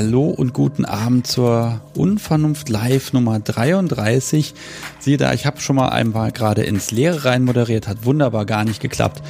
[0.00, 4.54] Hallo und guten Abend zur Unvernunft Live Nummer 33.
[5.00, 8.62] Siehe da, ich habe schon mal einmal gerade ins Leere rein moderiert, hat wunderbar gar
[8.62, 9.24] nicht geklappt.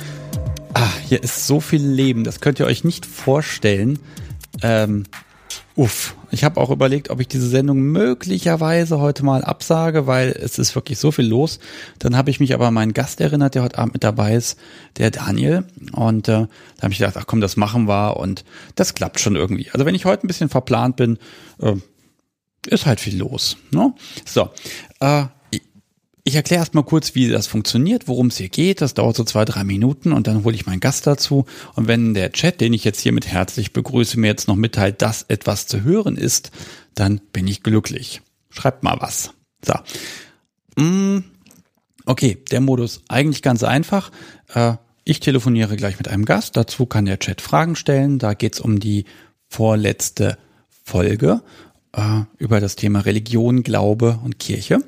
[0.74, 3.98] Ah, hier ist so viel Leben, das könnt ihr euch nicht vorstellen.
[4.60, 5.04] Ähm,
[5.78, 10.58] uff, ich habe auch überlegt, ob ich diese Sendung möglicherweise heute mal absage, weil es
[10.58, 11.60] ist wirklich so viel los.
[12.00, 14.58] Dann habe ich mich aber an meinen Gast erinnert, der heute Abend mit dabei ist,
[14.96, 15.64] der Daniel.
[15.92, 19.36] Und äh, da habe ich gedacht, ach komm, das machen wir und das klappt schon
[19.36, 19.70] irgendwie.
[19.72, 21.16] Also wenn ich heute ein bisschen verplant bin,
[21.62, 21.76] äh,
[22.66, 23.56] ist halt viel los.
[23.70, 23.94] Ne?
[24.26, 24.50] So,
[24.98, 25.26] äh,
[26.28, 28.82] ich erkläre erstmal kurz, wie das funktioniert, worum es hier geht.
[28.82, 31.46] Das dauert so zwei, drei Minuten und dann hole ich meinen Gast dazu.
[31.74, 35.22] Und wenn der Chat, den ich jetzt hiermit herzlich begrüße, mir jetzt noch mitteilt, dass
[35.22, 36.50] etwas zu hören ist,
[36.94, 38.20] dann bin ich glücklich.
[38.50, 39.32] Schreibt mal was.
[39.64, 39.74] So.
[40.76, 41.24] Mm,
[42.04, 44.12] okay, der Modus eigentlich ganz einfach.
[44.52, 46.56] Äh, ich telefoniere gleich mit einem Gast.
[46.58, 48.18] Dazu kann der Chat Fragen stellen.
[48.18, 49.06] Da geht's um die
[49.48, 50.36] vorletzte
[50.84, 51.42] Folge
[51.94, 54.80] äh, über das Thema Religion, Glaube und Kirche.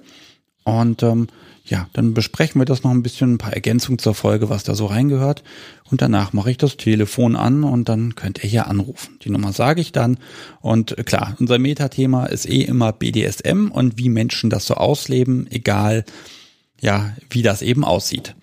[0.70, 1.26] Und ähm,
[1.64, 4.74] ja, dann besprechen wir das noch ein bisschen, ein paar Ergänzungen zur Folge, was da
[4.74, 5.42] so reingehört.
[5.90, 9.18] Und danach mache ich das Telefon an und dann könnt ihr hier anrufen.
[9.24, 10.18] Die Nummer sage ich dann.
[10.60, 15.46] Und äh, klar, unser Metathema ist eh immer BDSM und wie Menschen das so ausleben,
[15.50, 16.04] egal
[16.80, 18.34] ja, wie das eben aussieht.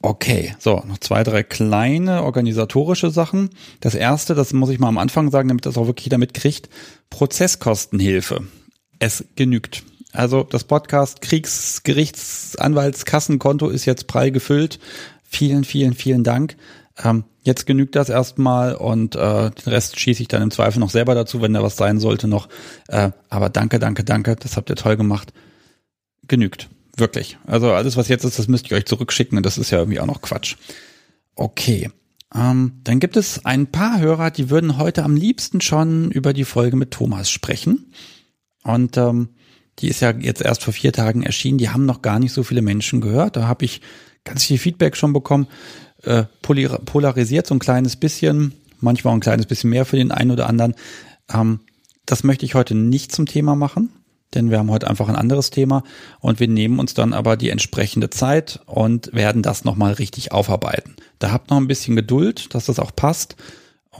[0.00, 3.50] Okay, so, noch zwei, drei kleine organisatorische Sachen.
[3.80, 6.68] Das erste, das muss ich mal am Anfang sagen, damit das auch wirklich jeder mitkriegt,
[7.08, 8.42] Prozesskostenhilfe.
[8.98, 9.84] Es genügt.
[10.12, 14.78] Also das Podcast Kriegsgerichtsanwaltskassenkonto ist jetzt prall gefüllt.
[15.24, 16.56] Vielen, vielen, vielen Dank.
[17.02, 20.90] Ähm, jetzt genügt das erstmal und äh, den Rest schieße ich dann im Zweifel noch
[20.90, 22.50] selber dazu, wenn da was sein sollte noch.
[22.88, 24.36] Äh, aber danke, danke, danke.
[24.36, 25.32] Das habt ihr toll gemacht.
[26.28, 26.68] Genügt.
[26.96, 27.38] Wirklich.
[27.46, 30.00] Also alles, was jetzt ist, das müsst ihr euch zurückschicken und das ist ja irgendwie
[30.00, 30.56] auch noch Quatsch.
[31.34, 31.90] Okay.
[32.34, 36.44] Ähm, dann gibt es ein paar Hörer, die würden heute am liebsten schon über die
[36.44, 37.92] Folge mit Thomas sprechen.
[38.62, 39.30] Und ähm,
[39.78, 41.58] die ist ja jetzt erst vor vier Tagen erschienen.
[41.58, 43.36] Die haben noch gar nicht so viele Menschen gehört.
[43.36, 43.80] Da habe ich
[44.24, 45.46] ganz viel Feedback schon bekommen.
[46.02, 50.48] Äh, polarisiert so ein kleines bisschen, manchmal ein kleines bisschen mehr für den einen oder
[50.48, 50.74] anderen.
[51.32, 51.60] Ähm,
[52.06, 53.90] das möchte ich heute nicht zum Thema machen,
[54.34, 55.84] denn wir haben heute einfach ein anderes Thema
[56.20, 60.96] und wir nehmen uns dann aber die entsprechende Zeit und werden das nochmal richtig aufarbeiten.
[61.20, 63.36] Da habt noch ein bisschen Geduld, dass das auch passt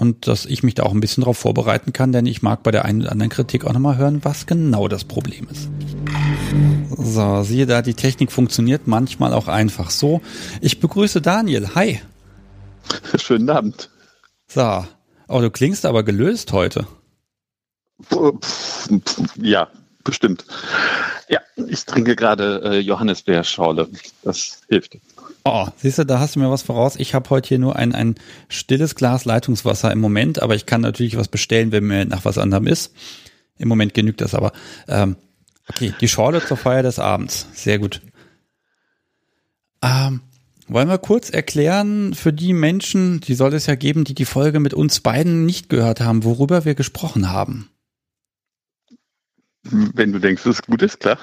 [0.02, 2.72] und dass ich mich da auch ein bisschen darauf vorbereiten kann, denn ich mag bei
[2.72, 5.68] der einen oder anderen Kritik auch nochmal hören, was genau das Problem ist.
[6.98, 10.20] So, siehe da, die Technik funktioniert manchmal auch einfach so.
[10.60, 11.76] Ich begrüße Daniel.
[11.76, 12.00] Hi.
[13.16, 13.90] Schönen Abend.
[14.48, 14.84] So.
[15.28, 16.88] Oh, du klingst aber gelöst heute.
[19.36, 19.69] Ja,
[20.02, 20.44] bestimmt.
[21.28, 23.88] Ja, ich trinke gerade äh, Johannisbeerschorle.
[24.24, 24.98] Das hilft.
[25.44, 26.94] Oh, siehst du, da hast du mir was voraus.
[26.97, 28.14] Ich habe heute hier nur ein, ein
[28.48, 32.38] stilles Glas Leitungswasser im Moment, aber ich kann natürlich was bestellen, wenn mir nach was
[32.38, 32.94] anderem ist.
[33.58, 34.52] Im Moment genügt das aber.
[34.88, 35.16] Ähm,
[35.69, 37.48] okay, die Schorle zur Feier des Abends.
[37.52, 38.00] Sehr gut.
[39.82, 40.20] Ähm,
[40.69, 44.60] wollen wir kurz erklären für die Menschen, die soll es ja geben, die die Folge
[44.60, 47.69] mit uns beiden nicht gehört haben, worüber wir gesprochen haben?
[49.64, 51.19] Wenn du denkst, dass es gut ist, klar.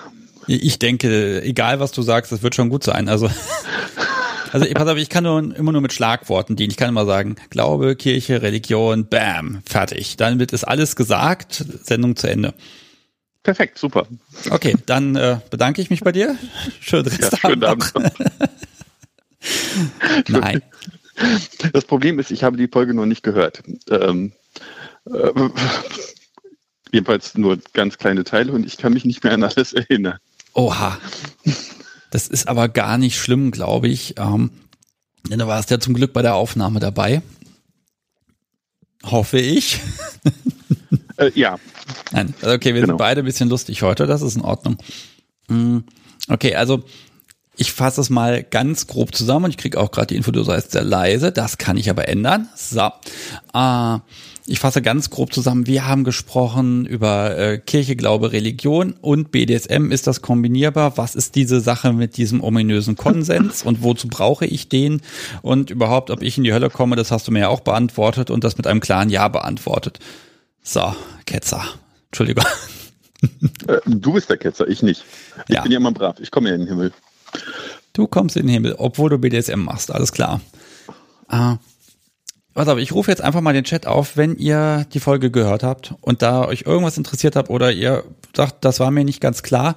[0.47, 3.07] Ich denke, egal was du sagst, das wird schon gut sein.
[3.07, 3.29] Also
[4.51, 6.71] Also pass auf, ich kann nur, immer nur mit Schlagworten dienen.
[6.71, 10.17] Ich kann immer sagen, Glaube, Kirche, Religion, bam, fertig.
[10.17, 12.53] Dann wird es alles gesagt, Sendung zu Ende.
[13.43, 14.07] Perfekt, super.
[14.49, 16.35] Okay, dann äh, bedanke ich mich bei dir.
[16.79, 17.33] Schönen Restabend.
[17.33, 17.93] Ja, schönen Abend.
[20.27, 20.61] Nein.
[21.73, 23.61] Das Problem ist, ich habe die Folge noch nicht gehört.
[23.89, 24.33] Ähm,
[25.05, 25.49] äh,
[26.91, 30.17] jedenfalls nur ganz kleine Teile und ich kann mich nicht mehr an alles erinnern.
[30.53, 30.97] Oha.
[32.11, 34.15] Das ist aber gar nicht schlimm, glaube ich.
[34.17, 34.51] Ähm,
[35.29, 37.21] denn da war es ja zum Glück bei der Aufnahme dabei.
[39.03, 39.79] Hoffe ich.
[41.17, 41.59] Äh, ja.
[42.11, 42.93] Nein, also okay, wir genau.
[42.93, 44.77] sind beide ein bisschen lustig heute, das ist in Ordnung.
[45.49, 45.79] Mm,
[46.29, 46.83] okay, also
[47.59, 49.51] ich fasse es mal ganz grob zusammen.
[49.51, 51.33] Ich kriege auch gerade die Info, du seist sehr leise.
[51.33, 52.47] Das kann ich aber ändern.
[52.55, 52.89] So.
[53.53, 53.97] Äh,
[54.47, 55.67] ich fasse ganz grob zusammen.
[55.67, 59.91] Wir haben gesprochen über äh, Kirche, Glaube, Religion und BDSM.
[59.91, 60.97] Ist das kombinierbar?
[60.97, 65.01] Was ist diese Sache mit diesem ominösen Konsens und wozu brauche ich den?
[65.41, 68.31] Und überhaupt, ob ich in die Hölle komme, das hast du mir ja auch beantwortet
[68.31, 69.99] und das mit einem klaren Ja beantwortet.
[70.63, 70.95] So,
[71.25, 71.63] Ketzer.
[72.07, 72.45] Entschuldigung.
[73.67, 75.03] Äh, du bist der Ketzer, ich nicht.
[75.49, 75.61] Ich ja.
[75.61, 76.21] bin ja immer brav.
[76.21, 76.93] Ich komme ja in den Himmel.
[77.93, 80.41] Du kommst in den Himmel, obwohl du BDSM machst, alles klar.
[81.27, 81.57] Ah,
[82.53, 85.63] Pass auf, ich rufe jetzt einfach mal den Chat auf, wenn ihr die Folge gehört
[85.63, 88.03] habt und da euch irgendwas interessiert habt oder ihr
[88.35, 89.75] sagt, das war mir nicht ganz klar,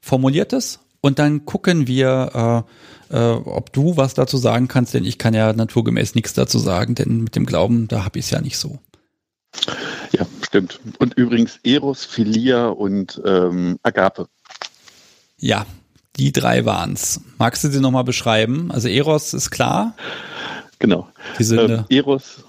[0.00, 2.64] formuliert es und dann gucken wir,
[3.10, 6.58] äh, äh, ob du was dazu sagen kannst, denn ich kann ja naturgemäß nichts dazu
[6.58, 8.78] sagen, denn mit dem Glauben, da habe ich es ja nicht so.
[10.12, 10.78] Ja, Stimmt.
[11.00, 14.28] Und übrigens Eros, Philia und ähm, Agape.
[15.36, 15.66] Ja,
[16.16, 17.20] die drei waren's.
[17.38, 18.70] Magst du sie nochmal beschreiben?
[18.70, 19.96] Also Eros ist klar.
[20.78, 21.08] Genau.
[21.38, 21.86] Die Sünde.
[21.88, 22.44] Ähm, Eros,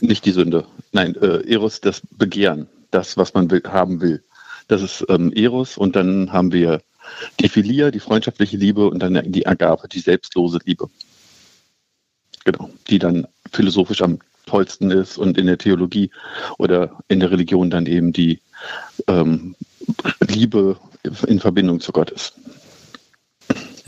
[0.00, 0.66] nicht die Sünde.
[0.92, 4.22] Nein, äh, Eros, das Begehren, das, was man will, haben will.
[4.68, 6.82] Das ist ähm, Eros und dann haben wir
[7.40, 10.90] die Philia, die freundschaftliche Liebe und dann die Agape, die selbstlose Liebe.
[12.44, 16.10] Genau, die dann philosophisch am tollsten ist und in der Theologie
[16.58, 18.40] oder in der Religion dann eben die
[19.06, 19.54] ähm,
[20.26, 20.76] Liebe
[21.26, 22.34] in Verbindung zu Gott ist.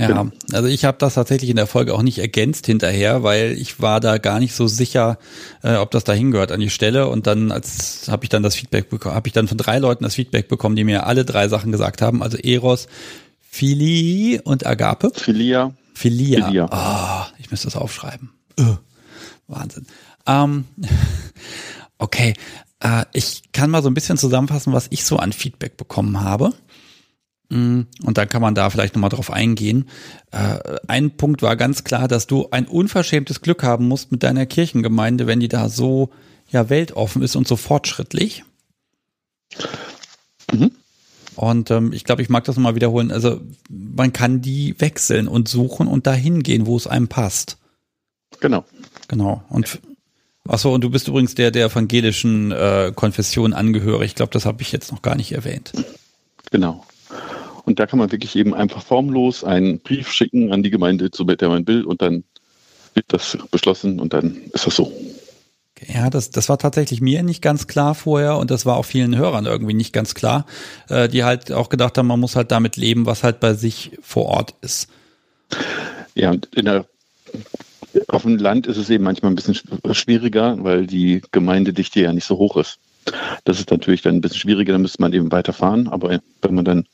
[0.00, 0.30] Ja, genau.
[0.52, 4.00] also ich habe das tatsächlich in der Folge auch nicht ergänzt hinterher, weil ich war
[4.00, 5.18] da gar nicht so sicher,
[5.62, 7.08] äh, ob das da hingehört an die Stelle.
[7.08, 10.02] Und dann als habe ich dann das Feedback bekommen, habe ich dann von drei Leuten
[10.02, 12.22] das Feedback bekommen, die mir alle drei Sachen gesagt haben.
[12.22, 12.88] Also Eros,
[13.40, 15.10] Phili und Agape.
[15.14, 15.74] Philia.
[15.92, 16.46] Philia.
[16.46, 16.68] Philia.
[16.72, 18.30] Oh, ich müsste das aufschreiben.
[18.58, 18.76] Uh,
[19.48, 19.84] Wahnsinn.
[20.26, 20.64] Ähm,
[21.98, 22.32] okay,
[22.80, 26.54] äh, ich kann mal so ein bisschen zusammenfassen, was ich so an Feedback bekommen habe.
[27.50, 29.88] Mm, und dann kann man da vielleicht nochmal drauf eingehen.
[30.30, 34.46] Äh, ein Punkt war ganz klar, dass du ein unverschämtes Glück haben musst mit deiner
[34.46, 36.10] Kirchengemeinde, wenn die da so
[36.48, 38.44] ja weltoffen ist und so fortschrittlich.
[40.52, 40.70] Mhm.
[41.36, 43.10] Und ähm, ich glaube, ich mag das nochmal wiederholen.
[43.10, 47.56] Also man kann die wechseln und suchen und dahin gehen, wo es einem passt.
[48.40, 48.64] Genau.
[49.08, 49.42] Genau.
[49.48, 49.80] Und
[50.46, 54.10] achso, und du bist übrigens der der evangelischen äh, Konfession angehörig.
[54.10, 55.72] Ich glaube, das habe ich jetzt noch gar nicht erwähnt.
[56.50, 56.84] Genau.
[57.70, 61.22] Und da kann man wirklich eben einfach formlos einen Brief schicken an die Gemeinde, zu
[61.22, 62.24] der man will, und dann
[62.94, 64.92] wird das beschlossen und dann ist das so.
[65.86, 69.16] Ja, das, das war tatsächlich mir nicht ganz klar vorher und das war auch vielen
[69.16, 70.46] Hörern irgendwie nicht ganz klar,
[70.88, 73.96] äh, die halt auch gedacht haben, man muss halt damit leben, was halt bei sich
[74.02, 74.90] vor Ort ist.
[76.16, 76.86] Ja, und in der,
[78.08, 79.60] auf dem Land ist es eben manchmal ein bisschen
[79.92, 82.80] schwieriger, weil die Gemeindedichte ja nicht so hoch ist.
[83.44, 86.64] Das ist natürlich dann ein bisschen schwieriger, da müsste man eben weiterfahren, aber wenn man
[86.64, 86.86] dann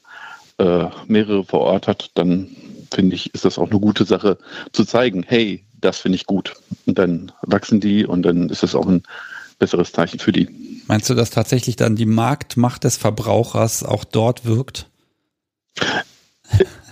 [0.58, 2.48] äh, mehrere vor Ort hat, dann
[2.92, 4.38] finde ich, ist das auch eine gute Sache
[4.72, 6.54] zu zeigen, hey, das finde ich gut.
[6.86, 9.02] Und dann wachsen die und dann ist das auch ein
[9.58, 10.48] besseres Zeichen für die.
[10.86, 14.88] Meinst du, dass tatsächlich dann die Marktmacht des Verbrauchers auch dort wirkt?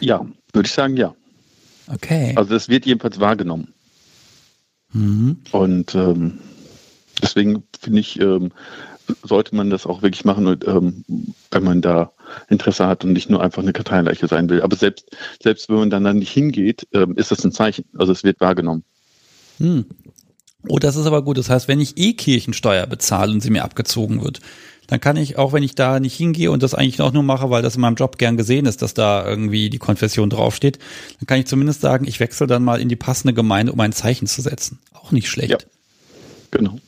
[0.00, 1.14] Ja, würde ich sagen, ja.
[1.86, 2.32] Okay.
[2.36, 3.72] Also das wird jedenfalls wahrgenommen.
[4.92, 5.38] Mhm.
[5.52, 6.40] Und ähm,
[7.22, 8.52] deswegen finde ich, ähm,
[9.22, 11.04] sollte man das auch wirklich machen, ähm,
[11.50, 12.12] wenn man da
[12.48, 14.62] Interesse hat und nicht nur einfach eine Karteileiche sein will.
[14.62, 15.10] Aber selbst,
[15.42, 17.84] selbst wenn man dann, dann nicht hingeht, ähm, ist das ein Zeichen.
[17.96, 18.84] Also es wird wahrgenommen.
[19.58, 19.84] Hm.
[20.68, 21.38] Oh, das ist aber gut.
[21.38, 24.40] Das heißt, wenn ich eh Kirchensteuer bezahle und sie mir abgezogen wird,
[24.86, 27.50] dann kann ich, auch wenn ich da nicht hingehe und das eigentlich auch nur mache,
[27.50, 30.78] weil das in meinem Job gern gesehen ist, dass da irgendwie die Konfession draufsteht,
[31.18, 33.92] dann kann ich zumindest sagen, ich wechsle dann mal in die passende Gemeinde, um ein
[33.92, 34.78] Zeichen zu setzen.
[34.92, 35.50] Auch nicht schlecht.
[35.50, 35.58] Ja,
[36.50, 36.78] genau.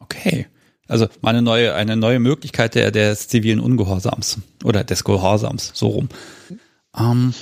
[0.00, 0.46] Okay.
[0.88, 5.88] Also mal eine neue, eine neue Möglichkeit der, des zivilen Ungehorsams oder des Gehorsams, so
[5.88, 6.08] rum.
[6.98, 7.34] Ähm,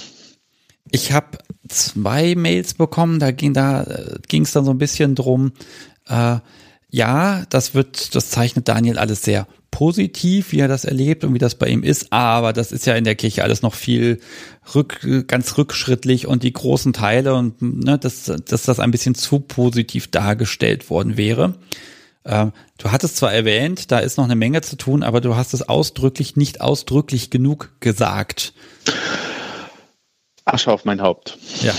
[0.91, 1.39] ich habe
[1.69, 5.53] zwei Mails bekommen, da ging da äh, es dann so ein bisschen drum.
[6.09, 6.39] Äh,
[6.91, 11.39] ja, das wird, das zeichnet Daniel alles sehr positiv, wie er das erlebt und wie
[11.39, 14.21] das bei ihm ist, aber das ist ja in der Kirche alles noch viel
[14.75, 19.41] rück, ganz rückschrittlich und die großen Teile und ne, dass, dass das ein bisschen zu
[19.41, 21.57] positiv dargestellt worden wäre.
[22.27, 25.55] Ähm, du hattest zwar erwähnt, da ist noch eine Menge zu tun, aber du hast
[25.55, 28.53] es ausdrücklich nicht ausdrücklich genug gesagt.
[30.45, 31.39] Asche auf mein Haupt.
[31.63, 31.75] Ja,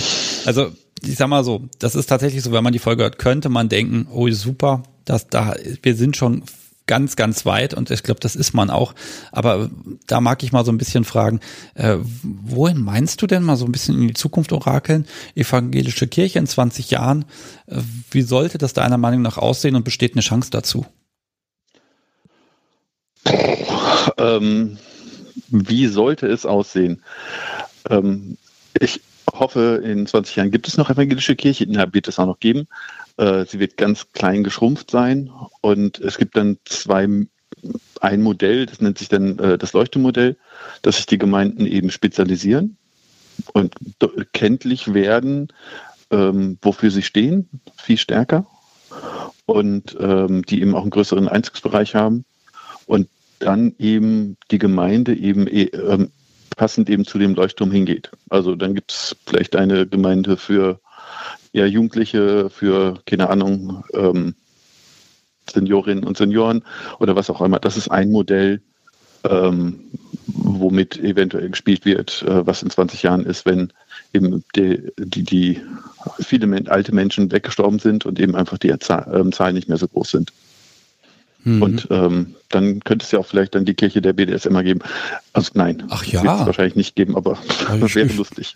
[0.46, 0.72] also
[1.04, 3.70] ich sag mal so, das ist tatsächlich so, wenn man die Folge hört, könnte man
[3.70, 6.44] denken, oh super, dass da, wir sind schon
[6.88, 8.96] ganz, ganz weit und ich glaube, das ist man auch.
[9.32, 9.70] Aber
[10.08, 11.40] da mag ich mal so ein bisschen fragen,
[11.76, 15.06] äh, wohin meinst du denn mal so ein bisschen in die Zukunft orakeln?
[15.36, 17.26] Evangelische Kirche in 20 Jahren,
[17.68, 20.86] äh, wie sollte das deiner Meinung nach aussehen und besteht eine Chance dazu?
[24.18, 24.78] Ähm,
[25.50, 27.04] wie sollte es aussehen?
[27.90, 28.38] Ähm,
[28.80, 29.02] ich
[29.34, 32.68] hoffe, in 20 Jahren gibt es noch evangelische Kirche, wird es auch noch geben.
[33.18, 35.30] Äh, sie wird ganz klein geschrumpft sein.
[35.62, 37.08] Und es gibt dann zwei,
[38.02, 40.38] ein Modell, das nennt sich dann äh, das Leuchtemodell,
[40.82, 42.78] dass sich die Gemeinden eben spezialisieren
[43.54, 43.76] und
[44.34, 45.50] kenntlich werden,
[46.12, 48.48] ähm, wofür sie stehen, viel stärker.
[49.46, 52.26] Und ähm, die eben auch einen größeren Einzugsbereich haben.
[52.86, 53.08] Und
[53.40, 55.70] dann eben die Gemeinde eben äh,
[56.56, 58.12] passend eben zu dem Leuchtturm hingeht.
[58.30, 60.82] Also dann gibt es vielleicht eine Gemeinde für
[61.52, 64.36] ja, Jugendliche, für, keine Ahnung, ähm,
[65.50, 66.64] Seniorinnen und Senioren
[67.00, 67.60] oder was auch immer.
[67.60, 68.62] Das ist ein Modell,
[69.24, 69.80] ähm,
[70.28, 73.72] womit eventuell gespielt wird, äh, was in 20 Jahren ist, wenn
[74.14, 75.62] eben die, die, die
[76.20, 79.88] viele alte Menschen weggestorben sind und eben einfach die Zahl, äh, Zahlen nicht mehr so
[79.88, 80.34] groß sind.
[81.44, 81.62] Mhm.
[81.62, 84.80] Und ähm, dann könnte es ja auch vielleicht dann die Kirche der BDSM geben.
[85.34, 86.24] Also nein, Ach ja.
[86.24, 87.38] wird es wahrscheinlich nicht geben, aber
[87.80, 88.56] das wäre lustig.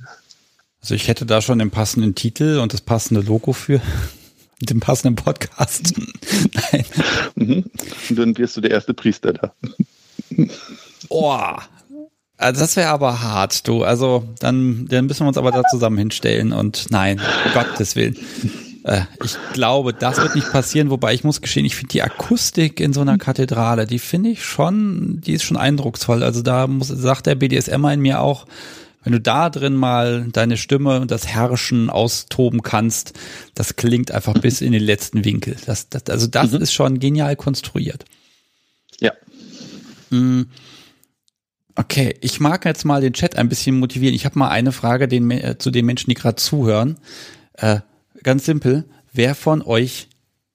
[0.82, 3.82] Also ich hätte da schon den passenden Titel und das passende Logo für
[4.62, 5.94] den passenden Podcast.
[6.72, 6.86] Nein.
[7.36, 7.66] Mhm.
[8.10, 9.54] Und dann wirst du der erste Priester da.
[11.10, 11.38] Oh.
[12.38, 13.84] Also das wäre aber hart, du.
[13.84, 18.18] Also dann, dann müssen wir uns aber da zusammen hinstellen und nein, um Gottes Willen.
[18.84, 22.80] Äh, ich glaube, das wird nicht passieren, wobei ich muss gestehen, ich finde die Akustik
[22.80, 26.24] in so einer Kathedrale, die finde ich schon, die ist schon eindrucksvoll.
[26.24, 28.48] Also da muss, sagt der BDSM in mir auch,
[29.04, 33.14] wenn du da drin mal deine Stimme und das Herrschen austoben kannst,
[33.56, 35.56] das klingt einfach bis in den letzten Winkel.
[35.66, 36.62] Das, das, also das mhm.
[36.62, 38.06] ist schon genial konstruiert.
[39.00, 39.14] Ja.
[40.10, 40.44] Mm.
[41.76, 44.14] Okay, ich mag jetzt mal den Chat ein bisschen motivieren.
[44.14, 46.98] Ich habe mal eine Frage den, äh, zu den Menschen, die gerade zuhören.
[47.54, 47.80] Äh,
[48.24, 50.10] ganz simpel, wer von euch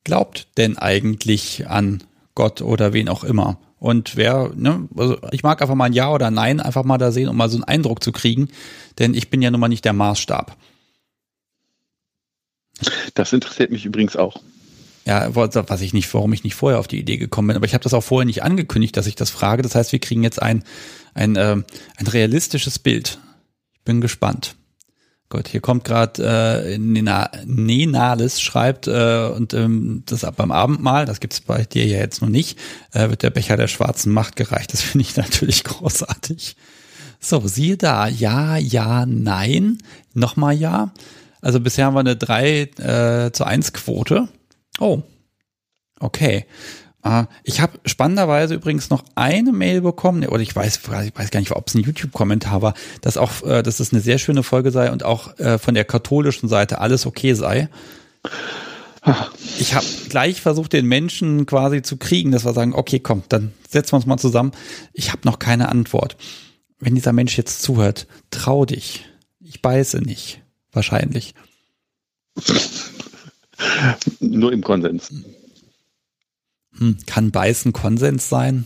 [0.04, 3.58] glaubt denn eigentlich an Gott oder wen auch immer?
[3.86, 7.12] Und wer, ne, also ich mag einfach mal ein Ja oder Nein einfach mal da
[7.12, 8.48] sehen, um mal so einen Eindruck zu kriegen,
[8.98, 10.56] denn ich bin ja nun mal nicht der Maßstab.
[13.14, 14.42] Das interessiert mich übrigens auch.
[15.04, 17.74] Ja, was ich nicht, warum ich nicht vorher auf die Idee gekommen bin, aber ich
[17.74, 19.62] habe das auch vorher nicht angekündigt, dass ich das frage.
[19.62, 20.64] Das heißt, wir kriegen jetzt ein,
[21.14, 21.62] ein, äh,
[21.96, 23.20] ein realistisches Bild.
[23.72, 24.56] Ich bin gespannt.
[25.28, 26.22] Gott, hier kommt gerade
[26.68, 32.22] äh, Nenales schreibt äh, und ähm, das beim Abendmahl, das gibt's bei dir ja jetzt
[32.22, 32.58] noch nicht,
[32.92, 34.72] äh, wird der Becher der schwarzen Macht gereicht.
[34.72, 36.56] Das finde ich natürlich großartig.
[37.18, 39.78] So, siehe da, ja, ja, nein,
[40.14, 40.92] nochmal ja.
[41.40, 44.28] Also bisher haben wir eine 3 äh, zu 1 Quote.
[44.78, 45.02] Oh,
[45.98, 46.46] okay.
[47.06, 51.38] Ah, ich habe spannenderweise übrigens noch eine Mail bekommen, oder ich weiß, ich weiß gar
[51.38, 54.72] nicht, ob es ein YouTube-Kommentar war, dass auch, äh, dass es eine sehr schöne Folge
[54.72, 57.68] sei und auch äh, von der katholischen Seite alles okay sei.
[59.60, 63.52] Ich habe gleich versucht, den Menschen quasi zu kriegen, dass wir sagen, okay, komm, dann
[63.68, 64.50] setzen wir uns mal zusammen.
[64.92, 66.16] Ich habe noch keine Antwort.
[66.80, 69.04] Wenn dieser Mensch jetzt zuhört, trau dich.
[69.38, 70.42] Ich beiße nicht.
[70.72, 71.34] Wahrscheinlich.
[74.18, 75.12] Nur im Konsens.
[76.78, 78.64] Hm, kann Beißen Konsens sein?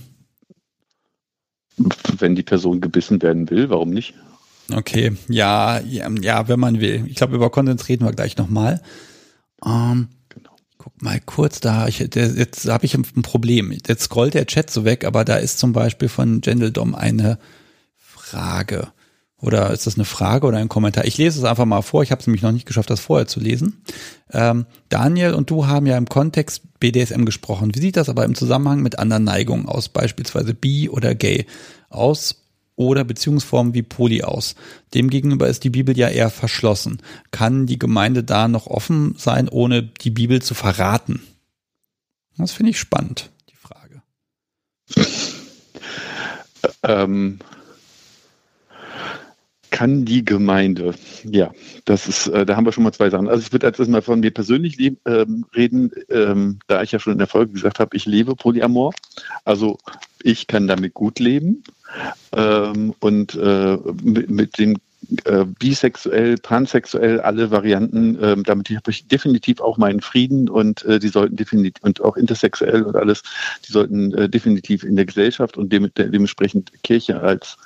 [2.19, 4.15] Wenn die Person gebissen werden will, warum nicht?
[4.73, 7.05] Okay, ja, ja, ja wenn man will.
[7.07, 8.83] Ich glaube, über Konsens reden wir gleich nochmal.
[9.65, 10.51] Ähm, genau.
[10.79, 13.73] Guck mal kurz, da ich, jetzt habe ich ein Problem.
[13.73, 17.39] Jetzt scrollt der Chat so weg, aber da ist zum Beispiel von Gendeldom eine
[17.97, 18.93] Frage.
[19.41, 21.07] Oder ist das eine Frage oder ein Kommentar?
[21.07, 22.03] Ich lese es einfach mal vor.
[22.03, 23.83] Ich habe es nämlich noch nicht geschafft, das vorher zu lesen.
[24.33, 27.75] Ähm, Daniel und du haben ja im Kontext BDSM gesprochen.
[27.75, 31.47] Wie sieht das aber im Zusammenhang mit anderen Neigungen aus, beispielsweise bi oder gay
[31.89, 32.37] aus
[32.77, 34.57] oder Beziehungsformen wie Poly aus?
[34.93, 36.99] Demgegenüber ist die Bibel ja eher verschlossen.
[37.31, 41.23] Kann die Gemeinde da noch offen sein, ohne die Bibel zu verraten?
[42.37, 44.03] Das finde ich spannend, die Frage.
[46.83, 47.39] ähm
[49.71, 50.95] kann die Gemeinde?
[51.25, 51.53] Ja,
[51.85, 53.29] das ist, äh, da haben wir schon mal zwei Sachen.
[53.29, 57.13] Also ich würde jetzt mal von mir persönlich ähm, reden, ähm, da ich ja schon
[57.13, 58.93] in der Folge gesagt habe, ich lebe Polyamor.
[59.45, 59.79] Also
[60.23, 61.63] ich kann damit gut leben
[62.33, 64.77] ähm, und äh, mit, mit dem
[65.25, 70.99] äh, bisexuell, pansexuell, alle Varianten, äh, damit habe ich definitiv auch meinen Frieden und äh,
[70.99, 73.23] die sollten definitiv und auch intersexuell und alles,
[73.67, 77.57] die sollten äh, definitiv in der Gesellschaft und dem, dementsprechend Kirche als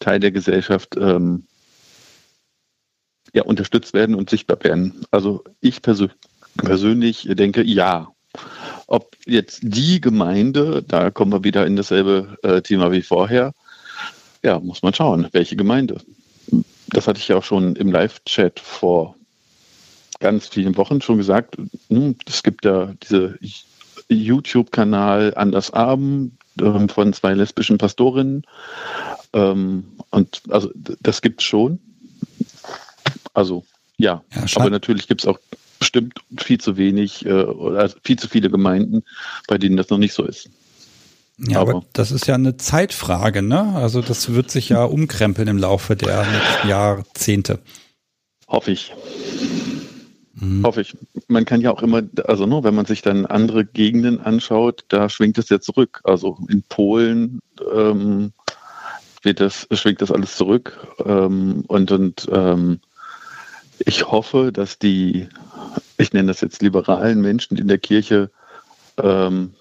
[0.00, 1.44] Teil der Gesellschaft ähm,
[3.34, 5.04] ja, unterstützt werden und sichtbar werden.
[5.10, 6.08] Also ich persö
[6.56, 8.08] persönlich denke, ja.
[8.86, 13.52] Ob jetzt die Gemeinde, da kommen wir wieder in dasselbe äh, Thema wie vorher,
[14.42, 16.00] ja, muss man schauen, welche Gemeinde.
[16.88, 19.16] Das hatte ich ja auch schon im Live-Chat vor
[20.20, 21.56] ganz vielen Wochen schon gesagt.
[21.88, 23.38] Hm, es gibt ja diese
[24.08, 28.42] YouTube-Kanal Anders Abend ähm, von zwei lesbischen Pastorinnen.
[29.32, 31.78] Ähm, und also das gibt es schon.
[33.34, 33.64] Also
[33.96, 35.38] ja, ja aber natürlich gibt es auch
[35.78, 39.02] bestimmt viel zu wenig äh, oder also viel zu viele Gemeinden,
[39.46, 40.48] bei denen das noch nicht so ist.
[41.38, 43.74] Ja, aber, aber, das ist ja eine Zeitfrage, ne?
[43.74, 47.58] Also das wird sich ja umkrempeln im Laufe der nächsten Jahrzehnte.
[48.46, 48.92] Hoffe ich.
[50.34, 50.64] Mhm.
[50.64, 50.96] Hoffe ich.
[51.28, 54.84] Man kann ja auch immer, also nur, ne, wenn man sich dann andere Gegenden anschaut,
[54.88, 56.00] da schwingt es ja zurück.
[56.04, 57.40] Also in Polen
[57.74, 58.32] ähm,
[59.22, 60.86] wird das, schwingt das alles zurück.
[61.04, 62.80] Ähm, und und ähm,
[63.78, 65.28] ich hoffe, dass die,
[65.98, 68.30] ich nenne das jetzt liberalen Menschen in der Kirche
[68.98, 69.54] ähm,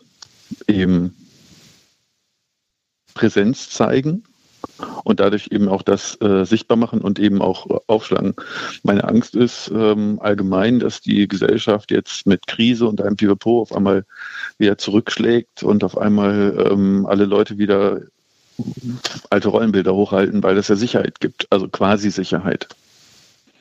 [0.67, 1.15] eben
[3.13, 4.24] Präsenz zeigen
[5.03, 8.36] und dadurch eben auch das äh, sichtbar machen und eben auch aufschlagen.
[8.84, 13.75] Meine Angst ist ähm, allgemein, dass die Gesellschaft jetzt mit Krise und einem Pipapo auf
[13.75, 14.05] einmal
[14.58, 18.01] wieder zurückschlägt und auf einmal ähm, alle Leute wieder
[19.32, 22.67] alte Rollenbilder hochhalten, weil es ja Sicherheit gibt, also quasi Sicherheit.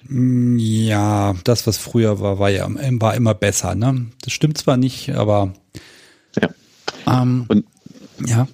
[0.09, 3.75] Mm, ja, das, was früher war, war ja war immer besser.
[3.75, 4.07] Ne?
[4.23, 5.53] Das stimmt zwar nicht, aber
[6.41, 6.49] ja.
[7.07, 7.65] Ähm, und,
[8.27, 8.47] ja.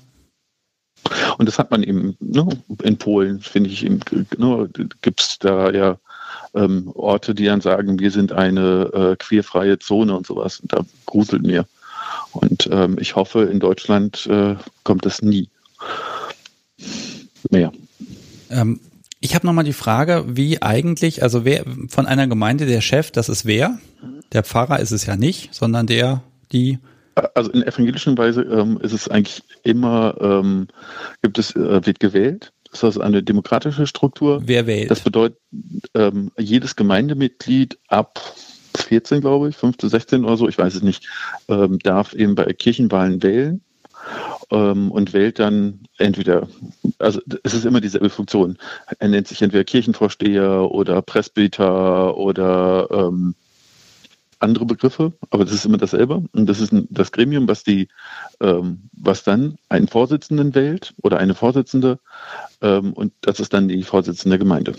[1.39, 2.47] Und das hat man eben ne,
[2.83, 5.99] in Polen, finde ich, ne, gibt es da ja
[6.55, 10.61] ähm, Orte, die dann sagen, wir sind eine äh, queerfreie Zone und sowas.
[10.61, 11.67] Und da gruselt mir.
[12.33, 15.49] Und ähm, ich hoffe, in Deutschland äh, kommt das nie
[17.51, 17.73] mehr.
[18.51, 18.81] Ähm,
[19.21, 23.29] ich habe nochmal die Frage, wie eigentlich, also wer von einer Gemeinde der Chef, das
[23.29, 23.79] ist wer?
[24.33, 26.23] Der Pfarrer ist es ja nicht, sondern der,
[26.53, 26.79] die.
[27.35, 30.69] Also in evangelischen Weise ähm, ist es eigentlich immer, ähm,
[31.21, 32.53] gibt es, äh, wird gewählt.
[32.71, 34.43] Das ist eine demokratische Struktur.
[34.45, 34.91] Wer wählt?
[34.91, 35.39] Das bedeutet,
[35.95, 38.21] ähm, jedes Gemeindemitglied ab
[38.77, 41.09] 14, glaube ich, 15, 16 oder so, ich weiß es nicht,
[41.49, 43.63] ähm, darf eben bei Kirchenwahlen wählen
[44.51, 46.49] ähm, und wählt dann entweder,
[46.99, 48.59] also es ist immer dieselbe Funktion.
[48.99, 53.35] Er nennt sich entweder Kirchenvorsteher oder Presbyter oder ähm,
[54.41, 56.23] andere Begriffe, aber das ist immer dasselbe.
[56.33, 57.89] Und das ist ein, das Gremium, was die,
[58.41, 61.99] ähm, was dann einen Vorsitzenden wählt oder eine Vorsitzende,
[62.63, 64.75] ähm, und das ist dann die Vorsitzende Gemeinde.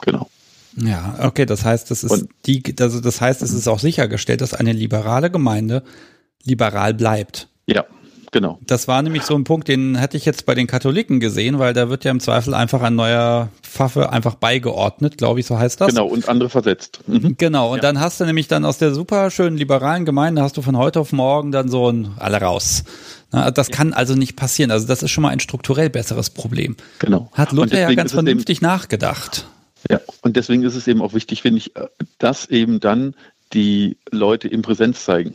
[0.00, 0.28] Genau.
[0.76, 4.40] Ja, okay, das heißt, das ist und, die, also das heißt, es ist auch sichergestellt,
[4.40, 5.82] dass eine liberale Gemeinde
[6.44, 7.48] liberal bleibt.
[7.66, 7.84] Ja,
[8.32, 8.58] genau.
[8.66, 11.72] Das war nämlich so ein Punkt, den hätte ich jetzt bei den Katholiken gesehen, weil
[11.72, 15.80] da wird ja im Zweifel einfach ein neuer Pfaffe einfach beigeordnet, glaube ich, so heißt
[15.80, 15.88] das.
[15.88, 17.00] Genau, und andere versetzt.
[17.06, 17.36] Mhm.
[17.38, 17.82] Genau, und ja.
[17.82, 21.00] dann hast du nämlich dann aus der super schönen liberalen Gemeinde, hast du von heute
[21.00, 22.84] auf morgen dann so ein alle raus.
[23.30, 24.70] das kann also nicht passieren.
[24.70, 26.76] Also das ist schon mal ein strukturell besseres Problem.
[26.98, 27.30] Genau.
[27.32, 29.46] Hat Luther ja ganz vernünftig nachgedacht.
[29.90, 31.72] Ja, und deswegen ist es eben auch wichtig, finde ich,
[32.18, 33.14] dass eben dann
[33.52, 35.34] die Leute in Präsenz zeigen.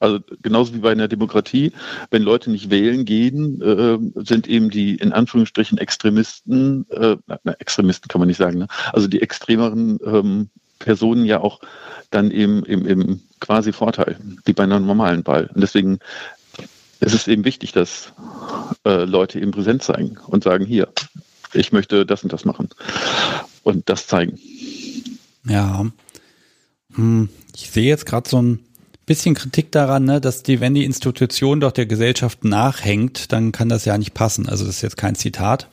[0.00, 1.72] Also genauso wie bei einer Demokratie,
[2.10, 8.08] wenn Leute nicht wählen gehen, äh, sind eben die in Anführungsstrichen Extremisten, äh, na, Extremisten
[8.08, 8.66] kann man nicht sagen, ne?
[8.92, 11.60] also die extremeren ähm, Personen ja auch
[12.10, 15.50] dann eben im, im quasi Vorteil, wie bei einer normalen Wahl.
[15.54, 15.98] Und deswegen
[17.00, 18.12] ist es eben wichtig, dass
[18.84, 20.88] äh, Leute eben präsent zeigen und sagen, hier,
[21.52, 22.70] ich möchte das und das machen
[23.62, 24.38] und das zeigen.
[25.44, 25.86] Ja,
[26.94, 28.64] hm, ich sehe jetzt gerade so ein
[29.10, 33.68] bisschen Kritik daran, ne, dass die, wenn die Institution doch der Gesellschaft nachhängt, dann kann
[33.68, 34.48] das ja nicht passen.
[34.48, 35.66] Also das ist jetzt kein Zitat.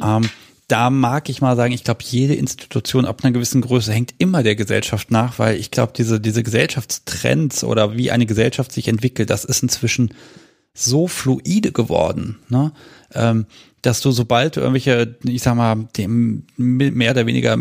[0.00, 0.30] Ähm,
[0.68, 4.44] da mag ich mal sagen, ich glaube, jede Institution ab einer gewissen Größe hängt immer
[4.44, 9.30] der Gesellschaft nach, weil ich glaube, diese, diese Gesellschaftstrends oder wie eine Gesellschaft sich entwickelt,
[9.30, 10.14] das ist inzwischen
[10.72, 12.38] so fluide geworden.
[12.48, 12.70] Ne?
[13.12, 13.46] Ähm,
[13.82, 17.56] dass du sobald du irgendwelche, ich sag mal, dem mehr oder weniger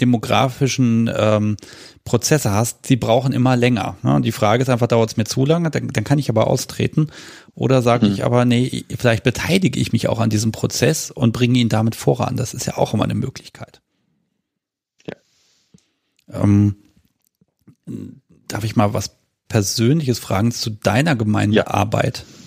[0.00, 1.56] demografischen ähm,
[2.04, 3.96] Prozesse hast, die brauchen immer länger.
[4.02, 4.20] Ne?
[4.22, 7.12] Die Frage ist einfach, dauert es mir zu lange, dann, dann kann ich aber austreten.
[7.54, 8.12] Oder sage mhm.
[8.12, 11.94] ich aber, nee, vielleicht beteilige ich mich auch an diesem Prozess und bringe ihn damit
[11.94, 12.36] voran.
[12.36, 13.80] Das ist ja auch immer eine Möglichkeit.
[15.06, 16.42] Ja.
[16.42, 16.74] Ähm,
[18.48, 22.24] darf ich mal was Persönliches fragen zu deiner Gemeindearbeit?
[22.26, 22.41] Ja.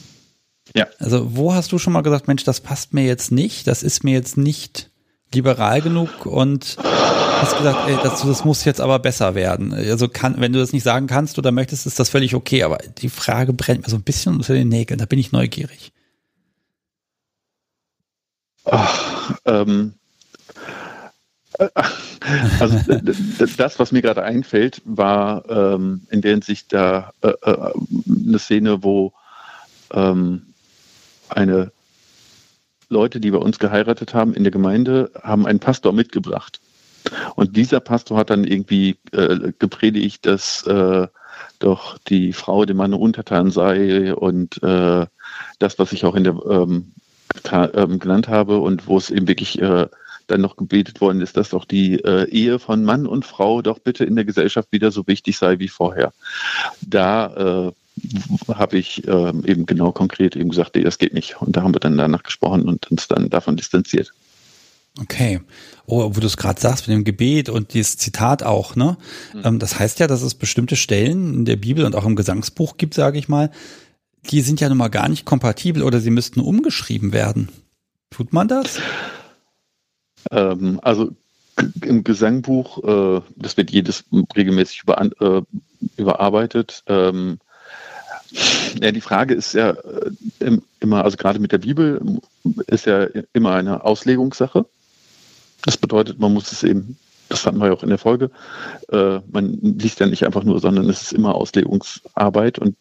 [0.76, 0.88] Ja.
[1.00, 4.04] Also wo hast du schon mal gesagt, Mensch, das passt mir jetzt nicht, das ist
[4.04, 4.92] mir jetzt nicht
[5.34, 9.74] liberal genug und hast gesagt, ey, das, das muss jetzt aber besser werden.
[9.74, 12.78] Also kann, wenn du das nicht sagen kannst oder möchtest, ist das völlig okay, aber
[12.98, 15.94] die Frage brennt mir so ein bisschen unter den Nägeln, da bin ich neugierig.
[18.66, 19.94] Ach, ähm,
[21.58, 21.70] äh,
[22.60, 22.80] also
[23.58, 27.74] das, was mir gerade einfällt, war ähm, in der Hinsicht da äh, äh,
[28.28, 29.14] eine Szene, wo
[29.94, 30.48] ähm,
[31.30, 31.72] eine
[32.90, 36.60] Leute, die bei uns geheiratet haben in der Gemeinde, haben einen Pastor mitgebracht.
[37.36, 41.08] Und dieser Pastor hat dann irgendwie äh, gepredigt, dass äh,
[41.60, 45.06] doch die Frau dem Mann untertan sei und äh,
[45.60, 46.92] das, was ich auch in der ähm,
[47.52, 49.88] ähm, genannt habe und wo es eben wirklich äh,
[50.28, 53.80] dann noch gebetet worden ist, dass doch die äh, Ehe von Mann und Frau doch
[53.80, 56.14] bitte in der Gesellschaft wieder so wichtig sei wie vorher.
[56.82, 57.72] Da äh,
[58.48, 61.42] habe ich äh, eben genau konkret eben gesagt, nee, das geht nicht.
[61.42, 64.14] Und da haben wir dann danach gesprochen und uns dann davon distanziert.
[65.02, 65.42] Okay.
[65.88, 68.98] Oh, wo du es gerade sagst mit dem Gebet und dieses Zitat auch, ne?
[69.34, 69.42] Mhm.
[69.44, 72.78] Ähm, das heißt ja, dass es bestimmte Stellen in der Bibel und auch im Gesangsbuch
[72.78, 73.52] gibt, sage ich mal,
[74.32, 77.50] die sind ja nun mal gar nicht kompatibel oder sie müssten umgeschrieben werden.
[78.10, 78.80] Tut man das?
[80.32, 81.12] Ähm, also
[81.82, 84.06] im Gesangbuch, äh, das wird jedes
[84.36, 85.42] regelmäßig über, äh,
[85.98, 86.84] überarbeitet.
[86.88, 87.40] Ähm,
[88.82, 92.20] ja, die Frage ist ja äh, immer, also gerade mit der Bibel
[92.68, 94.66] ist ja immer eine Auslegungssache.
[95.64, 96.98] Das bedeutet, man muss es eben,
[97.30, 98.30] das hatten wir ja auch in der Folge,
[98.90, 102.76] äh, man liest ja nicht einfach nur, sondern es ist immer Auslegungsarbeit und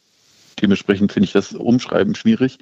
[0.61, 2.59] dementsprechend finde ich das Umschreiben schwierig.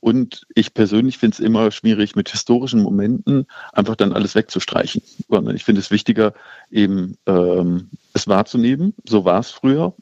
[0.00, 5.02] Und ich persönlich finde es immer schwierig, mit historischen Momenten einfach dann alles wegzustreichen.
[5.28, 6.32] Sondern ich finde es wichtiger,
[6.70, 9.94] eben ähm, es wahrzunehmen, so war es früher,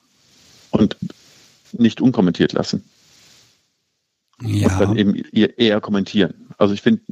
[0.71, 0.97] und
[1.73, 2.85] nicht unkommentiert lassen.
[4.45, 4.73] Ja.
[4.73, 6.35] Und dann eben eher kommentieren.
[6.59, 7.03] Also ich finde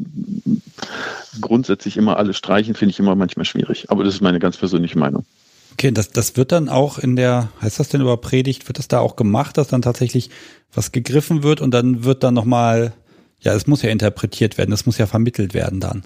[1.40, 3.90] grundsätzlich immer alles streichen, finde ich immer manchmal schwierig.
[3.90, 5.25] Aber das ist meine ganz persönliche Meinung.
[5.73, 8.88] Okay, das, das wird dann auch in der, heißt das denn über Predigt, wird das
[8.88, 10.31] da auch gemacht, dass dann tatsächlich
[10.73, 12.92] was gegriffen wird und dann wird dann nochmal,
[13.40, 16.03] ja, es muss ja interpretiert werden, es muss ja vermittelt werden dann.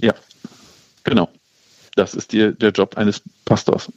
[0.00, 0.14] Ja,
[1.04, 1.28] genau.
[1.94, 3.92] Das ist die, der Job eines Pastors.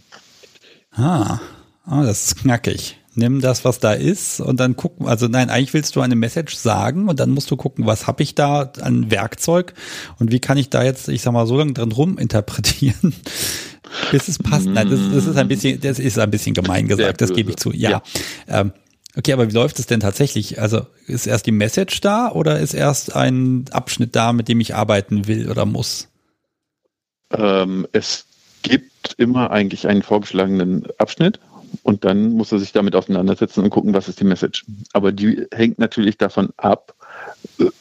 [0.91, 1.39] Ah,
[1.87, 5.73] oh, das ist knackig nimm das, was da ist und dann gucken, also nein, eigentlich
[5.73, 9.11] willst du eine Message sagen und dann musst du gucken, was habe ich da an
[9.11, 9.73] Werkzeug
[10.19, 13.15] und wie kann ich da jetzt, ich sag mal, so lange drin ruminterpretieren,
[14.11, 14.65] bis es passt.
[14.65, 17.57] Nein, das, das ist ein bisschen, das ist ein bisschen gemein gesagt, das gebe ich
[17.57, 17.71] zu.
[17.71, 17.89] Ja.
[17.89, 18.03] ja.
[18.47, 18.73] Ähm,
[19.17, 20.61] okay, aber wie läuft es denn tatsächlich?
[20.61, 24.75] Also ist erst die Message da oder ist erst ein Abschnitt da, mit dem ich
[24.75, 26.09] arbeiten will oder muss?
[27.31, 28.25] Ähm, es
[28.61, 31.39] gibt immer eigentlich einen vorgeschlagenen Abschnitt
[31.83, 34.65] und dann muss er sich damit auseinandersetzen und gucken, was ist die Message.
[34.93, 36.95] Aber die hängt natürlich davon ab,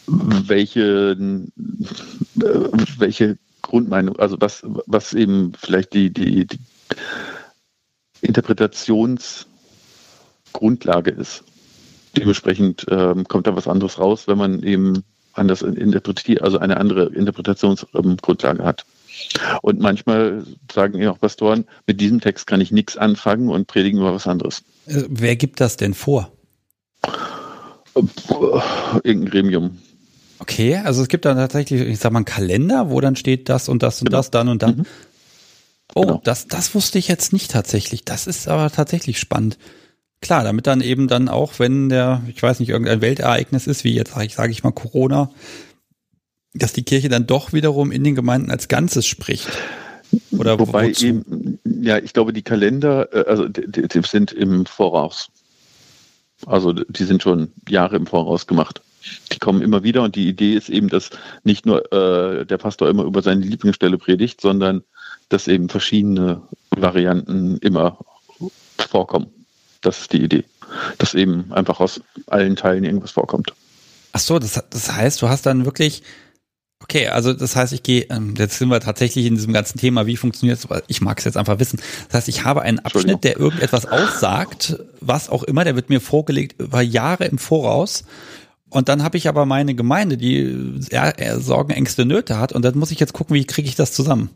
[0.06, 1.16] welche,
[2.98, 6.58] welche Grundmeinung, also was, was eben vielleicht die, die, die
[8.20, 11.44] Interpretationsgrundlage ist.
[12.16, 15.02] Dementsprechend ähm, kommt da was anderes raus, wenn man eben
[15.32, 18.84] anders interpretiert, also eine andere Interpretationsgrundlage hat.
[19.62, 24.00] Und manchmal sagen ja auch Pastoren, mit diesem Text kann ich nichts anfangen und predigen
[24.00, 24.62] über was anderes.
[24.86, 26.32] Äh, wer gibt das denn vor?
[29.02, 29.78] Irgendein Gremium.
[30.38, 33.68] Okay, also es gibt dann tatsächlich, ich sag mal, einen Kalender, wo dann steht das
[33.68, 34.18] und das und genau.
[34.18, 34.78] das, dann und dann.
[34.78, 34.86] Mhm.
[35.94, 36.20] Oh, genau.
[36.24, 38.04] das, das wusste ich jetzt nicht tatsächlich.
[38.04, 39.58] Das ist aber tatsächlich spannend.
[40.20, 43.94] Klar, damit dann eben dann auch, wenn der, ich weiß nicht, irgendein Weltereignis ist, wie
[43.94, 45.30] jetzt sage ich, sag ich mal Corona,
[46.54, 49.48] dass die Kirche dann doch wiederum in den Gemeinden als Ganzes spricht.
[50.30, 51.06] Oder Wobei wozu?
[51.06, 55.28] eben, ja, ich glaube, die Kalender, äh, also die, die sind im Voraus.
[56.46, 58.80] Also die sind schon Jahre im Voraus gemacht.
[59.32, 61.10] Die kommen immer wieder und die Idee ist eben, dass
[61.42, 64.82] nicht nur äh, der Pastor immer über seine Lieblingsstelle predigt, sondern
[65.28, 67.98] dass eben verschiedene Varianten immer
[68.78, 69.26] vorkommen.
[69.80, 70.44] Das ist die Idee.
[70.98, 73.52] Dass eben einfach aus allen Teilen irgendwas vorkommt.
[74.12, 76.02] Ach so, das, das heißt, du hast dann wirklich
[76.84, 80.04] Okay, also das heißt, ich gehe, ähm, jetzt sind wir tatsächlich in diesem ganzen Thema,
[80.06, 81.80] wie funktioniert es, ich mag es jetzt einfach wissen.
[82.08, 86.02] Das heißt, ich habe einen Abschnitt, der irgendetwas aussagt, was auch immer, der wird mir
[86.02, 88.04] vorgelegt über Jahre im Voraus.
[88.68, 92.52] Und dann habe ich aber meine Gemeinde, die eher, Sorgen, Ängste, Nöte hat.
[92.52, 94.28] Und dann muss ich jetzt gucken, wie kriege ich das zusammen.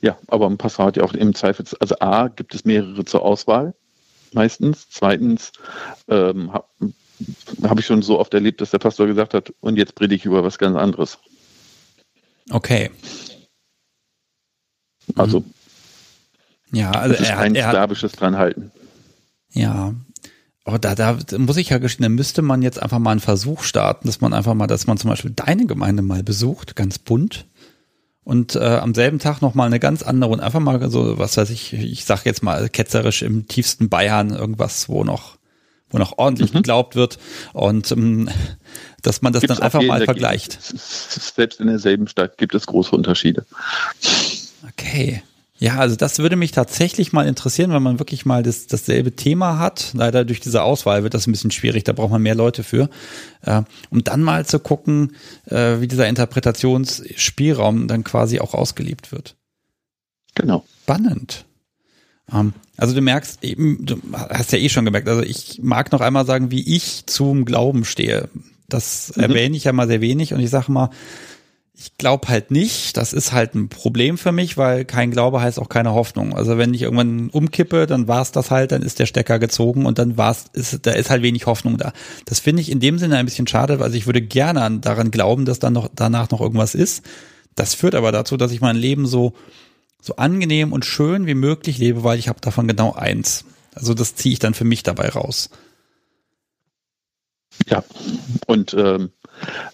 [0.00, 3.22] Ja, aber ein Pastor hat ja auch im Zweifel, also A, gibt es mehrere zur
[3.22, 3.74] Auswahl,
[4.32, 4.86] meistens.
[4.90, 5.50] Zweitens
[6.06, 6.66] ähm, habe
[7.64, 10.24] hab ich schon so oft erlebt, dass der Pastor gesagt hat, und jetzt predige ich
[10.24, 11.18] über was ganz anderes.
[12.50, 12.90] Okay.
[15.14, 15.40] Also.
[15.40, 15.54] Mhm.
[16.74, 18.72] Ja, also er hat, er slawisches dran halten.
[19.50, 19.94] Ja.
[20.64, 23.62] Aber da, da muss ich ja gestehen, da müsste man jetzt einfach mal einen Versuch
[23.62, 27.46] starten, dass man einfach mal, dass man zum Beispiel deine Gemeinde mal besucht, ganz bunt.
[28.24, 31.36] Und äh, am selben Tag noch mal eine ganz andere und einfach mal so, was
[31.36, 35.38] weiß ich, ich sag jetzt mal ketzerisch im tiefsten Bayern irgendwas, wo noch
[35.92, 36.58] wo noch ordentlich mhm.
[36.58, 37.18] geglaubt wird
[37.52, 38.28] und ähm,
[39.02, 40.58] dass man das Gibt's dann einfach mal vergleicht.
[40.62, 43.44] Selbst in derselben Stadt gibt es große Unterschiede.
[44.68, 45.22] Okay.
[45.62, 49.60] Ja, also das würde mich tatsächlich mal interessieren, wenn man wirklich mal das, dasselbe Thema
[49.60, 49.92] hat.
[49.94, 52.90] Leider durch diese Auswahl wird das ein bisschen schwierig, da braucht man mehr Leute für.
[53.42, 59.36] Äh, um dann mal zu gucken, äh, wie dieser Interpretationsspielraum dann quasi auch ausgelebt wird.
[60.34, 60.64] Genau.
[60.82, 61.44] Spannend.
[62.32, 66.00] Ähm, also du merkst eben, du hast ja eh schon gemerkt, also ich mag noch
[66.00, 68.28] einmal sagen, wie ich zum Glauben stehe.
[68.72, 69.22] Das mhm.
[69.24, 70.90] erwähne ich ja mal sehr wenig und ich sage mal,
[71.74, 72.96] ich glaube halt nicht.
[72.96, 76.34] Das ist halt ein Problem für mich, weil kein Glaube heißt auch keine Hoffnung.
[76.34, 79.86] Also wenn ich irgendwann umkippe, dann war es das halt, dann ist der Stecker gezogen
[79.86, 81.92] und dann war's, ist, da ist halt wenig Hoffnung da.
[82.26, 85.44] Das finde ich in dem Sinne ein bisschen schade, weil ich würde gerne daran glauben,
[85.44, 87.04] dass dann noch danach noch irgendwas ist.
[87.54, 89.32] Das führt aber dazu, dass ich mein Leben so
[90.02, 93.44] so angenehm und schön wie möglich lebe, weil ich habe davon genau eins.
[93.72, 95.48] Also das ziehe ich dann für mich dabei raus.
[97.68, 97.84] Ja,
[98.46, 99.10] und ähm,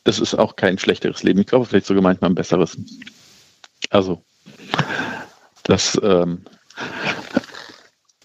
[0.04, 1.40] das ist auch kein schlechteres Leben.
[1.40, 2.76] Ich glaube, vielleicht sogar manchmal ein besseres.
[3.90, 4.22] Also,
[5.64, 6.42] das ähm,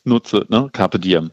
[0.04, 0.70] nutze, ne?
[0.72, 1.32] Carpe diem.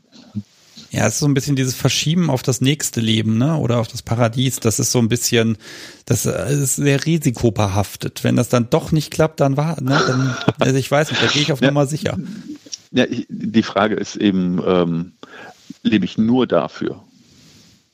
[0.90, 3.56] Ja, es ist so ein bisschen dieses Verschieben auf das nächste Leben, ne?
[3.56, 4.58] Oder auf das Paradies.
[4.58, 5.56] Das ist so ein bisschen,
[6.04, 8.24] das ist sehr risikobehaftet.
[8.24, 10.02] Wenn das dann doch nicht klappt, dann war, ne?
[10.06, 12.18] Dann, also ich weiß nicht, da gehe ich auf ja, Nummer sicher.
[12.90, 15.12] Ja, die Frage ist eben, ähm,
[15.84, 17.04] lebe ich nur dafür?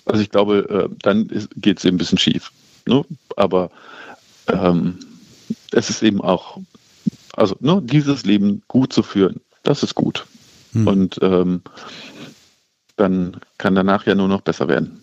[0.06, 2.52] Also ich glaube, äh, dann geht es eben ein bisschen schief.
[2.86, 3.04] Ne?
[3.36, 3.70] Aber
[4.48, 4.98] ähm,
[5.72, 6.58] es ist eben auch,
[7.36, 10.26] also ne, dieses Leben gut zu führen, das ist gut.
[10.72, 10.86] Hm.
[10.86, 11.62] Und ähm,
[12.96, 15.02] dann kann danach ja nur noch besser werden.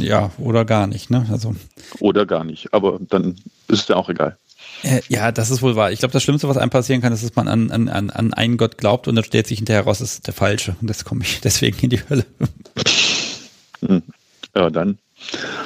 [0.00, 1.26] Ja, oder gar nicht, ne?
[1.30, 1.54] Also.
[1.98, 3.36] Oder gar nicht, aber dann
[3.68, 4.38] ist es ja auch egal.
[4.82, 5.92] Äh, ja, das ist wohl wahr.
[5.92, 8.56] Ich glaube, das Schlimmste, was einem passieren kann, ist, dass man an, an, an einen
[8.56, 10.76] Gott glaubt und dann stellt sich hinterher raus, das ist der falsche.
[10.80, 12.24] Und das komme ich deswegen in die Hölle.
[13.80, 14.02] Hm.
[14.54, 14.98] Ja, dann.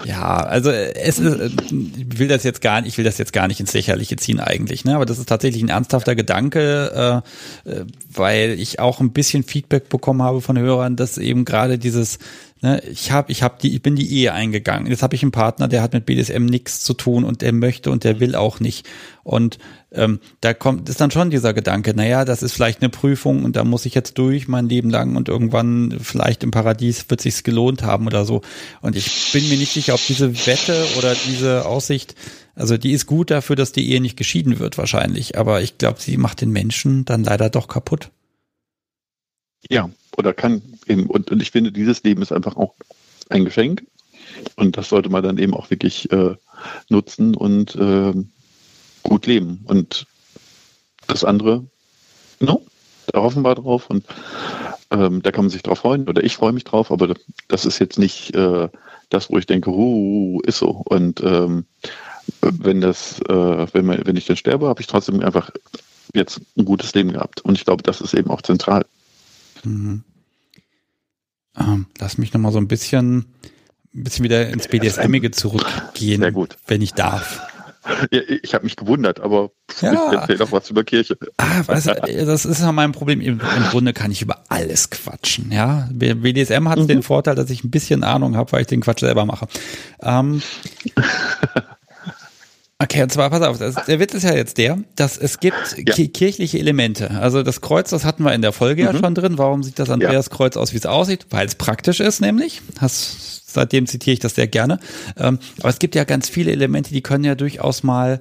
[0.04, 3.46] Ja, also es ist, ich will das jetzt gar nicht, ich will das jetzt gar
[3.46, 4.96] nicht ins Lächerliche ziehen eigentlich, ne?
[4.96, 7.22] Aber das ist tatsächlich ein ernsthafter Gedanke,
[7.64, 11.78] äh, äh weil ich auch ein bisschen Feedback bekommen habe von Hörern, dass eben gerade
[11.78, 12.18] dieses
[12.64, 14.86] Ne, ich habe, ich habe die, ich bin die Ehe eingegangen.
[14.86, 17.90] Jetzt habe ich einen Partner, der hat mit BDSM nichts zu tun und der möchte
[17.90, 18.88] und der will auch nicht.
[19.22, 19.58] Und
[19.92, 23.54] ähm, da kommt ist dann schon dieser Gedanke, naja, das ist vielleicht eine Prüfung und
[23.54, 27.42] da muss ich jetzt durch mein Leben lang und irgendwann vielleicht im Paradies wird sich's
[27.42, 28.40] gelohnt haben oder so.
[28.80, 32.14] Und ich bin mir nicht sicher, ob diese Wette oder diese Aussicht,
[32.54, 36.00] also die ist gut dafür, dass die Ehe nicht geschieden wird wahrscheinlich, aber ich glaube,
[36.00, 38.10] sie macht den Menschen dann leider doch kaputt.
[39.70, 42.74] Ja, oder kann eben, und, und ich finde, dieses Leben ist einfach auch
[43.28, 43.84] ein Geschenk.
[44.56, 46.34] Und das sollte man dann eben auch wirklich äh,
[46.88, 48.12] nutzen und äh,
[49.02, 49.64] gut leben.
[49.66, 50.06] Und
[51.06, 51.64] das andere,
[52.40, 52.62] no,
[53.06, 54.04] da hoffen wir drauf und
[54.90, 57.14] ähm, da kann man sich drauf freuen oder ich freue mich drauf, aber
[57.48, 58.68] das ist jetzt nicht äh,
[59.10, 60.82] das, wo ich denke, uh, ist so.
[60.84, 61.66] Und ähm,
[62.40, 65.50] wenn das, äh, wenn, man, wenn ich dann sterbe, habe ich trotzdem einfach
[66.14, 67.40] jetzt ein gutes Leben gehabt.
[67.42, 68.84] Und ich glaube, das ist eben auch zentral.
[69.64, 70.04] Mhm.
[71.58, 73.26] Ähm, lass mich nochmal so ein bisschen,
[73.94, 76.56] ein bisschen wieder ins BDSMige zurückgehen, Sehr gut.
[76.66, 77.40] wenn ich darf.
[78.10, 79.50] Ich habe mich gewundert, aber
[79.82, 79.92] ja.
[79.92, 81.18] ich erzähle doch was über Kirche.
[81.36, 83.20] Ah, was, das ist ja mein Problem.
[83.20, 85.52] Im, Im, Grunde kann ich über alles quatschen.
[85.52, 86.88] Ja, BDSM hat mhm.
[86.88, 89.48] den Vorteil, dass ich ein bisschen Ahnung habe, weil ich den Quatsch selber mache.
[90.00, 90.40] Ähm,
[92.78, 95.76] Okay, und zwar, pass auf, das, der Witz ist ja jetzt der, dass es gibt
[95.78, 96.06] ja.
[96.08, 97.10] kirchliche Elemente.
[97.12, 98.94] Also das Kreuz, das hatten wir in der Folge mhm.
[98.94, 99.38] ja schon drin.
[99.38, 101.26] Warum sieht das Andreaskreuz aus, wie es aussieht?
[101.30, 102.62] Weil es praktisch ist, nämlich.
[102.78, 104.80] Hast, seitdem zitiere ich das sehr gerne.
[105.16, 108.20] Ähm, aber es gibt ja ganz viele Elemente, die können ja durchaus mal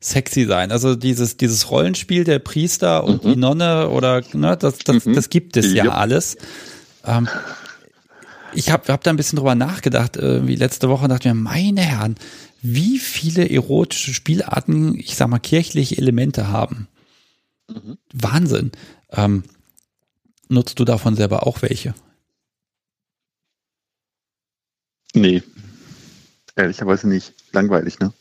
[0.00, 0.72] sexy sein.
[0.72, 3.28] Also dieses, dieses Rollenspiel der Priester und mhm.
[3.28, 5.14] die Nonne oder ne, das, das, mhm.
[5.14, 6.36] das gibt es ja, ja alles.
[7.06, 7.28] Ähm,
[8.52, 11.80] ich habe hab da ein bisschen drüber nachgedacht, äh, wie letzte Woche, dachte mir, meine
[11.80, 12.16] Herren,
[12.62, 16.88] wie viele erotische Spielarten, ich sag mal, kirchliche Elemente haben.
[17.68, 17.98] Mhm.
[18.12, 18.72] Wahnsinn.
[19.10, 19.42] Ähm,
[20.48, 21.94] nutzt du davon selber auch welche?
[25.14, 25.42] Nee.
[26.54, 27.34] Ehrlicherweise nicht.
[27.52, 28.12] Langweilig, ne?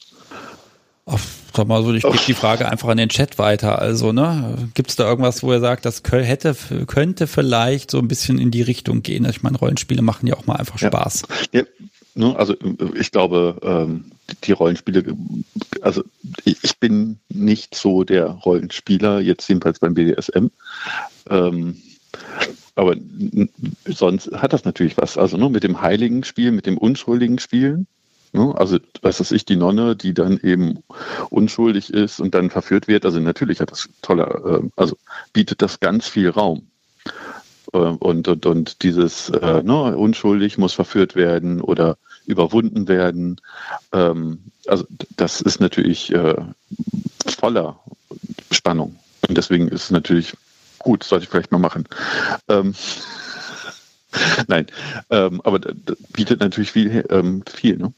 [1.06, 1.20] Ach,
[1.54, 3.80] sag mal so, ich gebe die Frage einfach an den Chat weiter.
[3.80, 6.56] Also, ne, gibt es da irgendwas, wo er sagt, das hätte,
[6.88, 9.26] könnte vielleicht so ein bisschen in die Richtung gehen?
[9.26, 11.24] Ich meine, Rollenspiele machen ja auch mal einfach Spaß.
[11.52, 11.68] Ja, Ne?
[12.16, 12.56] Also
[12.96, 14.12] ich glaube, ähm,
[14.44, 15.16] die Rollenspiele,
[15.82, 16.04] also
[16.44, 20.48] ich bin nicht so der Rollenspieler, jetzt jedenfalls beim BDSM.
[21.30, 21.82] Ähm,
[22.76, 22.96] aber
[23.86, 25.18] sonst hat das natürlich was.
[25.18, 27.88] Also nur mit dem heiligen Spiel, mit dem unschuldigen Spielen.
[28.34, 28.54] Ne?
[28.56, 30.84] Also, was weiß ich, die Nonne, die dann eben
[31.30, 33.06] unschuldig ist und dann verführt wird.
[33.06, 34.98] Also natürlich hat das toller, äh, also
[35.34, 36.71] bietet das ganz viel Raum.
[37.74, 43.40] Ähm, und, und, und dieses äh, ne, unschuldig muss verführt werden oder überwunden werden.
[43.94, 44.86] Ähm, also
[45.18, 46.36] das ist natürlich äh,
[47.38, 47.80] voller
[48.52, 48.96] Spannung.
[49.28, 50.34] Und deswegen ist es natürlich
[50.80, 51.88] gut, sollte ich vielleicht mal machen.
[52.48, 52.74] Ähm,
[54.48, 54.68] Nein,
[55.10, 55.60] ähm, aber
[56.14, 57.94] bietet natürlich viel, ähm, viel ne?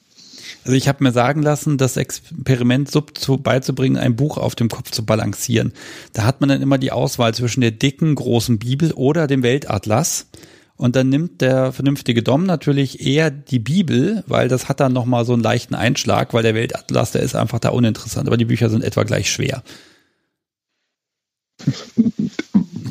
[0.64, 4.70] Also ich habe mir sagen lassen, das Experiment Sub zu, beizubringen, ein Buch auf dem
[4.70, 5.74] Kopf zu balancieren.
[6.14, 10.28] Da hat man dann immer die Auswahl zwischen der dicken, großen Bibel oder dem Weltatlas.
[10.76, 15.24] Und dann nimmt der vernünftige Dom natürlich eher die Bibel, weil das hat dann nochmal
[15.26, 18.28] so einen leichten Einschlag, weil der Weltatlas, der ist einfach da uninteressant.
[18.28, 19.64] Aber die Bücher sind etwa gleich schwer.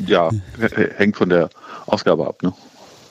[0.05, 0.29] Ja,
[0.95, 1.49] hängt von der
[1.85, 2.53] Ausgabe ab, ne?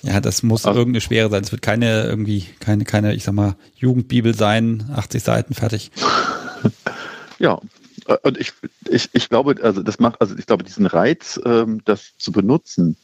[0.02, 1.42] Ja, das muss also, irgendeine schwere sein.
[1.42, 5.90] Es wird keine irgendwie, keine, keine, ich sag mal, Jugendbibel sein, 80 Seiten, fertig.
[7.38, 7.58] Ja,
[8.22, 8.52] und ich,
[8.88, 12.96] ich, ich glaube, also das macht, also ich glaube, diesen Reiz, ähm, das zu benutzen,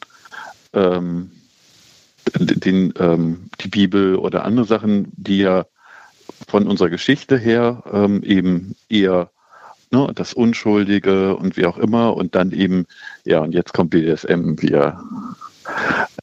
[0.71, 1.31] ähm,
[2.37, 5.65] den, ähm, die Bibel oder andere Sachen, die ja
[6.47, 9.29] von unserer Geschichte her ähm, eben eher
[9.91, 12.85] ne, das Unschuldige und wie auch immer und dann eben,
[13.25, 15.03] ja, und jetzt kommt BDSM, wir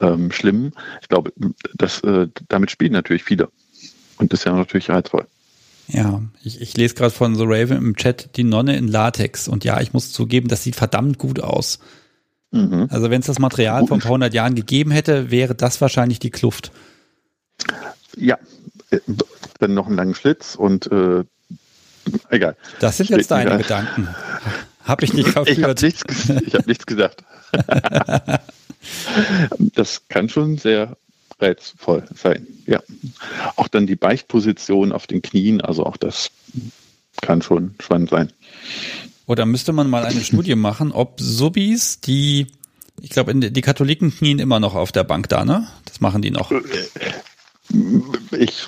[0.01, 0.73] ähm, schlimm.
[1.01, 1.33] Ich glaube,
[1.75, 3.49] das, äh, damit spielen natürlich viele.
[4.19, 5.27] Und das ist ja natürlich reizvoll.
[5.89, 9.47] Ja, ich, ich lese gerade von The Raven im Chat die Nonne in Latex.
[9.47, 11.79] Und ja, ich muss zugeben, das sieht verdammt gut aus.
[12.51, 12.89] Mhm.
[12.91, 16.19] Also wenn es das Material von ein paar hundert Jahren gegeben hätte, wäre das wahrscheinlich
[16.19, 16.73] die Kluft.
[18.17, 18.39] Ja,
[18.91, 19.01] äh,
[19.59, 21.25] dann noch einen langen Schlitz und äh,
[22.31, 22.57] egal.
[22.81, 24.09] Das sind jetzt deine Gedanken.
[24.85, 25.59] Hab ich nicht verführt.
[25.59, 27.25] Ich habe nichts, hab nichts gesagt.
[29.59, 30.97] das kann schon sehr
[31.39, 32.47] reizvoll sein.
[32.67, 32.83] Ja.
[33.57, 36.31] Auch dann die Beichtposition auf den Knien, also auch das
[37.21, 38.33] kann schon spannend sein.
[39.27, 42.47] Oder müsste man mal eine Studie machen, ob Subis, die,
[43.01, 45.67] ich glaube, die Katholiken knien immer noch auf der Bank da, ne?
[45.85, 46.53] Das machen die noch.
[48.31, 48.67] Ich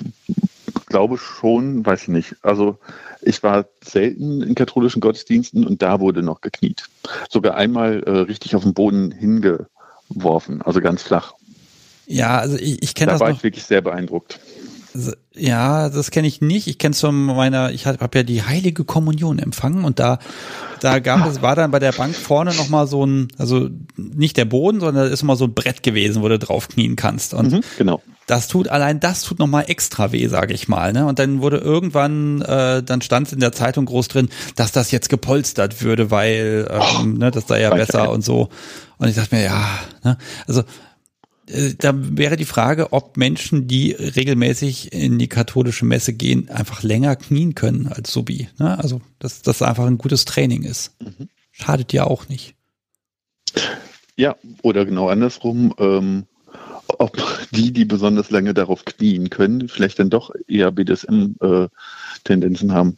[0.87, 2.35] glaube schon, weiß ich nicht.
[2.41, 2.77] Also
[3.21, 6.89] ich war selten in katholischen Gottesdiensten und da wurde noch gekniet.
[7.29, 9.11] Sogar einmal äh, richtig auf den Boden
[10.09, 11.33] hingeworfen, also ganz flach.
[12.05, 13.19] Ja, also ich, ich kenne das.
[13.19, 13.37] Da war noch.
[13.37, 14.39] ich wirklich sehr beeindruckt.
[15.35, 16.67] Ja, das kenne ich nicht.
[16.67, 20.17] Ich kenne es von meiner, ich habe hab ja die heilige Kommunion empfangen und da,
[20.81, 24.45] da gab es, war dann bei der Bank vorne nochmal so ein, also nicht der
[24.45, 27.35] Boden, sondern da ist mal so ein Brett gewesen, wo du drauf knien kannst.
[27.35, 28.01] Und mhm, genau.
[28.25, 30.91] das tut, allein das tut nochmal extra weh, sage ich mal.
[30.91, 31.05] Ne?
[31.05, 34.89] Und dann wurde irgendwann, äh, dann stand es in der Zeitung groß drin, dass das
[34.89, 38.49] jetzt gepolstert würde, weil ähm, oh, ne, das sei ja besser und so.
[38.99, 40.17] Und ich dachte mir, ja, ne?
[40.45, 40.63] also
[41.47, 46.83] äh, da wäre die Frage, ob Menschen, die regelmäßig in die katholische Messe gehen, einfach
[46.83, 48.49] länger knien können als Subi.
[48.59, 48.77] Ne?
[48.77, 50.93] Also, dass das einfach ein gutes Training ist.
[51.01, 51.29] Mhm.
[51.51, 52.55] Schadet ja auch nicht.
[54.15, 56.25] Ja, oder genau andersrum, ähm,
[56.87, 57.17] ob
[57.51, 62.97] die, die besonders lange darauf knien können, vielleicht dann doch eher BDSM-Tendenzen äh, haben.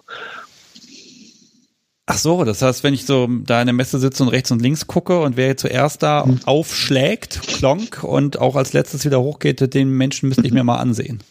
[2.13, 4.61] Ach so, das heißt, wenn ich so da in der Messe sitze und rechts und
[4.61, 6.41] links gucke und wer zuerst da hm.
[6.43, 11.21] aufschlägt, klonk und auch als letztes wieder hochgeht, den Menschen müsste ich mir mal ansehen.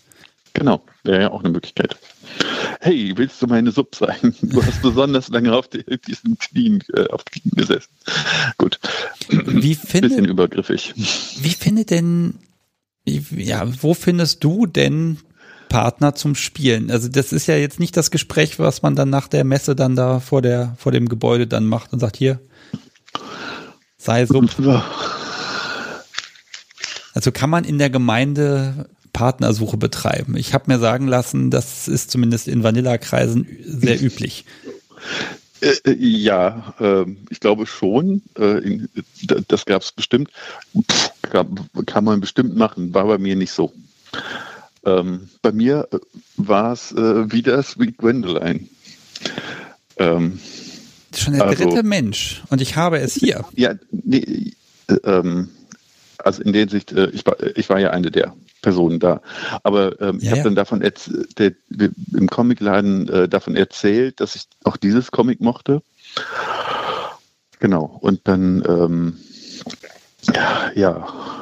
[0.54, 1.96] Genau, wäre ja auch eine Möglichkeit.
[2.80, 4.34] Hey, willst du meine Sub sein?
[4.40, 7.90] Du hast besonders lange auf die, diesen Knien, äh, auf Knien gesessen.
[8.56, 8.80] Gut.
[9.28, 10.94] Wie findet, Bisschen übergriffig.
[10.96, 12.38] Wie findet denn,
[13.04, 15.18] ja, wo findest du denn
[15.70, 16.90] Partner zum Spielen.
[16.90, 19.96] Also das ist ja jetzt nicht das Gespräch, was man dann nach der Messe dann
[19.96, 22.40] da vor der vor dem Gebäude dann macht und sagt hier
[23.96, 24.42] sei so.
[27.14, 30.36] Also kann man in der Gemeinde Partnersuche betreiben.
[30.36, 34.44] Ich habe mir sagen lassen, das ist zumindest in Vanilla-Kreisen sehr üblich.
[35.60, 38.22] Äh, ja, äh, ich glaube schon.
[38.38, 38.78] Äh,
[39.48, 40.30] das gab es bestimmt.
[40.90, 43.72] Pff, kann, kann man bestimmt machen, war bei mir nicht so.
[44.84, 45.98] Ähm, bei mir äh,
[46.36, 48.68] war es äh, wieder Sweet Gwendoline.
[49.98, 50.40] Ähm,
[51.14, 53.44] Schon der also, dritte Mensch und ich habe es hier.
[53.54, 54.52] Ja, nee,
[54.88, 55.50] äh, ähm,
[56.18, 59.20] also in der Hinsicht, äh, ich, war, ich war ja eine der Personen da.
[59.62, 60.44] Aber ähm, ja, ich habe ja.
[60.44, 65.82] dann davon der, im Comicladen äh, davon erzählt, dass ich auch dieses Comic mochte.
[67.58, 67.98] Genau.
[68.00, 69.18] Und dann ähm,
[70.74, 71.39] ja,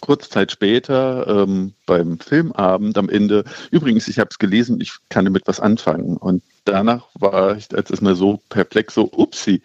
[0.00, 5.24] kurze Zeit später ähm, beim Filmabend am Ende, übrigens, ich habe es gelesen, ich kann
[5.24, 6.16] damit was anfangen.
[6.16, 9.62] Und danach war ich als erstmal so perplex, so upsi,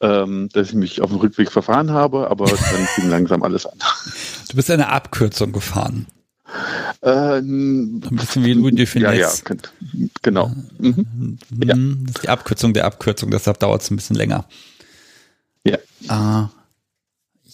[0.00, 3.78] ähm, dass ich mich auf dem Rückweg verfahren habe, aber dann fing langsam alles an.
[4.48, 6.06] Du bist eine Abkürzung gefahren.
[7.00, 9.30] Äh, ein bisschen wie Louis de Ja, ja,
[10.22, 10.52] genau.
[10.78, 11.38] Mhm.
[11.64, 11.74] Ja.
[11.74, 14.44] Das ist die Abkürzung der Abkürzung, deshalb dauert es ein bisschen länger.
[15.64, 15.78] Ja.
[16.08, 16.50] Ah,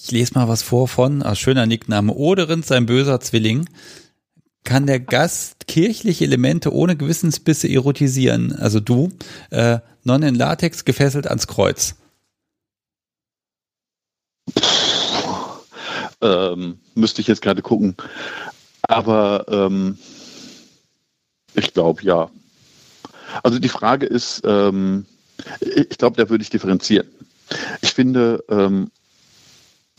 [0.03, 3.69] ich lese mal was vor von, ah, schöner Nickname, Oderend, sein böser Zwilling.
[4.65, 8.53] Kann der Gast kirchliche Elemente ohne Gewissensbisse erotisieren?
[8.53, 9.11] Also du,
[9.51, 11.97] äh, non in Latex, gefesselt ans Kreuz.
[16.23, 17.97] Ähm, müsste ich jetzt gerade gucken.
[18.83, 19.99] Aber ähm,
[21.55, 22.31] ich glaube ja.
[23.43, 25.07] Also die Frage ist, ähm,
[25.61, 27.07] ich glaube, da würde ich differenzieren.
[27.81, 28.91] Ich finde, ähm,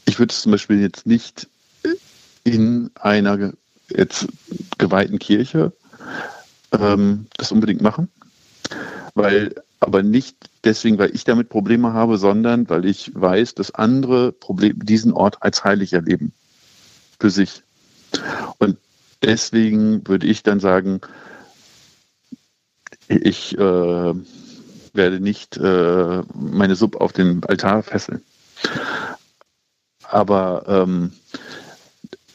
[0.05, 1.47] ich würde zum Beispiel jetzt nicht
[2.43, 3.53] in einer
[3.89, 4.27] jetzt
[4.77, 5.73] geweihten Kirche
[6.71, 8.09] ähm, das unbedingt machen,
[9.13, 14.31] weil aber nicht deswegen, weil ich damit Probleme habe, sondern weil ich weiß, dass andere
[14.31, 16.33] Problem, diesen Ort als heilig erleben
[17.19, 17.63] für sich.
[18.59, 18.77] Und
[19.23, 21.01] deswegen würde ich dann sagen,
[23.07, 24.13] ich äh,
[24.93, 28.21] werde nicht äh, meine Sub auf den Altar fesseln.
[30.11, 31.13] Aber ähm,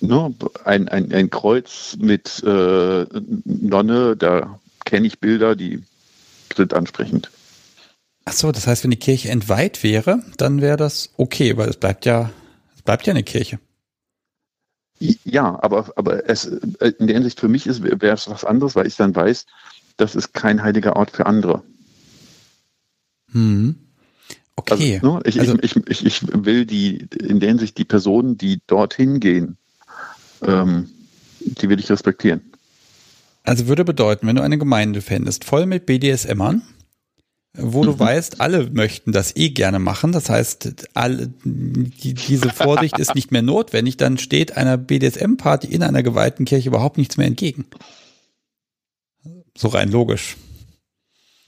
[0.01, 3.07] ne, ein, ein, ein Kreuz mit äh,
[3.45, 5.83] Nonne, da kenne ich Bilder, die
[6.55, 7.31] sind ansprechend.
[8.25, 11.77] Ach so, das heißt, wenn die Kirche entweiht wäre, dann wäre das okay, weil es
[11.77, 12.31] bleibt ja,
[12.75, 13.61] es bleibt ja eine Kirche.
[14.99, 18.87] Ja, aber, aber es, äh, in der Hinsicht für mich wäre es was anderes, weil
[18.87, 19.47] ich dann weiß,
[19.97, 21.63] das ist kein heiliger Ort für andere.
[23.33, 23.77] Hm.
[24.57, 24.95] Okay.
[24.95, 28.61] Also, ne, ich, also, ich, ich, ich, will die, in der Hinsicht die Personen, die
[28.67, 29.59] dorthin gehen,
[30.43, 30.89] ähm,
[31.41, 32.41] die will ich respektieren.
[33.45, 36.63] Also würde bedeuten, wenn du eine Gemeinde fändest, voll mit BDSMern,
[37.53, 38.01] wo du mhm.
[38.01, 40.13] weißt, alle möchten das eh gerne machen.
[40.13, 43.97] Das heißt, alle, die, diese Vorsicht ist nicht mehr notwendig.
[43.99, 47.67] Dann steht einer BDSM-Party in einer geweihten Kirche überhaupt nichts mehr entgegen.
[49.57, 50.37] So rein logisch.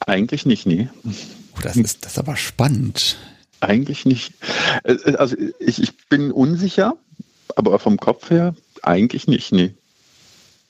[0.07, 0.89] Eigentlich nicht, nee.
[1.59, 3.19] Oh, das ist das ist aber spannend.
[3.61, 4.35] Eigentlich nicht.
[4.85, 6.95] Äh, äh, also ich, ich bin unsicher,
[7.57, 9.75] aber vom Kopf her eigentlich nicht, nee.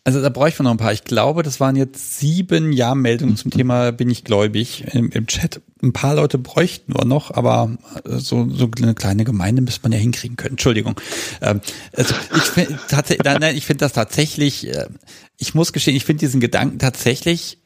[0.04, 0.94] Also da bräuchte man noch ein paar.
[0.94, 5.60] Ich glaube, das waren jetzt sieben Ja-Meldungen zum Thema bin ich gläubig im, im, Chat.
[5.82, 9.92] Ein paar Leute bräuchten wir noch, aber äh, so, so eine kleine Gemeinde müsste man
[9.92, 10.52] ja hinkriegen können.
[10.52, 10.98] Entschuldigung.
[11.42, 11.60] Ähm,
[11.94, 14.70] also ich finde ich finde das tatsächlich,
[15.36, 17.58] ich muss gestehen, ich finde diesen Gedanken tatsächlich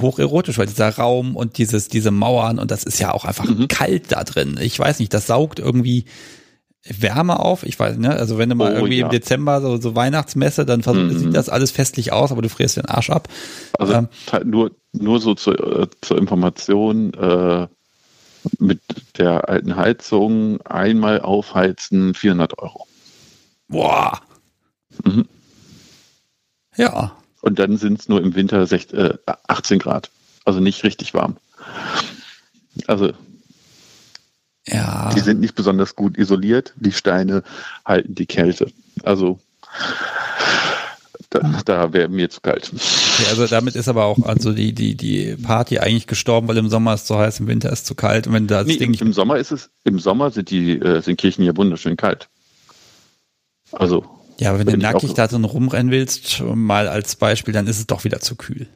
[0.00, 3.68] hocherotisch, weil dieser Raum und dieses, diese Mauern und das ist ja auch einfach mhm.
[3.68, 4.58] kalt da drin.
[4.60, 6.04] Ich weiß nicht, das saugt irgendwie
[6.86, 7.62] Wärme auf.
[7.64, 9.06] Ich weiß, ne, also wenn du mal oh, irgendwie ja.
[9.06, 11.18] im Dezember so, so Weihnachtsmesse, dann mhm.
[11.18, 13.28] sieht das alles festlich aus, aber du frierst den Arsch ab.
[13.78, 14.08] Also ähm,
[14.44, 17.66] nur, nur so zur, äh, zur Information, äh,
[18.58, 18.80] mit
[19.18, 22.86] der alten Heizung einmal aufheizen 400 Euro.
[23.68, 24.20] Boah.
[25.04, 25.26] Mhm.
[26.76, 27.16] Ja.
[27.44, 29.14] Und dann sind es nur im Winter 16, äh,
[29.48, 30.10] 18 Grad.
[30.46, 31.36] Also nicht richtig warm.
[32.86, 33.12] Also
[34.66, 35.12] ja.
[35.14, 36.72] Die sind nicht besonders gut isoliert.
[36.76, 37.42] Die Steine
[37.84, 38.72] halten die Kälte.
[39.02, 39.38] Also
[41.28, 42.72] da, da wäre mir zu kalt.
[42.72, 46.70] Okay, also damit ist aber auch also die, die, die Party eigentlich gestorben, weil im
[46.70, 48.26] Sommer ist es zu heiß, im Winter ist es zu kalt.
[48.26, 51.18] Und wenn das nee, Ding im Sommer ist es, im Sommer sind die äh, sind
[51.18, 52.30] Kirchen hier wunderschön kalt.
[53.70, 54.06] Also.
[54.40, 57.86] Ja, aber wenn du nackig da drin rumrennen willst, mal als Beispiel, dann ist es
[57.86, 58.66] doch wieder zu kühl.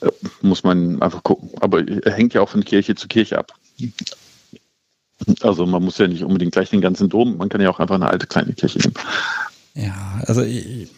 [0.00, 0.08] Äh,
[0.42, 1.50] muss man einfach gucken.
[1.60, 3.52] Aber hängt ja auch von Kirche zu Kirche ab.
[5.42, 7.96] Also man muss ja nicht unbedingt gleich den ganzen Dom, man kann ja auch einfach
[7.96, 8.94] eine alte kleine Kirche nehmen.
[9.74, 10.88] Ja, also ich,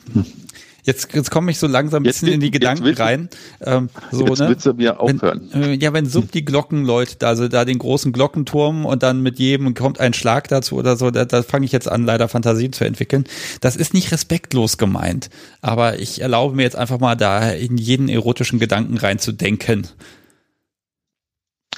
[0.84, 3.28] Jetzt, jetzt komme ich so langsam ein bisschen will, in die Gedanken willst, rein.
[3.60, 4.48] Ähm, so, jetzt ne?
[4.48, 5.48] willst du mir aufhören.
[5.52, 9.22] Wenn, äh, ja, wenn Sub die Glocken läutet, also da den großen Glockenturm und dann
[9.22, 12.26] mit jedem kommt ein Schlag dazu oder so, da, da fange ich jetzt an, leider
[12.26, 13.26] Fantasien zu entwickeln.
[13.60, 15.30] Das ist nicht respektlos gemeint,
[15.60, 19.86] aber ich erlaube mir jetzt einfach mal da in jeden erotischen Gedanken reinzudenken.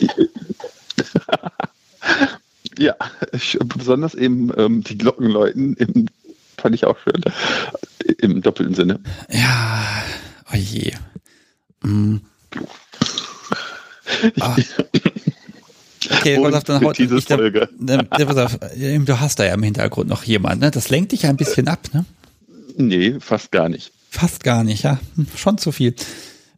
[2.78, 2.94] ja,
[3.66, 6.06] besonders eben ähm, die Glockenläuten im,
[6.64, 7.20] fand ich auch schön.
[8.20, 8.98] Im doppelten Sinne.
[9.30, 9.84] Ja,
[10.50, 10.94] oje.
[11.84, 12.20] Oh mm.
[14.40, 14.56] Ah.
[16.10, 17.68] Okay, pass auf, dann haut, ich, ich, Folge.
[17.86, 20.70] pass auf, du hast da ja im Hintergrund noch jemand, ne?
[20.70, 22.06] Das lenkt dich ja ein bisschen ab, ne?
[22.78, 23.92] Nee, fast gar nicht.
[24.08, 24.98] Fast gar nicht, ja.
[25.16, 25.94] Hm, schon zu viel.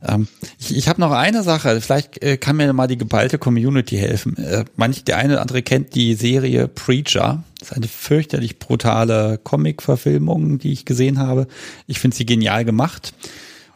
[0.06, 0.28] Ähm,
[0.58, 4.36] ich ich habe noch eine Sache, vielleicht äh, kann mir mal die geballte Community helfen.
[4.36, 7.42] Äh, manch der eine oder andere kennt die Serie Preacher.
[7.58, 11.46] Das ist eine fürchterlich brutale Comic-Verfilmung, die ich gesehen habe.
[11.86, 13.14] Ich finde sie genial gemacht.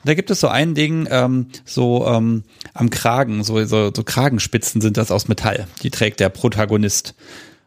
[0.03, 4.03] Und da gibt es so ein Ding, ähm, so ähm, am Kragen, so, so, so
[4.03, 5.67] Kragenspitzen sind das aus Metall.
[5.83, 7.15] Die trägt der Protagonist.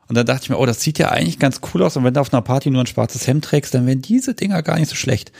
[0.08, 1.96] Und dann dachte ich mir, oh, das sieht ja eigentlich ganz cool aus.
[1.96, 4.62] Und wenn du auf einer Party nur ein schwarzes Hemd trägst, dann wären diese Dinger
[4.64, 5.32] gar nicht so schlecht.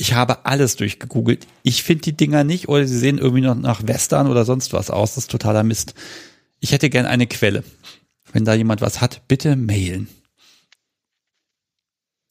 [0.00, 1.46] Ich habe alles durchgegoogelt.
[1.62, 4.90] Ich finde die Dinger nicht oder sie sehen irgendwie noch nach Western oder sonst was
[4.90, 5.14] aus.
[5.14, 5.92] Das ist totaler Mist.
[6.58, 7.64] Ich hätte gern eine Quelle.
[8.32, 10.08] Wenn da jemand was hat, bitte mailen.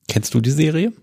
[0.07, 0.93] Kennst du die Serie?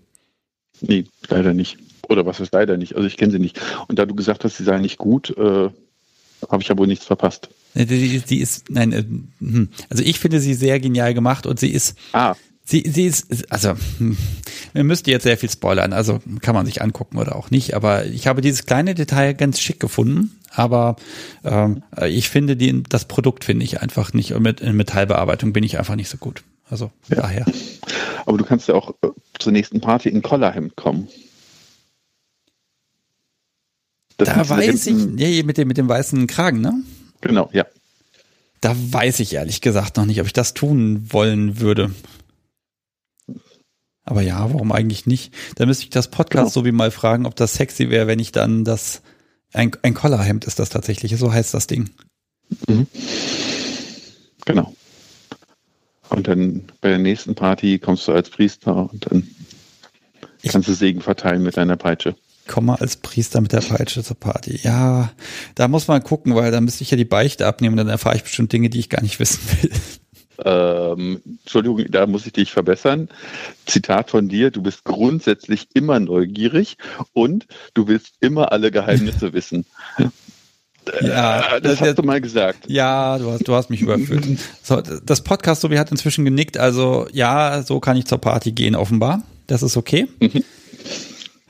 [0.81, 1.77] Nee, leider nicht.
[2.09, 2.97] Oder was ist leider nicht?
[2.97, 3.61] Also ich kenne sie nicht.
[3.87, 5.69] Und da du gesagt hast, sie sei nicht gut, äh,
[6.49, 7.47] habe ich ja wohl nichts verpasst.
[7.75, 9.05] Die, die ist, nein, äh,
[9.39, 9.69] hm.
[9.89, 12.35] also ich finde sie sehr genial gemacht und sie ist, ah.
[12.69, 14.17] Sie, sie ist, also, hm,
[14.73, 18.05] wir müssten jetzt sehr viel spoilern, also kann man sich angucken oder auch nicht, aber
[18.05, 20.97] ich habe dieses kleine Detail ganz schick gefunden, aber
[21.45, 25.63] ähm, ich finde die, das Produkt finde ich einfach nicht und mit in Metallbearbeitung bin
[25.63, 26.43] ich einfach nicht so gut.
[26.69, 27.21] Also ja.
[27.21, 27.45] daher.
[28.25, 29.07] Aber du kannst ja auch äh,
[29.39, 31.07] zur nächsten Party in Collarhemd kommen.
[34.17, 36.73] Das da weiß ich, ja, mit dem, mit dem weißen Kragen, ne?
[37.21, 37.65] Genau, ja.
[38.59, 41.91] Da weiß ich ehrlich gesagt noch nicht, ob ich das tun wollen würde.
[44.07, 45.33] Aber ja, warum eigentlich nicht?
[45.55, 48.31] Da müsste ich das Podcast so wie mal fragen, ob das sexy wäre, wenn ich
[48.31, 49.01] dann das
[49.51, 51.89] ein, ein Collarhemd ist das tatsächlich, so heißt das Ding.
[52.67, 52.87] Mhm.
[54.45, 54.73] Genau.
[56.07, 59.27] Und dann bei der nächsten Party kommst du als Priester und dann
[60.41, 62.15] ich kannst du Segen verteilen mit deiner Peitsche.
[62.47, 64.57] Komme als Priester mit der Peitsche zur Party.
[64.63, 65.11] Ja,
[65.55, 68.15] da muss man gucken, weil da müsste ich ja die Beichte abnehmen und dann erfahre
[68.15, 69.71] ich bestimmt Dinge, die ich gar nicht wissen will.
[70.43, 73.09] Ähm, Entschuldigung, da muss ich dich verbessern.
[73.65, 76.77] Zitat von dir, du bist grundsätzlich immer neugierig
[77.13, 79.65] und du willst immer alle Geheimnisse wissen.
[81.01, 82.65] Ja, Äh, das hast du mal gesagt.
[82.67, 84.23] Ja, du hast, du hast mich überführt.
[84.63, 86.57] So, das Podcast, so wie hat inzwischen genickt.
[86.57, 89.23] Also ja, so kann ich zur Party gehen, offenbar.
[89.47, 90.07] Das ist okay.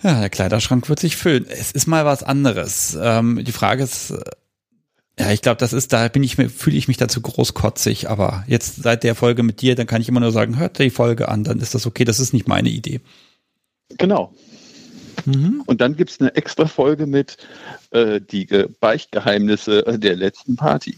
[0.03, 1.45] Ja, der Kleiderschrank wird sich füllen.
[1.49, 2.97] Es ist mal was anderes.
[3.01, 4.13] Ähm, die Frage ist,
[5.19, 8.43] ja, ich glaube, das ist, da bin ich mir, fühle ich mich dazu großkotzig, aber
[8.47, 11.29] jetzt seit der Folge mit dir, dann kann ich immer nur sagen, hört die Folge
[11.29, 12.03] an, dann ist das okay.
[12.03, 13.01] Das ist nicht meine Idee.
[13.97, 14.33] Genau.
[15.25, 15.63] Mhm.
[15.65, 17.37] Und dann gibt es eine extra Folge mit
[17.91, 20.95] äh, die Ge- Beichtgeheimnisse äh, der letzten Party.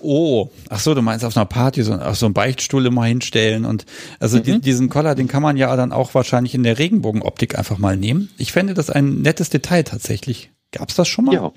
[0.00, 3.64] Oh, ach so, du meinst auf einer Party so, auf so einen Beichtstuhl immer hinstellen
[3.64, 3.84] und
[4.20, 7.78] also die, diesen Collar, den kann man ja dann auch wahrscheinlich in der Regenbogenoptik einfach
[7.78, 8.30] mal nehmen.
[8.38, 10.50] Ich fände das ein nettes Detail tatsächlich.
[10.70, 11.34] Gab's das schon mal?
[11.34, 11.52] Ja.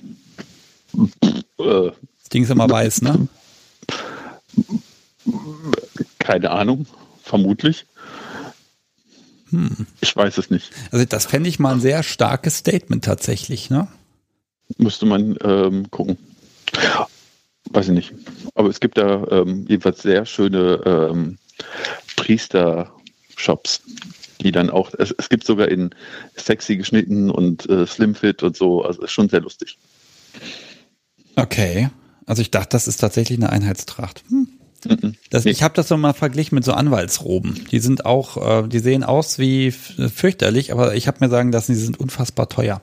[1.60, 3.28] Äh, Das Ding ist immer weiß, ne?
[6.20, 6.88] keine Ahnung,
[7.24, 7.86] vermutlich.
[10.02, 10.72] Ich weiß es nicht.
[10.92, 13.88] Also das fände ich mal ein sehr starkes Statement tatsächlich, ne?
[14.78, 16.18] Müsste man ähm, gucken.
[17.70, 18.14] Weiß ich nicht.
[18.56, 21.38] Aber es gibt da ähm, jedenfalls sehr schöne ähm,
[22.16, 23.82] Priester-Shops,
[24.42, 25.94] die dann auch, es, es gibt sogar in
[26.36, 29.78] sexy geschnitten und äh, Slimfit und so, also ist schon sehr lustig.
[31.36, 31.90] Okay.
[32.26, 34.24] Also ich dachte, das ist tatsächlich eine Einheitstracht.
[34.30, 34.48] Hm.
[34.88, 35.16] Mhm.
[35.32, 35.46] Das.
[35.46, 37.66] Ich habe das so mal verglichen mit so Anwaltsroben.
[37.72, 41.74] Die sind auch, äh, die sehen aus wie fürchterlich, aber ich habe mir sagen lassen,
[41.74, 42.82] die sind unfassbar teuer.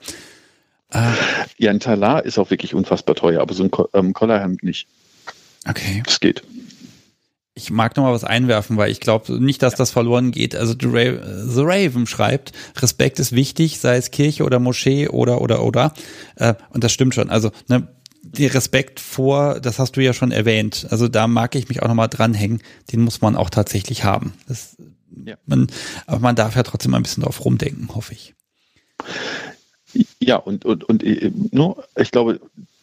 [0.92, 1.12] Äh,
[1.59, 4.88] Ja, ein Talar ist auch wirklich unfassbar teuer, aber so ein Ko ähm, Collarhemd nicht.
[5.68, 6.03] okay.
[6.05, 6.42] Das geht.
[7.55, 10.57] Ich mag noch mal was einwerfen, weil ich glaube nicht, dass das verloren geht.
[10.57, 15.92] Also The Raven schreibt, Respekt ist wichtig, sei es Kirche oder Moschee oder oder oder.
[16.36, 17.28] Äh, und das stimmt schon.
[17.30, 17.86] Also ne,
[18.23, 20.87] die Respekt vor, das hast du ja schon erwähnt.
[20.91, 22.62] Also da mag ich mich auch noch mal dranhängen.
[22.93, 24.33] Den muss man auch tatsächlich haben.
[24.47, 24.77] Das,
[25.25, 25.37] Ja.
[25.47, 25.66] man,
[26.07, 28.35] aber man darf ja trotzdem ein bisschen drauf rumdenken, hoffe ich.
[30.20, 32.41] Ja, und, und, und äh, nur, ich glaube,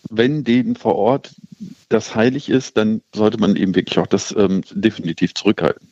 [0.10, 1.36] wenn denen vor Ort
[1.88, 5.88] das heilig ist, dann sollte man eben wirklich auch das ähm, definitiv zurückhalten.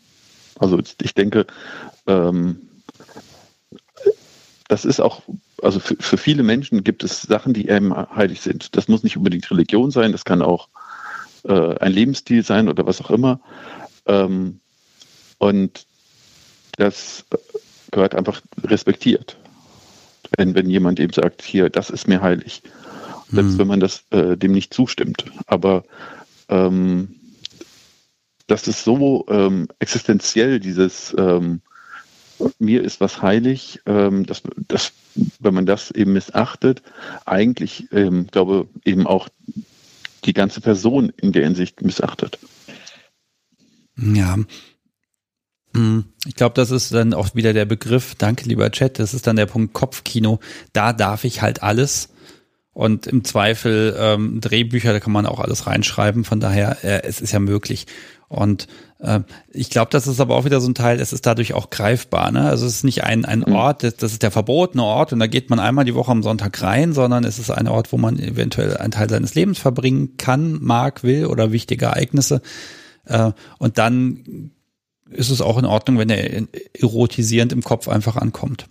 [0.60, 1.48] Also ich denke,
[2.08, 2.67] ähm,
[4.68, 5.22] das ist auch,
[5.62, 8.76] also für, für viele Menschen gibt es Sachen, die eben heilig sind.
[8.76, 10.68] Das muss nicht unbedingt Religion sein, das kann auch
[11.44, 13.40] äh, ein Lebensstil sein oder was auch immer.
[14.06, 14.60] Ähm,
[15.38, 15.86] und
[16.78, 17.26] das
[17.92, 19.38] gehört einfach respektiert
[20.36, 22.62] wenn, wenn jemand eben sagt, hier, das ist mir heilig.
[23.32, 23.58] Selbst Mhm.
[23.60, 25.26] wenn man das äh, dem nicht zustimmt.
[25.48, 25.84] Aber
[26.50, 27.16] ähm,
[28.48, 31.62] das ist so ähm, existenziell, dieses ähm,
[32.60, 34.94] mir ist was heilig, ähm, dass, dass,
[35.40, 36.82] wenn man das eben missachtet,
[37.26, 39.30] eigentlich, ähm, glaube eben auch
[40.26, 42.40] die ganze Person in der Hinsicht missachtet.
[43.98, 44.38] Ja.
[45.74, 49.28] Hm, Ich glaube, das ist dann auch wieder der Begriff, danke lieber Chat, das ist
[49.28, 50.40] dann der Punkt Kopfkino.
[50.74, 52.10] Da darf ich halt alles.
[52.72, 56.24] Und im Zweifel ähm, Drehbücher, da kann man auch alles reinschreiben.
[56.24, 57.88] Von daher, äh, es ist ja möglich.
[58.28, 58.68] Und
[59.52, 62.32] ich glaube, das ist aber auch wieder so ein Teil, es ist dadurch auch greifbar.
[62.32, 62.50] Ne?
[62.50, 65.28] Also es ist nicht ein, ein Ort, das, das ist der verbotene Ort und da
[65.28, 68.18] geht man einmal die Woche am Sonntag rein, sondern es ist ein Ort, wo man
[68.18, 72.42] eventuell einen Teil seines Lebens verbringen kann, mag, will oder wichtige Ereignisse.
[73.06, 74.52] Äh, und dann
[75.12, 78.66] ist es auch in Ordnung, wenn er erotisierend im Kopf einfach ankommt.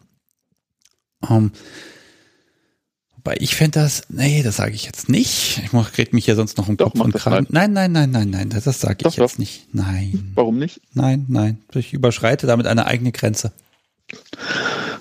[3.27, 5.61] Wobei ich fände das, nee, das sage ich jetzt nicht.
[5.65, 7.49] Ich mach- red mich hier sonst noch Doch, Kopf und Kragen.
[7.51, 9.39] Nein, nein, nein, nein, nein, das, das sage ich Doch, jetzt doch.
[9.39, 9.67] nicht.
[9.75, 10.81] Nein, Warum nicht?
[10.95, 11.59] nein, nein.
[11.75, 13.51] Ich überschreite damit eine eigene Grenze.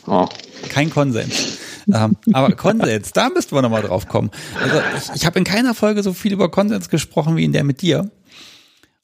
[0.07, 0.27] Oh.
[0.69, 1.59] Kein Konsens.
[1.93, 4.31] ähm, aber Konsens, da müssten wir nochmal drauf kommen.
[4.59, 7.63] Also ich, ich habe in keiner Folge so viel über Konsens gesprochen wie in der
[7.63, 8.09] mit dir.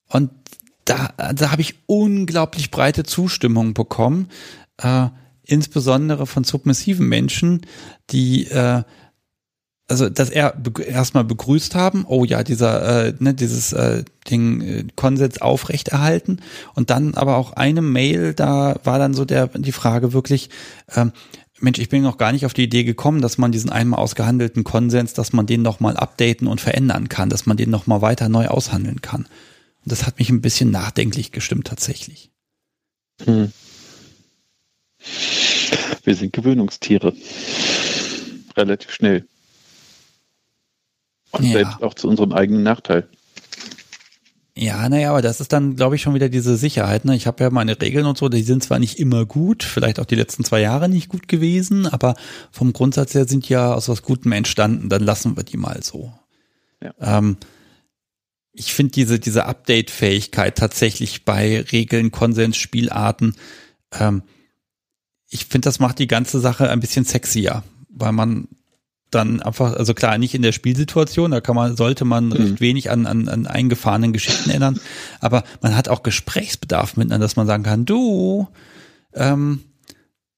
[0.07, 0.31] Und
[0.85, 4.29] da, da habe ich unglaublich breite Zustimmung bekommen,
[4.77, 5.09] äh,
[5.43, 7.61] insbesondere von submissiven Menschen,
[8.09, 8.81] die äh,
[9.91, 10.55] also dass er
[10.87, 16.39] erstmal begrüßt haben, oh ja, dieser, äh, ne, dieses äh, Ding äh, Konsens aufrechterhalten
[16.75, 20.49] und dann aber auch eine Mail, da war dann so der die Frage wirklich,
[20.95, 21.11] ähm,
[21.59, 24.63] Mensch, ich bin noch gar nicht auf die Idee gekommen, dass man diesen einmal ausgehandelten
[24.63, 28.47] Konsens, dass man den nochmal updaten und verändern kann, dass man den nochmal weiter neu
[28.47, 29.25] aushandeln kann.
[29.83, 32.31] Und das hat mich ein bisschen nachdenklich gestimmt tatsächlich.
[33.25, 33.51] Hm.
[36.03, 37.13] Wir sind Gewöhnungstiere.
[38.55, 39.25] Relativ schnell.
[41.31, 41.51] Und Ja.
[41.51, 43.07] selbst auch zu unserem eigenen Nachteil.
[44.57, 47.05] Ja, naja, aber das ist dann, glaube ich, schon wieder diese Sicherheit.
[47.05, 47.15] Ne?
[47.15, 50.05] Ich habe ja meine Regeln und so, die sind zwar nicht immer gut, vielleicht auch
[50.05, 52.15] die letzten zwei Jahre nicht gut gewesen, aber
[52.51, 56.13] vom Grundsatz her sind ja aus was Gutem entstanden, dann lassen wir die mal so.
[56.83, 56.93] Ja.
[56.99, 57.37] Ähm,
[58.51, 63.35] ich finde diese, diese Update-Fähigkeit tatsächlich bei Regeln, Konsens, Spielarten,
[63.97, 64.21] ähm,
[65.29, 68.49] ich finde, das macht die ganze Sache ein bisschen sexier, weil man
[69.11, 72.31] dann einfach, also klar, nicht in der Spielsituation, da kann man, sollte man mhm.
[72.31, 74.79] recht wenig an, an, an eingefahrenen Geschichten ändern,
[75.19, 78.47] aber man hat auch Gesprächsbedarf miteinander, dass man sagen kann, du,
[79.13, 79.61] ähm,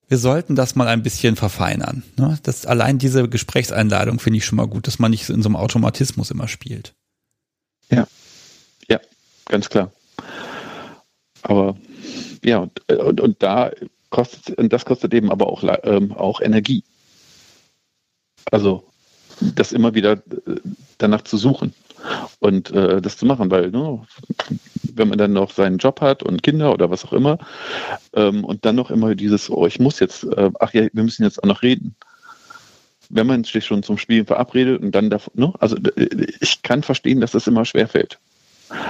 [0.07, 2.03] wir sollten das mal ein bisschen verfeinern.
[2.17, 2.37] Ne?
[2.43, 5.55] Das, allein diese Gesprächseinladung finde ich schon mal gut, dass man nicht in so einem
[5.55, 6.93] Automatismus immer spielt.
[7.89, 8.07] Ja,
[8.89, 8.99] ja,
[9.45, 9.91] ganz klar.
[11.41, 11.77] Aber
[12.43, 13.71] ja, und, und, und da
[14.09, 16.83] kostet, und das kostet eben aber auch, ähm, auch Energie.
[18.51, 18.83] Also
[19.39, 20.55] das immer wieder äh,
[20.97, 21.73] danach zu suchen
[22.39, 24.01] und äh, das zu machen, weil ne,
[24.93, 27.39] wenn man dann noch seinen Job hat und Kinder oder was auch immer
[28.13, 31.23] ähm, und dann noch immer dieses, oh, ich muss jetzt, äh, ach ja, wir müssen
[31.23, 31.95] jetzt auch noch reden.
[33.09, 35.77] Wenn man sich schon zum Spielen verabredet und dann darf, ne, also
[36.39, 38.17] ich kann verstehen, dass das immer schwerfällt.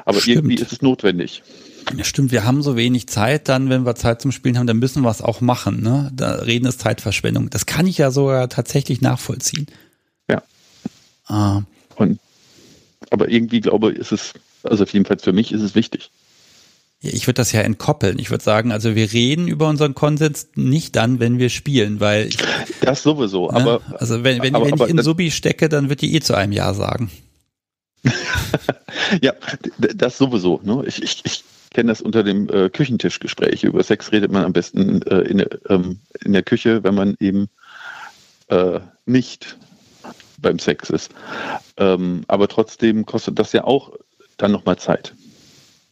[0.06, 0.38] Aber Stimmt.
[0.38, 1.43] irgendwie ist es notwendig.
[1.96, 4.80] Ja, stimmt, wir haben so wenig Zeit, dann, wenn wir Zeit zum Spielen haben, dann
[4.80, 5.82] müssen wir es auch machen.
[5.82, 6.12] Ne?
[6.14, 7.50] Da reden ist Zeitverschwendung.
[7.50, 9.68] Das kann ich ja sogar tatsächlich nachvollziehen.
[10.30, 10.42] Ja.
[11.28, 11.62] Ah.
[11.96, 12.20] Und
[13.10, 16.10] aber irgendwie glaube ich, ist es, also jedenfalls für mich ist es wichtig.
[17.02, 18.18] Ja, ich würde das ja entkoppeln.
[18.18, 22.28] Ich würde sagen, also wir reden über unseren Konsens nicht dann, wenn wir spielen, weil
[22.28, 22.38] ich,
[22.82, 23.52] das sowieso.
[23.52, 23.56] Ne?
[23.56, 26.34] Aber also wenn, wenn, aber, wenn ich in Subi stecke, dann wird die eh zu
[26.34, 27.12] einem Ja sagen.
[29.22, 29.34] ja,
[29.78, 30.60] das sowieso.
[30.64, 30.84] Ne?
[30.88, 33.63] Ich, ich, ich kenne das unter dem äh, Küchentischgespräch.
[33.63, 37.49] Über Sex redet man am besten äh, in, ähm, in, der Küche, wenn man eben
[38.47, 39.57] äh, nicht
[40.38, 41.11] beim Sex ist.
[41.78, 43.91] Ähm, aber trotzdem kostet das ja auch
[44.38, 45.13] dann nochmal Zeit,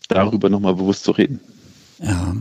[0.08, 1.40] darüber nochmal bewusst zu reden.
[2.00, 2.36] Ja.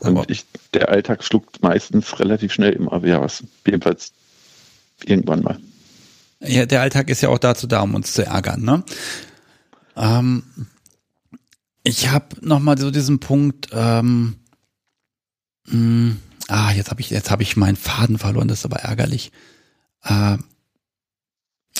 [0.00, 0.44] Und ich,
[0.74, 3.42] der Alltag schluckt meistens relativ schnell immer wieder was.
[3.66, 4.12] Jedenfalls
[5.04, 5.58] irgendwann mal.
[6.40, 8.84] Ja, der Alltag ist ja auch dazu da, um uns zu ärgern, ne?
[9.96, 10.44] Ähm,
[11.88, 13.68] ich habe noch mal so diesen Punkt.
[13.72, 14.36] Ähm,
[15.66, 16.16] mh, hm,
[16.48, 18.48] ah, jetzt habe ich jetzt habe ich meinen Faden verloren.
[18.48, 19.32] Das ist aber ärgerlich.
[20.04, 20.36] Äh,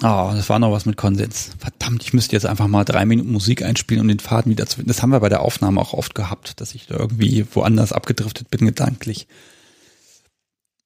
[0.03, 1.51] oh, das war noch was mit Konsens.
[1.59, 4.77] Verdammt, ich müsste jetzt einfach mal drei Minuten Musik einspielen, um den Faden wieder zu
[4.77, 4.89] finden.
[4.89, 8.51] Das haben wir bei der Aufnahme auch oft gehabt, dass ich da irgendwie woanders abgedriftet
[8.51, 9.29] bin gedanklich.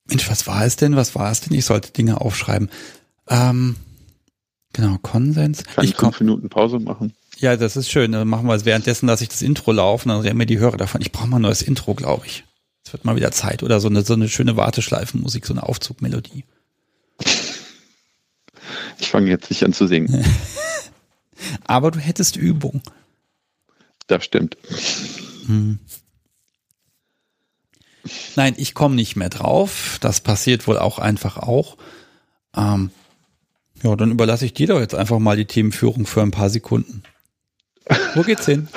[0.06, 0.96] Mensch, was war es denn?
[0.96, 1.56] Was war es denn?
[1.56, 2.70] Ich sollte Dinge aufschreiben.
[3.28, 3.76] Ähm,
[4.72, 5.62] genau, Konsens.
[5.62, 7.14] Kann ich fünf Minuten Pause machen?
[7.42, 8.12] Ja, das ist schön.
[8.12, 10.76] Dann machen wir es währenddessen, dass ich das Intro laufe, dann rennen mir die Hörer
[10.76, 11.00] davon.
[11.00, 12.44] Ich brauche mal ein neues Intro, glaube ich.
[12.84, 13.64] Es wird mal wieder Zeit.
[13.64, 16.44] Oder so eine, so eine schöne Warteschleifenmusik, so eine Aufzugmelodie.
[19.00, 20.24] Ich fange jetzt nicht an zu singen.
[21.66, 22.80] Aber du hättest Übung.
[24.06, 24.56] Das stimmt.
[25.46, 25.80] Hm.
[28.36, 29.98] Nein, ich komme nicht mehr drauf.
[30.00, 31.76] Das passiert wohl auch einfach auch.
[32.56, 32.92] Ähm,
[33.82, 37.02] ja, dann überlasse ich dir doch jetzt einfach mal die Themenführung für ein paar Sekunden.
[38.14, 38.68] Wo geht's hin?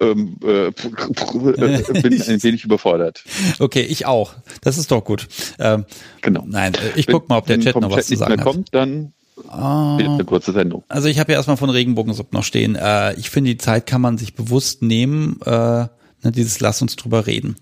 [0.00, 3.24] ähm, äh, äh, bin ein wenig überfordert.
[3.58, 4.34] Okay, ich auch.
[4.60, 5.28] Das ist doch gut.
[5.58, 5.84] Ähm,
[6.20, 6.44] genau.
[6.46, 8.44] Nein, ich guck mal, ob der Chat noch was Chat zu sagen hat.
[8.44, 9.12] kommt, dann
[9.48, 10.84] Oh, eine kurze Sendung.
[10.88, 12.76] Also ich habe ja erstmal von Regenbogensub noch stehen.
[12.76, 15.90] Äh, ich finde, die Zeit kann man sich bewusst nehmen, äh, ne,
[16.26, 17.56] dieses Lass uns drüber reden.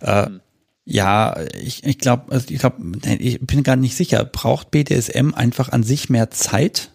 [0.00, 0.40] Äh, hm.
[0.84, 2.76] Ja, ich, ich glaube, also ich glaube,
[3.18, 4.24] ich bin gar nicht sicher.
[4.24, 6.90] Braucht BDSM einfach an sich mehr Zeit?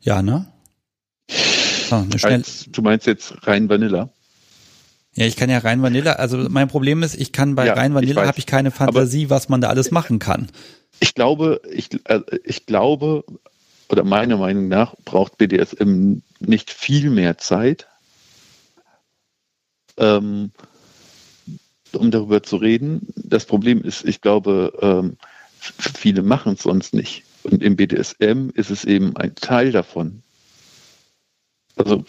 [0.00, 0.46] Ja, ne?
[1.90, 4.10] Ah, Als, du meinst jetzt rein Vanilla?
[5.14, 6.12] Ja, ich kann ja rein Vanilla.
[6.12, 9.36] Also mein Problem ist, ich kann bei ja, rein Vanilla habe ich keine Fantasie, Aber
[9.36, 10.48] was man da alles machen kann.
[11.00, 13.24] Ich glaube, ich, äh, ich glaube,
[13.88, 17.86] oder meiner Meinung nach braucht BDSM nicht viel mehr Zeit,
[19.96, 20.52] ähm,
[21.92, 23.08] um darüber zu reden.
[23.16, 25.16] Das Problem ist, ich glaube, ähm,
[25.58, 27.24] viele machen es sonst nicht.
[27.42, 30.22] Und im BDSM ist es eben ein Teil davon.
[31.80, 32.04] Also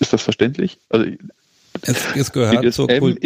[0.00, 0.78] ist das verständlich?
[0.88, 1.10] Also,
[1.82, 3.16] es, es gehört zur Kultur.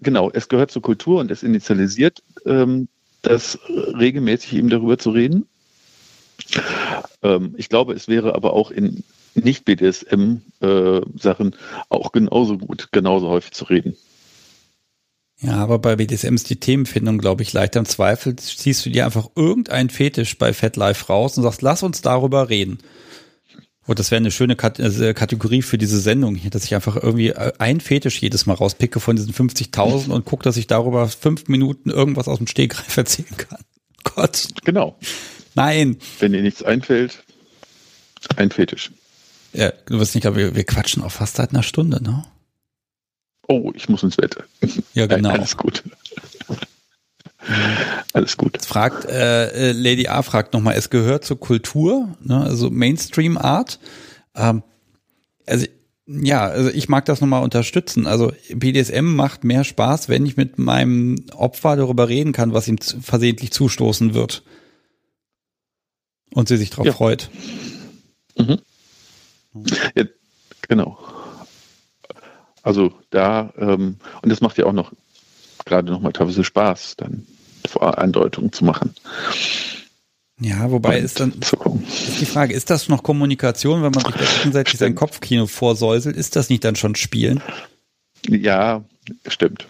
[0.00, 2.88] Genau, es gehört zur Kultur und es initialisiert, ähm,
[3.22, 5.46] das regelmäßig eben darüber zu reden.
[7.22, 9.04] Ähm, ich glaube, es wäre aber auch in
[9.34, 11.56] Nicht-BDSM-Sachen äh,
[11.88, 13.96] auch genauso gut, genauso häufig zu reden.
[15.40, 17.80] Ja, aber bei BDSM ist die Themenfindung, glaube ich, leichter.
[17.80, 22.02] Im Zweifel ziehst du dir einfach irgendein Fetisch bei FetLife raus und sagst, lass uns
[22.02, 22.78] darüber reden.
[23.86, 27.28] Und das wäre eine schöne äh, Kategorie für diese Sendung hier, dass ich einfach irgendwie
[27.28, 31.48] äh, ein Fetisch jedes Mal rauspicke von diesen 50.000 und gucke, dass ich darüber fünf
[31.48, 33.60] Minuten irgendwas aus dem Stegreif erzählen kann.
[34.04, 34.48] Gott.
[34.64, 34.96] Genau.
[35.54, 35.98] Nein.
[36.18, 37.22] Wenn dir nichts einfällt,
[38.36, 38.90] ein Fetisch.
[39.52, 42.24] Ja, du wirst nicht, aber wir, wir quatschen auch fast seit einer Stunde, ne?
[43.46, 44.36] Oh, ich muss ins Bett.
[44.94, 45.28] Ja, genau.
[45.28, 45.82] Nein, alles gut.
[48.12, 48.64] Alles gut.
[48.64, 53.78] Fragt äh, äh Lady A fragt nochmal, es gehört zur Kultur, ne, also Mainstream Art.
[54.34, 54.62] Ähm,
[55.46, 55.66] Also
[56.06, 58.06] ja, also ich mag das nochmal unterstützen.
[58.06, 62.78] Also BDSM macht mehr Spaß, wenn ich mit meinem Opfer darüber reden kann, was ihm
[62.78, 64.42] versehentlich zustoßen wird.
[66.32, 66.92] Und sie sich darauf ja.
[66.92, 67.30] freut.
[68.36, 68.58] Mhm.
[69.94, 70.04] Ja,
[70.68, 70.98] genau.
[72.62, 74.92] Also da, ähm, und das macht ja auch noch
[75.64, 77.26] gerade nochmal teilweise Spaß, dann
[77.80, 78.94] Andeutungen zu machen.
[80.40, 84.78] Ja, wobei ist dann ist die Frage, ist das noch Kommunikation, wenn man sich gegenseitig
[84.78, 86.16] sein Kopfkino vorsäuselt?
[86.16, 87.40] Ist das nicht dann schon Spielen?
[88.28, 88.82] Ja,
[89.28, 89.68] stimmt.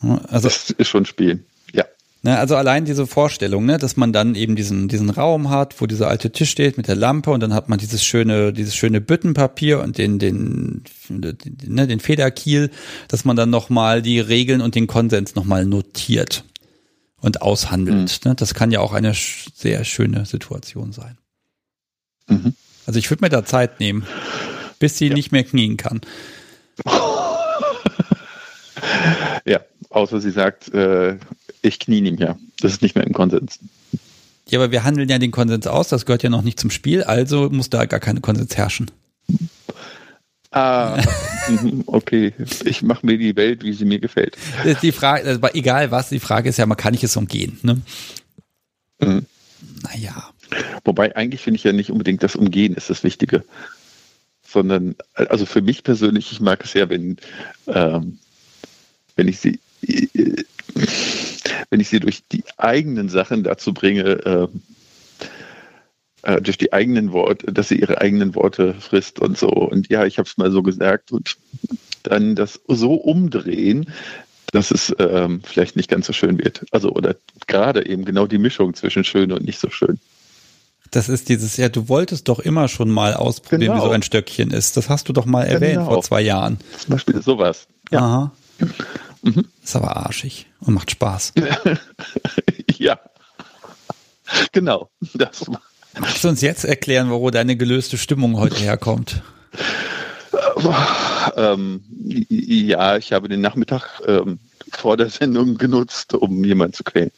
[0.00, 1.46] Also, das ist schon Spielen.
[1.72, 1.84] Ja.
[2.22, 5.86] Ne, also allein diese Vorstellung, ne, dass man dann eben diesen, diesen Raum hat, wo
[5.86, 9.00] dieser alte Tisch steht mit der Lampe und dann hat man dieses schöne, dieses schöne
[9.00, 12.70] Büttenpapier und den, den, den, ne, den Federkiel,
[13.08, 16.44] dass man dann nochmal die Regeln und den Konsens nochmal notiert
[17.24, 18.20] und aushandelt.
[18.24, 18.30] Mhm.
[18.30, 18.34] Ne?
[18.36, 21.16] Das kann ja auch eine sehr schöne Situation sein.
[22.28, 22.54] Mhm.
[22.86, 24.04] Also ich würde mir da Zeit nehmen,
[24.78, 25.14] bis sie ja.
[25.14, 26.02] nicht mehr knien kann.
[29.46, 31.16] ja, außer sie sagt, äh,
[31.62, 32.38] ich knie nicht mehr.
[32.60, 33.58] Das ist nicht mehr im Konsens.
[34.50, 37.02] Ja, aber wir handeln ja den Konsens aus, das gehört ja noch nicht zum Spiel,
[37.04, 38.90] also muss da gar kein Konsens herrschen.
[40.54, 41.02] Ah,
[41.86, 42.32] okay.
[42.64, 44.36] Ich mache mir die Welt, wie sie mir gefällt.
[44.82, 47.58] Die Frage, also egal was, die Frage ist ja, man kann ich es umgehen.
[47.62, 47.82] Ne?
[49.00, 49.26] Mhm.
[49.82, 50.30] Naja.
[50.84, 53.44] Wobei eigentlich finde ich ja nicht unbedingt das Umgehen ist das Wichtige,
[54.46, 57.16] sondern also für mich persönlich, ich mag es ja, wenn
[57.66, 58.18] ähm,
[59.16, 59.58] wenn ich sie
[61.70, 64.62] wenn ich sie durch die eigenen Sachen dazu bringe, ähm,
[66.24, 69.48] äh, durch die eigenen Worte, dass sie ihre eigenen Worte frisst und so.
[69.48, 71.36] Und ja, ich habe es mal so gesagt und
[72.02, 73.90] dann das so umdrehen,
[74.52, 76.64] dass es ähm, vielleicht nicht ganz so schön wird.
[76.70, 77.16] Also oder
[77.46, 79.98] gerade eben genau die Mischung zwischen schön und nicht so schön.
[80.90, 83.76] Das ist dieses, ja, du wolltest doch immer schon mal ausprobieren, genau.
[83.76, 84.76] wie so ein Stöckchen ist.
[84.76, 85.86] Das hast du doch mal erwähnt genau.
[85.86, 86.58] vor zwei Jahren.
[86.78, 87.66] Zum Beispiel sowas.
[87.90, 87.98] Ja.
[87.98, 88.32] Aha.
[89.22, 89.46] Mhm.
[89.62, 91.32] Ist aber arschig und macht Spaß.
[92.76, 93.00] ja.
[94.52, 94.90] Genau.
[95.14, 95.46] Das
[95.98, 99.22] Magst du uns jetzt erklären, wo deine gelöste Stimmung heute herkommt?
[101.36, 101.82] Ähm,
[102.28, 104.38] ja, ich habe den Nachmittag ähm,
[104.72, 107.10] vor der Sendung genutzt, um jemanden zu quälen.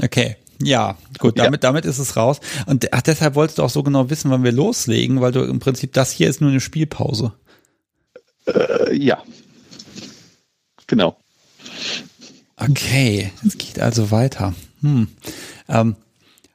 [0.00, 0.36] Okay.
[0.62, 1.68] Ja, gut, damit, ja.
[1.68, 2.38] damit ist es raus.
[2.66, 5.58] Und ach, deshalb wolltest du auch so genau wissen, wann wir loslegen, weil du im
[5.58, 7.32] Prinzip, das hier ist nur eine Spielpause.
[8.46, 9.22] Äh, ja.
[10.86, 11.16] Genau.
[12.56, 14.54] Okay, es geht also weiter.
[14.82, 15.08] Hm.
[15.68, 15.96] Ähm,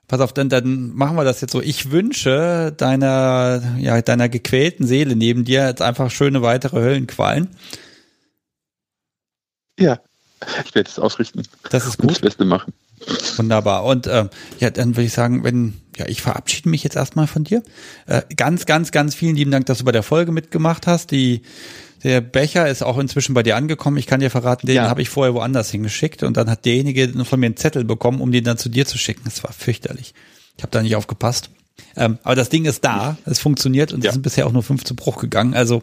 [0.07, 1.61] Pass auf, dann, dann machen wir das jetzt so.
[1.61, 7.49] Ich wünsche deiner, ja, deiner gequälten Seele neben dir jetzt einfach schöne weitere Höllenqualen.
[9.77, 9.99] Ja,
[10.65, 11.43] ich werde es ausrichten.
[11.69, 12.11] Das ist gut.
[12.11, 12.73] das Beste machen.
[13.35, 13.83] Wunderbar.
[13.83, 14.29] Und äh,
[14.59, 17.61] ja, dann würde ich sagen, wenn, ja, ich verabschiede mich jetzt erstmal von dir.
[18.05, 21.11] Äh, ganz, ganz, ganz vielen lieben Dank, dass du bei der Folge mitgemacht hast.
[21.11, 21.41] Die
[22.03, 23.97] der Becher ist auch inzwischen bei dir angekommen.
[23.97, 24.89] Ich kann dir verraten, den ja.
[24.89, 28.31] habe ich vorher woanders hingeschickt und dann hat derjenige von mir einen Zettel bekommen, um
[28.31, 29.21] den dann zu dir zu schicken.
[29.25, 30.13] Das war fürchterlich.
[30.57, 31.49] Ich habe da nicht aufgepasst.
[31.95, 34.09] Ähm, aber das Ding ist da, es funktioniert und ja.
[34.09, 35.53] es sind bisher auch nur fünf zu Bruch gegangen.
[35.53, 35.81] Also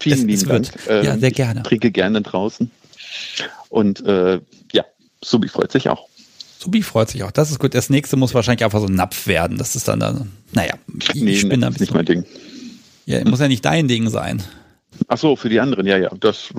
[0.00, 0.68] vielen es, lieben Dank.
[0.88, 1.60] Ähm, ja, sehr gerne.
[1.60, 2.70] Ich trinke gerne draußen.
[3.68, 4.40] Und äh,
[4.72, 4.84] ja,
[5.22, 6.08] Subi freut sich auch.
[6.58, 7.30] Subi freut sich auch.
[7.30, 7.74] Das ist gut.
[7.74, 9.58] Das nächste muss wahrscheinlich einfach so ein Napf werden.
[9.58, 11.84] Das ist dann, dann naja, ich nee, bin da ein bisschen.
[11.84, 12.24] Nicht mein Ding.
[13.06, 14.42] Ja, muss ja nicht dein Ding sein.
[15.08, 16.10] Ach so, für die anderen, ja, ja.
[16.18, 16.50] Das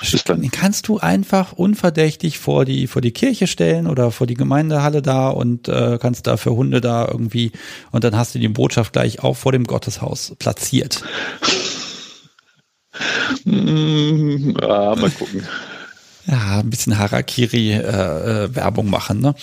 [0.00, 0.42] ist dann.
[0.42, 5.02] Den kannst du einfach unverdächtig vor die, vor die Kirche stellen oder vor die Gemeindehalle
[5.02, 7.52] da und äh, kannst da für Hunde da irgendwie
[7.90, 11.02] und dann hast du die Botschaft gleich auch vor dem Gotteshaus platziert.
[13.44, 15.46] Mm, ah, mal gucken.
[16.26, 19.34] Ja, ein bisschen Harakiri-Werbung äh, äh, machen, ne?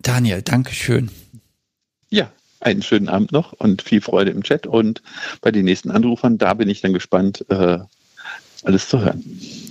[0.00, 1.06] Daniel, Dankeschön.
[1.06, 1.21] Ja,
[2.62, 4.66] einen schönen Abend noch und viel Freude im Chat.
[4.66, 5.02] Und
[5.40, 7.78] bei den nächsten Anrufern, da bin ich dann gespannt, äh,
[8.64, 9.24] alles zu hören.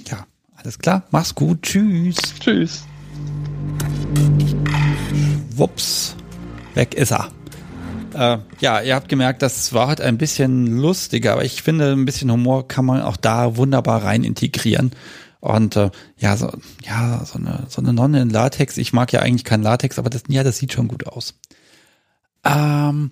[0.09, 0.25] Ja,
[0.55, 1.03] alles klar.
[1.11, 1.61] Mach's gut.
[1.63, 2.17] Tschüss.
[2.39, 2.83] Tschüss.
[5.55, 6.15] Wups.
[6.73, 7.29] Weg ist er.
[8.13, 12.05] Äh, ja, ihr habt gemerkt, das war heute ein bisschen lustiger, aber ich finde, ein
[12.05, 14.91] bisschen Humor kann man auch da wunderbar rein integrieren.
[15.39, 16.51] Und äh, ja, so,
[16.83, 18.77] ja, so eine, so eine Nonne in Latex.
[18.77, 21.33] Ich mag ja eigentlich kein Latex, aber das, ja, das sieht schon gut aus.
[22.45, 23.11] Ähm,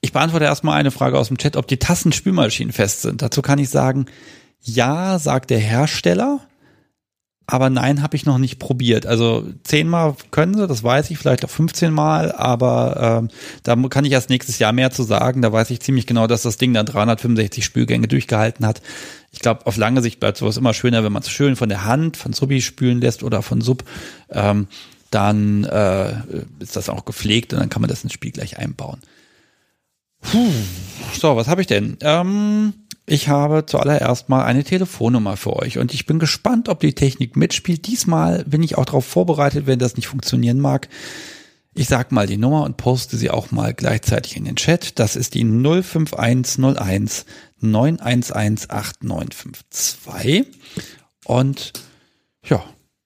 [0.00, 3.22] ich beantworte erstmal eine Frage aus dem Chat, ob die Tassen spülmaschinenfest sind.
[3.22, 4.06] Dazu kann ich sagen,
[4.60, 6.40] ja, sagt der Hersteller,
[7.46, 9.04] aber nein, habe ich noch nicht probiert.
[9.04, 13.28] Also zehnmal können sie, das weiß ich, vielleicht auch 15 Mal, aber ähm,
[13.62, 15.42] da kann ich erst nächstes Jahr mehr zu sagen.
[15.42, 18.80] Da weiß ich ziemlich genau, dass das Ding dann 365 Spülgänge durchgehalten hat.
[19.32, 21.84] Ich glaube, auf lange Sicht bleibt sowas immer schöner, wenn man es schön von der
[21.84, 23.84] Hand, von Subi spülen lässt oder von Sub.
[24.30, 24.68] Ähm,
[25.14, 26.14] dann äh,
[26.58, 29.00] ist das auch gepflegt und dann kann man das ins Spiel gleich einbauen.
[30.20, 30.50] Puh.
[31.18, 31.98] So, was habe ich denn?
[32.00, 32.72] Ähm,
[33.06, 37.36] ich habe zuallererst mal eine Telefonnummer für euch und ich bin gespannt, ob die Technik
[37.36, 37.86] mitspielt.
[37.86, 40.88] Diesmal bin ich auch darauf vorbereitet, wenn das nicht funktionieren mag.
[41.74, 44.98] Ich sag mal die Nummer und poste sie auch mal gleichzeitig in den Chat.
[44.98, 47.26] Das ist die 05101
[47.60, 50.46] 911 8952.
[51.24, 51.72] Und
[52.44, 52.62] ja,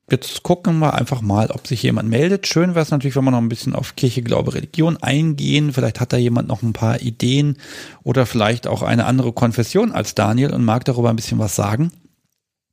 [0.09, 2.47] Jetzt gucken wir einfach mal, ob sich jemand meldet.
[2.47, 5.73] Schön wäre es natürlich, wenn wir noch ein bisschen auf Kirche, Glaube, Religion eingehen.
[5.73, 7.59] Vielleicht hat da jemand noch ein paar Ideen
[8.05, 11.91] oder vielleicht auch eine andere Konfession als Daniel und mag darüber ein bisschen was sagen.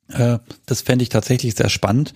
[0.09, 2.13] Äh, das fände ich tatsächlich sehr spannend.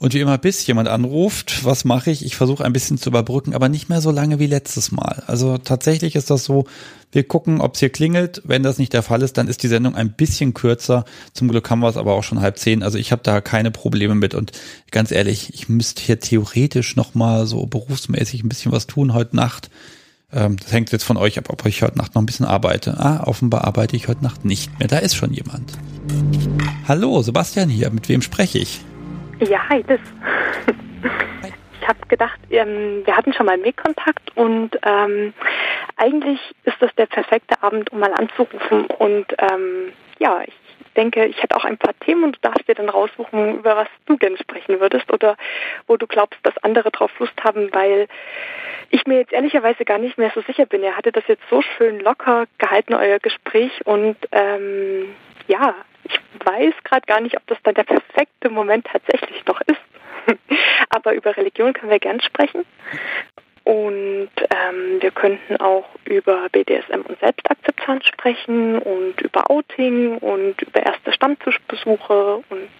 [0.00, 2.24] Und wie immer, bis jemand anruft, was mache ich?
[2.24, 5.22] Ich versuche ein bisschen zu überbrücken, aber nicht mehr so lange wie letztes Mal.
[5.26, 6.64] Also tatsächlich ist das so,
[7.12, 8.40] wir gucken, ob es hier klingelt.
[8.46, 11.04] Wenn das nicht der Fall ist, dann ist die Sendung ein bisschen kürzer.
[11.34, 12.82] Zum Glück haben wir es aber auch schon halb zehn.
[12.82, 14.34] Also ich habe da keine Probleme mit.
[14.34, 14.52] Und
[14.90, 19.68] ganz ehrlich, ich müsste hier theoretisch nochmal so berufsmäßig ein bisschen was tun heute Nacht.
[20.32, 22.98] Ähm, das hängt jetzt von euch ab, ob ich heute Nacht noch ein bisschen arbeite.
[22.98, 24.88] Ah, offenbar arbeite ich heute Nacht nicht mehr.
[24.88, 25.72] Da ist schon jemand.
[26.88, 27.90] Hallo, Sebastian hier.
[27.90, 28.80] Mit wem spreche ich?
[29.40, 30.00] Ja, hi, das.
[31.80, 35.32] Ich habe gedacht, ähm, wir hatten schon mal Mailkontakt und ähm,
[35.96, 38.84] eigentlich ist das der perfekte Abend, um mal anzurufen.
[38.84, 40.54] Und ähm, ja, ich
[40.94, 43.88] denke, ich hätte auch ein paar Themen und du darfst dir dann raussuchen, über was
[44.04, 45.36] du gerne sprechen würdest oder
[45.86, 48.08] wo du glaubst, dass andere drauf Lust haben, weil
[48.90, 50.82] ich mir jetzt ehrlicherweise gar nicht mehr so sicher bin.
[50.82, 55.14] Ihr hattet das jetzt so schön locker gehalten, euer Gespräch und ähm,
[55.50, 55.74] ja,
[56.04, 59.80] ich weiß gerade gar nicht, ob das dann der perfekte Moment tatsächlich noch ist.
[60.90, 62.64] Aber über Religion können wir gern sprechen.
[63.64, 70.82] Und ähm, wir könnten auch über BDSM und Selbstakzeptanz sprechen und über Outing und über
[70.82, 72.70] erste Stammtischbesuche und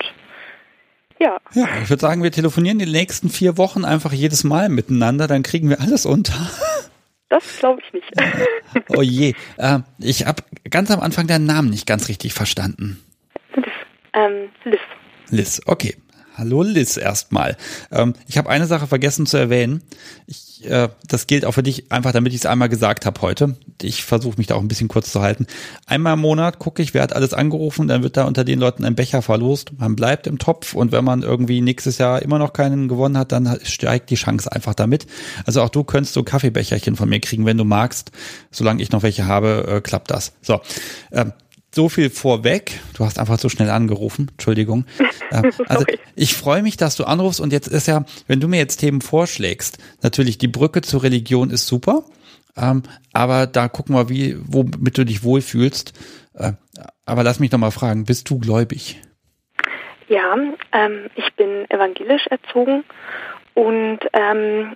[1.18, 1.37] ja.
[1.53, 5.43] Ja, ich würde sagen, wir telefonieren die nächsten vier Wochen einfach jedes Mal miteinander, dann
[5.43, 6.33] kriegen wir alles unter.
[7.31, 8.12] Das glaube ich nicht.
[8.89, 13.01] oh je, äh, ich habe ganz am Anfang deinen Namen nicht ganz richtig verstanden.
[14.12, 14.81] Ähm, Liz.
[15.31, 15.97] Liz, okay.
[16.41, 17.59] Hallo Liz erstmal.
[17.93, 19.82] Ähm, ich habe eine Sache vergessen zu erwähnen.
[20.26, 23.59] Ich, äh, das gilt auch für dich, einfach damit ich es einmal gesagt habe heute.
[23.82, 25.47] Ich versuche mich da auch ein bisschen kurz zu halten.
[25.84, 28.86] Einmal im Monat gucke ich, wer hat alles angerufen, dann wird da unter den Leuten
[28.86, 29.72] ein Becher verlost.
[29.76, 33.32] Man bleibt im Topf und wenn man irgendwie nächstes Jahr immer noch keinen gewonnen hat,
[33.32, 35.07] dann steigt die Chance einfach damit.
[35.45, 38.12] Also auch du könntest so Kaffeebecherchen von mir kriegen, wenn du magst.
[38.51, 40.32] Solange ich noch welche habe, äh, klappt das.
[40.41, 40.62] So.
[41.12, 41.34] Ähm,
[41.73, 42.81] so viel vorweg.
[42.95, 44.29] Du hast einfach so schnell angerufen.
[44.33, 44.87] Entschuldigung.
[45.33, 45.85] Äh, also
[46.16, 49.01] ich freue mich, dass du anrufst und jetzt ist ja, wenn du mir jetzt Themen
[49.01, 52.03] vorschlägst, natürlich die Brücke zur Religion ist super.
[52.57, 55.93] Ähm, aber da gucken wir, wie, womit du dich wohlfühlst.
[56.35, 56.55] Äh,
[57.07, 59.01] aber lass mich doch mal fragen, bist du gläubig?
[60.09, 60.35] Ja,
[60.73, 62.83] ähm, ich bin evangelisch erzogen
[63.55, 64.75] und ähm,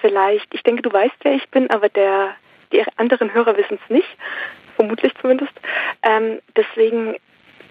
[0.00, 2.30] vielleicht, ich denke, du weißt, wer ich bin, aber der,
[2.72, 4.08] die anderen Hörer wissen es nicht
[4.80, 5.52] vermutlich zumindest.
[6.02, 7.16] Ähm, deswegen,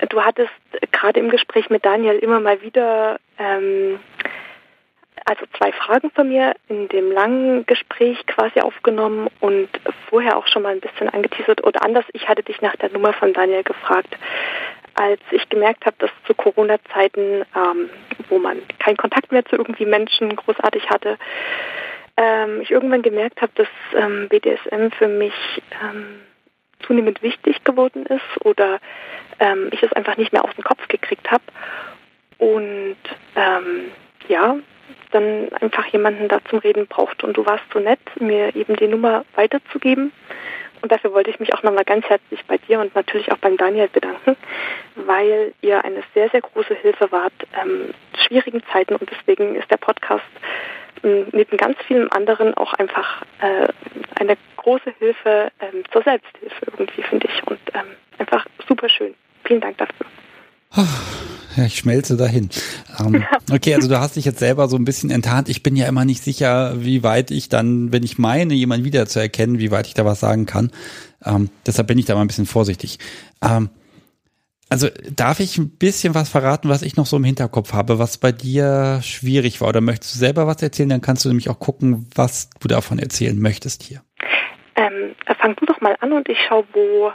[0.10, 0.52] du hattest
[0.92, 4.00] gerade im Gespräch mit Daniel immer mal wieder ähm,
[5.26, 9.70] also zwei Fragen von mir in dem langen Gespräch quasi aufgenommen und
[10.10, 13.14] vorher auch schon mal ein bisschen angeteasert oder anders, ich hatte dich nach der Nummer
[13.14, 14.16] von Daniel gefragt,
[14.94, 17.90] als ich gemerkt habe, dass zu Corona-Zeiten, ähm,
[18.30, 21.18] wo man keinen Kontakt mehr zu irgendwie Menschen großartig hatte,
[22.18, 25.34] ähm, ich irgendwann gemerkt habe, dass ähm, BDSM für mich
[25.82, 26.22] ähm,
[26.86, 28.80] zunehmend wichtig geworden ist oder
[29.40, 31.44] ähm, ich es einfach nicht mehr aus dem Kopf gekriegt habe.
[32.38, 32.98] Und
[33.36, 33.92] ähm,
[34.28, 34.56] ja,
[35.12, 37.24] dann einfach jemanden da zum Reden braucht.
[37.24, 40.12] Und du warst so nett, mir eben die Nummer weiterzugeben.
[40.82, 43.58] Und dafür wollte ich mich auch nochmal ganz herzlich bei dir und natürlich auch beim
[43.58, 44.38] Daniel bedanken,
[44.96, 47.94] weil ihr eine sehr, sehr große Hilfe wart ähm,
[48.26, 48.96] schwierigen Zeiten.
[48.96, 50.24] Und deswegen ist der Podcast
[51.04, 53.68] neben ganz vielen anderen auch einfach äh,
[54.20, 57.48] eine große Hilfe ähm, zur Selbsthilfe irgendwie, finde ich.
[57.48, 59.14] Und ähm, einfach super schön.
[59.44, 60.06] Vielen Dank dafür.
[61.56, 62.50] Ja, ich schmelze dahin.
[63.00, 65.50] Ähm, okay, also du hast dich jetzt selber so ein bisschen enttarnt.
[65.50, 69.60] Ich bin ja immer nicht sicher, wie weit ich dann, wenn ich meine, jemanden wiederzuerkennen,
[69.60, 70.72] wie weit ich da was sagen kann.
[71.26, 73.00] Ähm, deshalb bin ich da mal ein bisschen vorsichtig.
[73.42, 73.70] Ähm,
[74.70, 78.20] also darf ich ein bisschen was verraten, was ich noch so im Hinterkopf habe, was
[78.20, 79.70] bei dir schwierig war?
[79.70, 80.90] Oder möchtest du selber was erzählen?
[80.90, 84.04] Dann kannst du nämlich auch gucken, was du davon erzählen möchtest hier.
[84.76, 87.12] Ähm, fang du doch mal an und ich schaue, wo,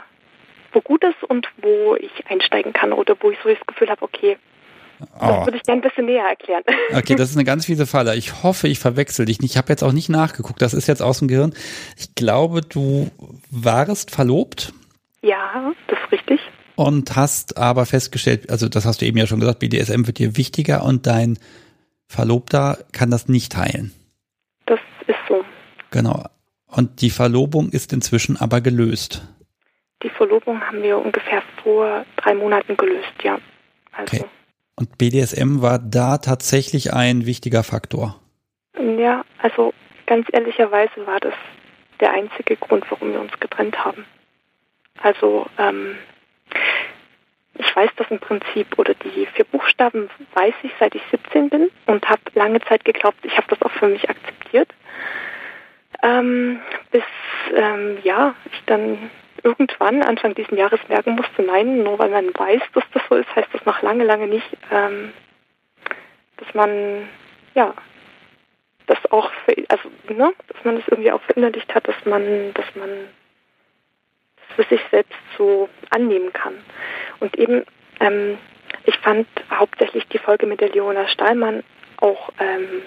[0.73, 4.01] wo gut ist und wo ich einsteigen kann oder wo ich so das Gefühl habe,
[4.01, 4.37] okay,
[5.19, 5.19] Oh.
[5.19, 6.63] Das würde ich gerne ein bisschen näher erklären.
[6.95, 8.15] Okay, das ist eine ganz fiese Falle.
[8.15, 9.51] Ich hoffe, ich verwechsel dich nicht.
[9.51, 10.61] Ich habe jetzt auch nicht nachgeguckt.
[10.61, 11.53] Das ist jetzt aus dem Gehirn.
[11.97, 13.11] Ich glaube, du
[13.51, 14.71] warst verlobt.
[15.21, 16.39] Ja, das ist richtig
[16.75, 20.37] und hast aber festgestellt, also das hast du eben ja schon gesagt, BDSM wird dir
[20.37, 21.37] wichtiger und dein
[22.07, 23.93] Verlobter kann das nicht teilen.
[24.65, 25.43] Das ist so.
[25.91, 26.23] Genau.
[26.67, 29.23] Und die Verlobung ist inzwischen aber gelöst.
[30.03, 33.39] Die Verlobung haben wir ungefähr vor drei Monaten gelöst, ja.
[33.91, 34.17] Also.
[34.17, 34.25] Okay.
[34.75, 38.19] Und BDSM war da tatsächlich ein wichtiger Faktor.
[38.77, 39.73] Ja, also
[40.05, 41.33] ganz ehrlicherweise war das
[42.01, 44.05] der einzige Grund, warum wir uns getrennt haben.
[45.01, 45.95] Also ähm,
[47.57, 51.71] ich weiß das im Prinzip oder die vier Buchstaben weiß ich, seit ich 17 bin
[51.85, 54.69] und habe lange Zeit geglaubt, ich habe das auch für mich akzeptiert.
[56.03, 56.59] Ähm,
[56.91, 57.03] bis
[57.55, 59.09] ähm, ja, ich dann
[59.43, 63.33] irgendwann Anfang dieses Jahres merken musste, nein, nur weil man weiß, dass das so ist,
[63.35, 65.13] heißt das noch lange, lange nicht, ähm,
[66.37, 67.07] dass man
[67.53, 67.73] ja
[68.87, 72.65] das auch für, also ne, dass man das irgendwie auch verinnerlicht hat, dass man, dass
[72.75, 72.89] man
[74.55, 76.55] für sich selbst so annehmen kann.
[77.19, 77.65] Und eben,
[77.99, 78.37] ähm,
[78.85, 81.63] ich fand hauptsächlich die Folge mit der Leona Stahlmann
[81.97, 82.81] auch, ähm,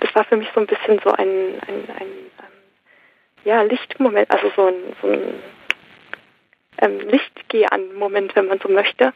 [0.00, 2.08] das war für mich so ein bisschen so ein, ein, ein
[2.40, 2.56] ähm,
[3.44, 5.34] ja, Lichtmoment, also so ein, so ein
[6.78, 9.12] ähm, Lichtgeh an Moment, wenn man so möchte.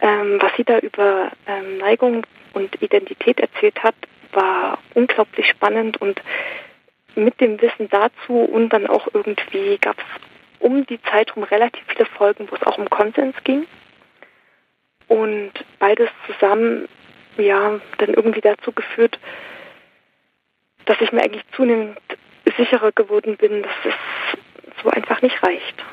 [0.00, 3.94] Ähm, was sie da über ähm, Neigung und Identität erzählt hat,
[4.32, 6.20] war unglaublich spannend und
[7.14, 10.04] mit dem Wissen dazu und dann auch irgendwie gab es
[10.64, 13.66] um die Zeit herum relativ viele Folgen, wo es auch um Konsens ging.
[15.08, 16.88] Und beides zusammen,
[17.36, 19.18] ja, dann irgendwie dazu geführt,
[20.86, 21.98] dass ich mir eigentlich zunehmend
[22.56, 25.84] sicherer geworden bin, dass es so einfach nicht reicht.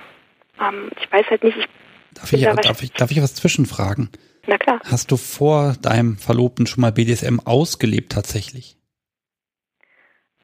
[0.59, 1.67] Ähm, ich weiß halt nicht, ich
[2.13, 4.09] darf ich, darf, ich, darf ich was zwischenfragen?
[4.47, 4.80] Na klar.
[4.86, 8.78] Hast du vor deinem Verlobten schon mal BDSM ausgelebt tatsächlich?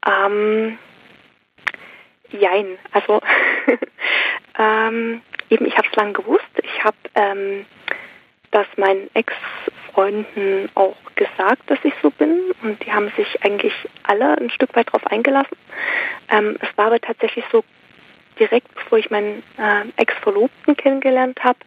[0.05, 0.77] Ähm,
[2.31, 2.77] jein.
[2.91, 3.21] Also
[4.59, 6.45] ähm, eben, ich habe es lange gewusst.
[6.63, 7.65] Ich habe ähm,
[8.51, 12.51] das meinen Ex-Freunden auch gesagt, dass ich so bin.
[12.63, 13.73] Und die haben sich eigentlich
[14.03, 15.57] alle ein Stück weit darauf eingelassen.
[16.29, 17.63] Ähm, es war aber tatsächlich so
[18.39, 21.59] direkt bevor ich meinen äh, Ex-Verlobten kennengelernt habe,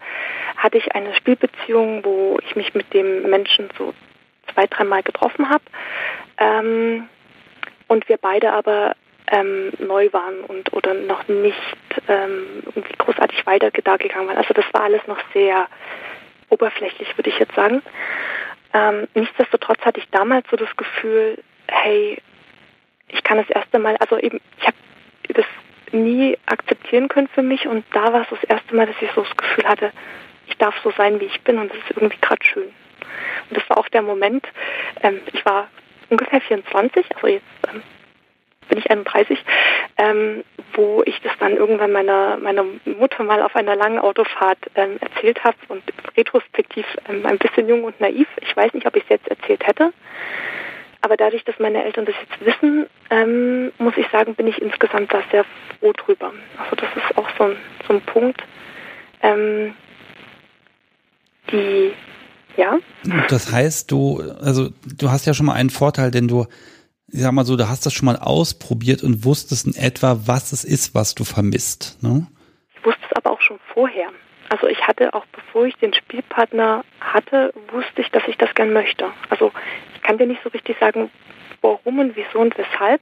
[0.57, 3.95] hatte ich eine Spielbeziehung, wo ich mich mit dem Menschen so
[4.53, 5.65] zwei, dreimal getroffen habe.
[6.39, 7.09] Ähm,
[7.89, 8.95] und wir beide aber
[9.31, 11.77] ähm, neu waren und oder noch nicht
[12.09, 14.37] ähm, irgendwie großartig weiter da gegangen waren.
[14.37, 15.69] Also das war alles noch sehr
[16.49, 17.83] oberflächlich, würde ich jetzt sagen.
[18.73, 22.21] Ähm, nichtsdestotrotz hatte ich damals so das Gefühl, hey,
[23.09, 24.77] ich kann das erste Mal, also eben, ich habe
[25.29, 25.47] das
[25.93, 29.23] nie akzeptieren können für mich und da war es das erste Mal, dass ich so
[29.23, 29.93] das Gefühl hatte,
[30.47, 32.73] ich darf so sein, wie ich bin und das ist irgendwie gerade schön.
[33.49, 34.47] Und das war auch der Moment,
[35.03, 35.69] ähm, ich war
[36.09, 37.83] ungefähr 24, also jetzt ähm,
[38.71, 39.39] bin ich 31,
[39.99, 44.97] ähm, wo ich das dann irgendwann meiner, meiner Mutter mal auf einer langen Autofahrt ähm,
[45.01, 45.83] erzählt habe und
[46.17, 48.29] retrospektiv ähm, ein bisschen jung und naiv.
[48.41, 49.93] Ich weiß nicht, ob ich es jetzt erzählt hätte.
[51.03, 55.13] Aber dadurch, dass meine Eltern das jetzt wissen, ähm, muss ich sagen, bin ich insgesamt
[55.13, 55.45] da sehr
[55.79, 56.33] froh drüber.
[56.59, 57.57] Also das ist auch so ein,
[57.87, 58.43] so ein Punkt,
[59.23, 59.75] ähm,
[61.51, 61.93] die,
[62.57, 62.79] ja.
[63.29, 66.47] Das heißt, du, also du hast ja schon mal einen Vorteil, denn du,
[67.13, 70.53] ich sag mal so, du hast das schon mal ausprobiert und wusstest in etwa, was
[70.53, 71.99] es ist, was du vermisst.
[72.03, 72.27] Ne?
[72.77, 74.09] Ich wusste es aber auch schon vorher.
[74.49, 78.73] Also ich hatte auch bevor ich den Spielpartner hatte, wusste ich, dass ich das gern
[78.73, 79.07] möchte.
[79.29, 79.53] Also
[79.95, 81.11] ich kann dir nicht so richtig sagen,
[81.63, 83.01] warum und wieso und weshalb.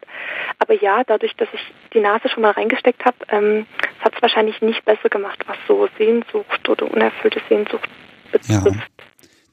[0.58, 1.60] Aber ja, dadurch, dass ich
[1.94, 3.66] die Nase schon mal reingesteckt habe, ähm,
[4.00, 7.88] hat es wahrscheinlich nicht besser gemacht, was so Sehnsucht oder unerfüllte Sehnsucht
[8.30, 8.66] betrifft.
[8.66, 8.82] Ja.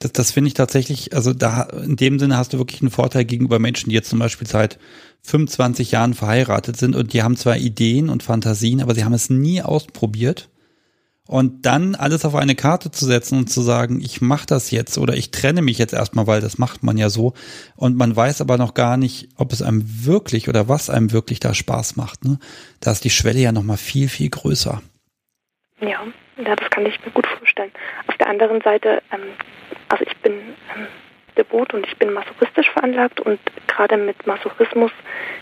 [0.06, 3.26] Das, das finde ich tatsächlich, also da in dem Sinne hast du wirklich einen Vorteil
[3.26, 4.78] gegenüber Menschen, die jetzt zum Beispiel seit
[5.24, 9.32] 25 Jahren verheiratet sind und die haben zwar Ideen und Fantasien, aber sie haben es
[9.32, 10.50] nie ausprobiert
[11.28, 15.00] und dann alles auf eine Karte zu setzen und zu sagen, ich mache das jetzt
[15.00, 17.34] oder ich trenne mich jetzt erstmal, weil das macht man ja so.
[17.76, 21.40] Und man weiß aber noch gar nicht, ob es einem wirklich oder was einem wirklich
[21.40, 22.26] da Spaß macht.
[22.26, 22.38] Ne?
[22.80, 24.84] Da ist die Schwelle ja nochmal viel, viel größer.
[25.82, 26.06] Ja,
[26.38, 27.72] das kann ich mir gut vorstellen.
[28.08, 29.22] Auf der anderen Seite, ähm,
[29.90, 30.34] also ich bin
[30.76, 30.88] ähm,
[31.38, 34.92] devot und ich bin masochistisch veranlagt und gerade mit Masochismus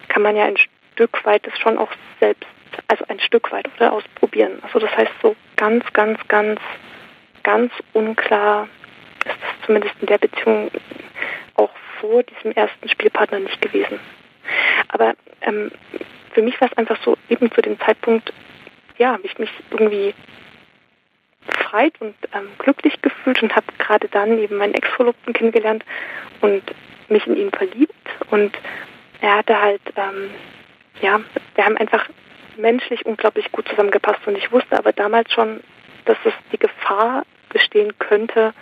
[0.07, 0.57] kann man ja ein
[0.93, 2.47] Stück weit es schon auch selbst
[2.87, 4.59] also ein Stück weit oder ausprobieren.
[4.63, 6.59] Also das heißt so ganz, ganz, ganz,
[7.43, 8.67] ganz unklar
[9.25, 10.71] ist das zumindest in der Beziehung
[11.55, 13.99] auch vor diesem ersten Spielpartner nicht gewesen.
[14.89, 15.71] Aber ähm,
[16.33, 18.33] für mich war es einfach so, eben zu dem Zeitpunkt,
[18.97, 20.13] ja, habe ich mich irgendwie
[21.45, 25.83] befreit und ähm, glücklich gefühlt und habe gerade dann eben meinen Ex-Verlobten kennengelernt
[26.41, 26.63] und
[27.09, 27.93] mich in ihn verliebt
[28.29, 28.57] und
[29.23, 30.31] er hatte halt, ähm,
[31.01, 31.21] ja,
[31.55, 32.09] wir haben einfach
[32.57, 34.19] menschlich unglaublich gut zusammengepasst.
[34.27, 35.61] Und ich wusste aber damals schon,
[36.05, 38.53] dass es die Gefahr bestehen könnte,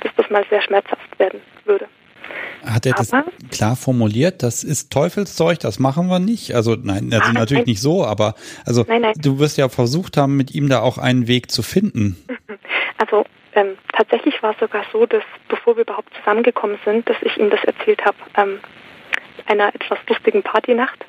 [0.00, 1.88] dass das mal sehr schmerzhaft werden würde.
[2.64, 3.10] Hat er das
[3.50, 4.42] klar formuliert?
[4.42, 6.54] Das ist Teufelszeug, das machen wir nicht.
[6.54, 9.14] Also nein, also natürlich nicht so, aber also nein, nein.
[9.16, 12.16] du wirst ja versucht haben, mit ihm da auch einen Weg zu finden.
[12.98, 17.36] Also ähm, tatsächlich war es sogar so, dass bevor wir überhaupt zusammengekommen sind, dass ich
[17.36, 18.60] ihm das erzählt habe, ähm,
[19.46, 21.04] einer etwas lustigen Partynacht.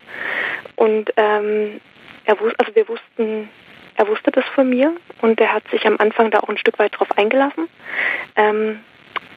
[0.76, 1.80] Und ähm,
[2.26, 3.50] er wusste, also wir wussten,
[3.96, 6.80] er wusste das von mir und er hat sich am Anfang da auch ein Stück
[6.80, 7.70] weit drauf eingelassen.
[8.36, 8.80] Ähm,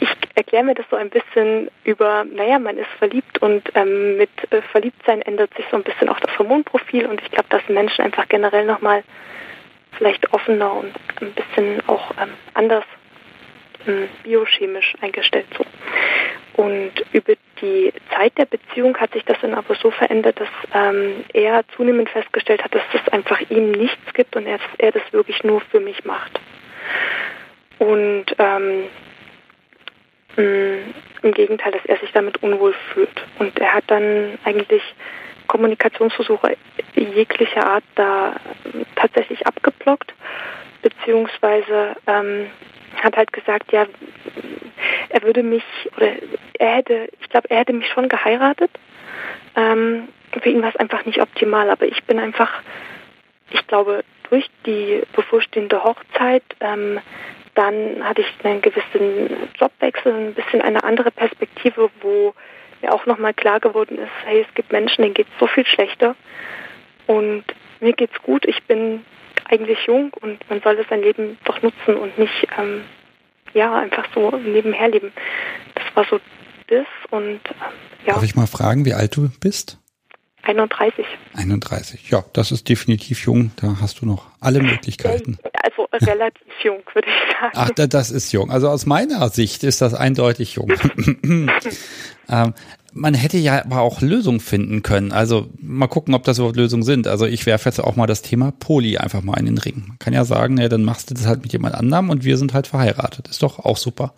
[0.00, 4.30] ich erkläre mir das so ein bisschen über, naja, man ist verliebt und ähm, mit
[4.50, 8.04] äh, Verliebtsein ändert sich so ein bisschen auch das Hormonprofil und ich glaube, dass Menschen
[8.04, 9.02] einfach generell nochmal
[9.92, 12.84] vielleicht offener und ein bisschen auch ähm, anders
[13.86, 15.64] ähm, biochemisch eingestellt so.
[16.62, 21.24] Und über die Zeit der Beziehung hat sich das dann aber so verändert, dass ähm,
[21.34, 25.44] er zunehmend festgestellt hat, dass es einfach ihm nichts gibt und er, er das wirklich
[25.44, 26.40] nur für mich macht.
[27.78, 28.84] Und ähm,
[30.36, 33.24] im Gegenteil, dass er sich damit unwohl fühlt.
[33.38, 34.82] Und er hat dann eigentlich
[35.46, 36.56] Kommunikationsversuche
[36.94, 38.34] jeglicher Art da
[38.96, 40.12] tatsächlich abgeblockt,
[40.82, 42.46] beziehungsweise ähm,
[42.96, 43.86] hat halt gesagt, ja,
[45.08, 45.64] er würde mich,
[45.96, 46.12] oder
[46.58, 48.70] er hätte, ich glaube, er hätte mich schon geheiratet.
[49.54, 52.50] Ähm, für ihn war es einfach nicht optimal, aber ich bin einfach,
[53.50, 57.00] ich glaube, durch die bevorstehende Hochzeit ähm,
[57.56, 62.34] dann hatte ich einen gewissen Jobwechsel, ein bisschen eine andere Perspektive, wo
[62.82, 65.66] mir auch nochmal klar geworden ist, hey, es gibt Menschen, denen geht es so viel
[65.66, 66.14] schlechter
[67.06, 67.44] und
[67.80, 69.04] mir geht's gut, ich bin
[69.48, 72.82] eigentlich jung und man sollte sein Leben doch nutzen und nicht ähm,
[73.54, 75.12] ja einfach so nebenher leben.
[75.74, 76.20] Das war so
[76.68, 77.72] das und ähm,
[78.06, 78.14] ja.
[78.14, 79.78] Darf ich mal fragen, wie alt du bist?
[80.46, 81.04] 31.
[81.34, 83.50] 31, ja, das ist definitiv jung.
[83.56, 85.38] Da hast du noch alle Möglichkeiten.
[85.62, 87.52] Also relativ jung, würde ich sagen.
[87.54, 88.50] Ach, das ist jung.
[88.50, 90.72] Also aus meiner Sicht ist das eindeutig jung.
[92.28, 92.54] ähm,
[92.92, 95.12] man hätte ja aber auch Lösungen finden können.
[95.12, 97.08] Also mal gucken, ob das überhaupt Lösungen sind.
[97.08, 99.84] Also ich werfe jetzt auch mal das Thema Poli einfach mal in den Ring.
[99.88, 102.36] Man kann ja sagen, ja, dann machst du das halt mit jemand anderem und wir
[102.36, 103.28] sind halt verheiratet.
[103.28, 104.14] Ist doch auch super.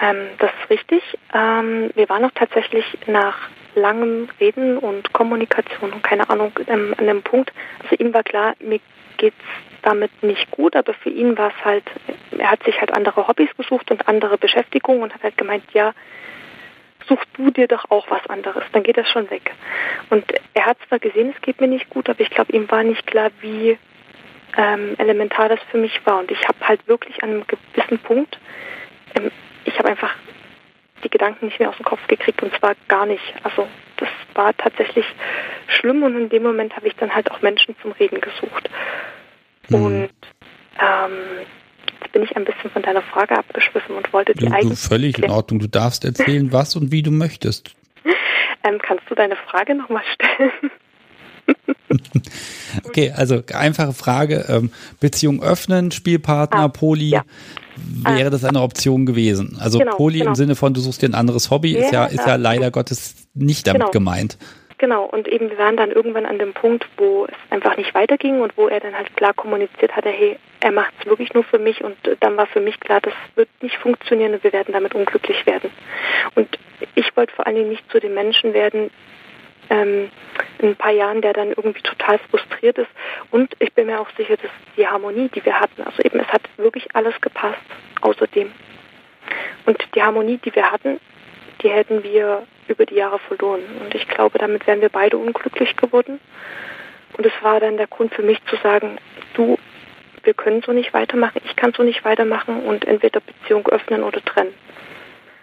[0.00, 1.02] Ähm, das ist richtig.
[1.34, 3.36] Ähm, wir waren auch tatsächlich nach
[3.80, 7.52] langem Reden und Kommunikation und keine Ahnung ähm, an dem Punkt.
[7.82, 8.80] Also ihm war klar, mir
[9.16, 9.36] geht's
[9.82, 11.84] damit nicht gut, aber für ihn war es halt,
[12.38, 15.92] er hat sich halt andere Hobbys gesucht und andere Beschäftigungen und hat halt gemeint, ja,
[17.08, 19.52] such du dir doch auch was anderes, dann geht das schon weg.
[20.10, 20.24] Und
[20.54, 23.06] er hat zwar gesehen, es geht mir nicht gut, aber ich glaube, ihm war nicht
[23.06, 23.78] klar, wie
[24.56, 26.18] ähm, elementar das für mich war.
[26.18, 28.38] Und ich habe halt wirklich an einem gewissen Punkt,
[29.14, 29.30] ähm,
[29.64, 30.14] ich habe einfach
[31.04, 33.22] die Gedanken nicht mehr aus dem Kopf gekriegt und zwar gar nicht.
[33.42, 35.04] Also das war tatsächlich
[35.68, 38.70] schlimm und in dem Moment habe ich dann halt auch Menschen zum Reden gesucht.
[39.68, 39.84] Mhm.
[39.84, 40.10] Und
[40.80, 41.46] ähm,
[42.00, 44.78] jetzt bin ich ein bisschen von deiner Frage abgeschwiffen und wollte die eigentlich.
[44.78, 45.60] Völlig in Ordnung.
[45.60, 47.74] Du darfst erzählen, was und wie du möchtest.
[48.62, 50.70] Ähm, kannst du deine Frage nochmal stellen?
[52.84, 54.44] okay, also einfache Frage.
[54.48, 54.70] Ähm,
[55.00, 57.10] Beziehung öffnen, Spielpartner, ah, Poli.
[57.10, 57.24] Ja
[58.04, 59.56] wäre das eine Option gewesen.
[59.60, 60.30] Also genau, Poli genau.
[60.30, 62.70] im Sinne von, du suchst dir ein anderes Hobby, ja, ist ja, ist ja leider
[62.70, 63.90] Gottes nicht damit genau.
[63.90, 64.38] gemeint.
[64.80, 68.40] Genau, und eben wir waren dann irgendwann an dem Punkt, wo es einfach nicht weiterging
[68.40, 71.58] und wo er dann halt klar kommuniziert hatte, hey, er macht es wirklich nur für
[71.58, 74.94] mich und dann war für mich klar, das wird nicht funktionieren und wir werden damit
[74.94, 75.70] unglücklich werden.
[76.34, 76.48] Und
[76.94, 78.90] ich wollte vor allen Dingen nicht zu den Menschen werden,
[79.70, 80.10] ähm,
[80.58, 82.90] in ein paar Jahren, der dann irgendwie total frustriert ist.
[83.30, 86.28] Und ich bin mir auch sicher, dass die Harmonie, die wir hatten, also eben es
[86.28, 87.58] hat wirklich alles gepasst,
[88.02, 88.52] außerdem.
[89.66, 91.00] Und die Harmonie, die wir hatten,
[91.62, 93.62] die hätten wir über die Jahre verloren.
[93.80, 96.20] Und ich glaube, damit wären wir beide unglücklich geworden.
[97.16, 98.98] Und es war dann der Grund für mich zu sagen,
[99.34, 99.58] du,
[100.22, 104.22] wir können so nicht weitermachen, ich kann so nicht weitermachen und entweder Beziehung öffnen oder
[104.24, 104.54] trennen.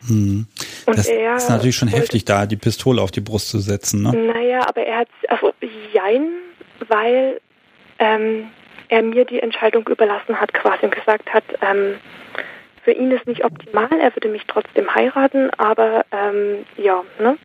[0.06, 0.46] Hm.
[0.86, 4.04] Und das er ist natürlich schon heftig, da die Pistole auf die Brust zu setzen.
[4.04, 4.14] Ne?
[4.14, 5.54] Naja, aber er hat, also
[5.94, 6.30] jein,
[6.88, 7.42] weil
[8.00, 8.50] ähm,
[8.90, 11.96] er mir die Entscheidung überlassen hat, quasi und gesagt hat, ähm,
[12.84, 17.38] für ihn ist nicht optimal, er würde mich trotzdem heiraten, aber ähm, ja, ne?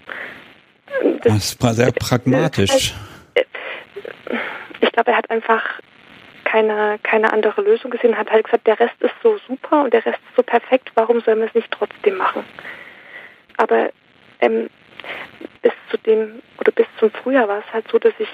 [1.25, 2.95] Das, das war sehr pragmatisch.
[3.35, 3.43] Äh,
[4.81, 5.63] ich glaube, er hat einfach
[6.53, 10.05] keine, keine andere Lösung gesehen, hat halt gesagt, der Rest ist so super und der
[10.05, 12.45] Rest ist so perfekt, warum sollen wir es nicht trotzdem machen?
[13.57, 13.89] Aber
[14.41, 14.69] ähm,
[15.63, 18.29] bis zu dem oder bis zum Frühjahr war es halt so, dass ich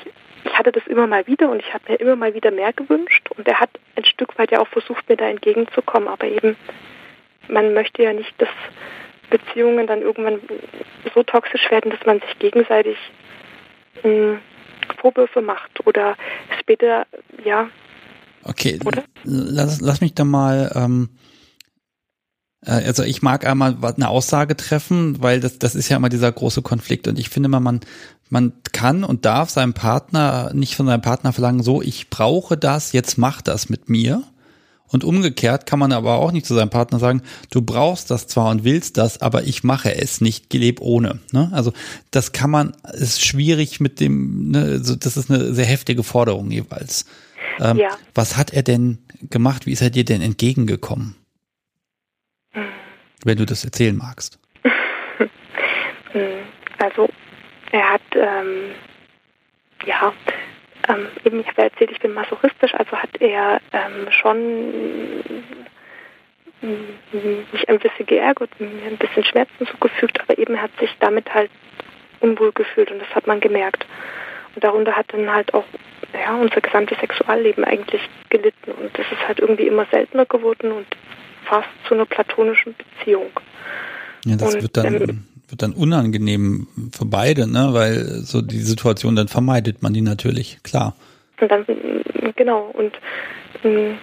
[0.44, 3.28] ich hatte das immer mal wieder und ich habe mir immer mal wieder mehr gewünscht
[3.36, 6.56] und er hat ein Stück weit ja auch versucht, mir da entgegenzukommen, aber eben
[7.46, 8.48] man möchte ja nicht, dass
[9.30, 10.40] Beziehungen dann irgendwann
[11.14, 12.98] so toxisch werden, dass man sich gegenseitig
[14.02, 14.40] mh, hm,
[15.00, 16.16] Vorwürfe macht oder
[16.60, 17.06] später
[17.44, 17.68] ja
[18.48, 19.04] Okay, Oder?
[19.24, 21.10] lass, lass mich da mal ähm,
[22.64, 26.30] Äh, also ich mag einmal eine Aussage treffen, weil das, das ist ja immer dieser
[26.30, 27.08] große Konflikt.
[27.08, 27.80] Und ich finde immer, man,
[28.30, 32.92] man kann und darf seinem Partner nicht von seinem Partner verlangen, so, ich brauche das,
[32.92, 34.22] jetzt mach das mit mir.
[34.90, 37.20] Und umgekehrt kann man aber auch nicht zu seinem Partner sagen,
[37.50, 41.18] du brauchst das zwar und willst das, aber ich mache es nicht, leb ohne.
[41.30, 41.50] Ne?
[41.52, 41.74] Also
[42.10, 46.50] das kann man, ist schwierig mit dem, ne, also das ist eine sehr heftige Forderung
[46.50, 47.04] jeweils.
[47.60, 47.90] Ähm, ja.
[48.14, 48.98] Was hat er denn
[49.30, 49.66] gemacht?
[49.66, 51.16] Wie ist er dir denn entgegengekommen?
[52.52, 52.68] Hm.
[53.24, 54.38] Wenn du das erzählen magst.
[54.62, 55.30] Hm.
[56.78, 57.08] also
[57.72, 58.70] er hat ähm,
[59.84, 60.12] ja
[60.88, 64.72] ähm, eben, ich habe ja erzählt, ich bin masochistisch, also hat er ähm, schon
[66.60, 71.50] mich ein bisschen geärgert, mir ein bisschen Schmerzen zugefügt, aber eben hat sich damit halt
[72.20, 73.86] unwohl gefühlt und das hat man gemerkt.
[74.54, 75.64] Und darunter hat dann halt auch
[76.12, 80.86] ja, unser gesamtes Sexualleben eigentlich gelitten und das ist halt irgendwie immer seltener geworden und
[81.44, 83.30] fast zu einer platonischen Beziehung.
[84.24, 87.70] Ja, das und, wird dann ähm, wird dann unangenehm für beide, ne?
[87.72, 90.94] Weil so die Situation, dann vermeidet man die natürlich, klar.
[91.40, 91.64] Und dann,
[92.36, 92.92] genau, und
[93.64, 93.98] ähm,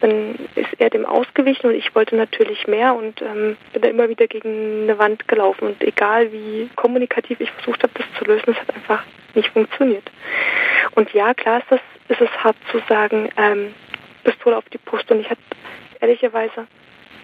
[0.00, 4.08] dann ist er dem ausgewichen und ich wollte natürlich mehr und ähm, bin da immer
[4.08, 5.68] wieder gegen eine Wand gelaufen.
[5.68, 9.02] Und egal wie kommunikativ ich versucht habe, das zu lösen, es hat einfach
[9.34, 10.10] nicht funktioniert.
[10.94, 13.74] Und ja, klar ist das, ist es hart zu sagen, ähm,
[14.24, 15.10] Pistole auf die Brust.
[15.10, 15.40] Und ich hatte
[16.00, 16.66] ehrlicherweise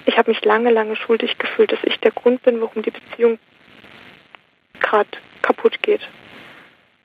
[0.06, 3.38] ich habe mich lange, lange schuldig gefühlt, dass ich der Grund bin, warum die Beziehung
[4.80, 5.08] gerade
[5.42, 6.00] kaputt geht.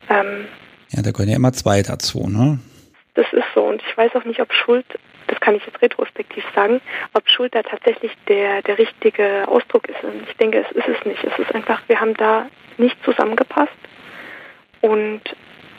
[0.10, 0.48] Ähm,
[0.90, 2.60] ja, da gehören ja immer zwei dazu, ne?
[3.14, 4.86] Das ist so und ich weiß auch nicht, ob Schuld,
[5.28, 6.82] das kann ich jetzt retrospektiv sagen,
[7.14, 10.04] ob Schuld da tatsächlich der, der richtige Ausdruck ist.
[10.04, 11.24] Und ich denke, es ist es nicht.
[11.24, 12.48] Es ist einfach, wir haben da
[12.78, 13.74] nicht zusammengepasst
[14.82, 15.22] und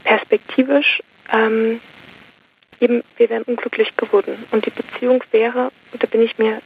[0.04, 1.02] perspektivisch
[1.32, 1.80] ähm,
[2.80, 4.44] eben, wir wären unglücklich geworden.
[4.50, 6.60] Und die Beziehung wäre, und da bin ich mir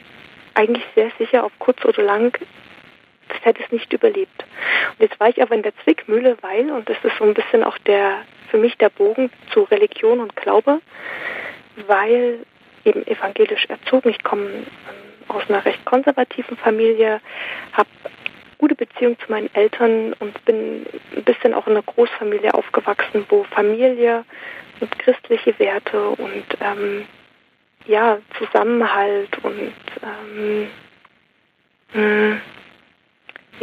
[0.54, 2.38] eigentlich sehr sicher, auf kurz oder lang,
[3.28, 4.44] das hätte es nicht überlebt.
[4.90, 7.64] Und jetzt war ich aber in der Zwickmühle, weil, und das ist so ein bisschen
[7.64, 10.80] auch der, für mich der Bogen zu Religion und Glaube,
[11.86, 12.40] weil
[12.84, 14.64] eben evangelisch erzogen, ich komme ähm,
[15.28, 17.20] aus einer recht konservativen Familie,
[17.72, 17.88] habe
[18.58, 20.86] gute Beziehung zu meinen Eltern und bin
[21.16, 24.24] ein bisschen auch in einer Großfamilie aufgewachsen, wo Familie
[24.80, 27.06] und christliche Werte und ähm,
[27.86, 29.72] ja, Zusammenhalt und
[30.02, 30.68] ähm,
[31.92, 32.40] mh,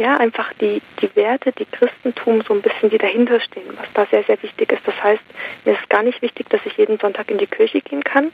[0.00, 4.06] ja, einfach die, die Werte, die Christentum so ein bisschen, die dahinter stehen, was da
[4.06, 4.80] sehr, sehr wichtig ist.
[4.86, 5.22] Das heißt,
[5.66, 8.32] mir ist gar nicht wichtig, dass ich jeden Sonntag in die Kirche gehen kann,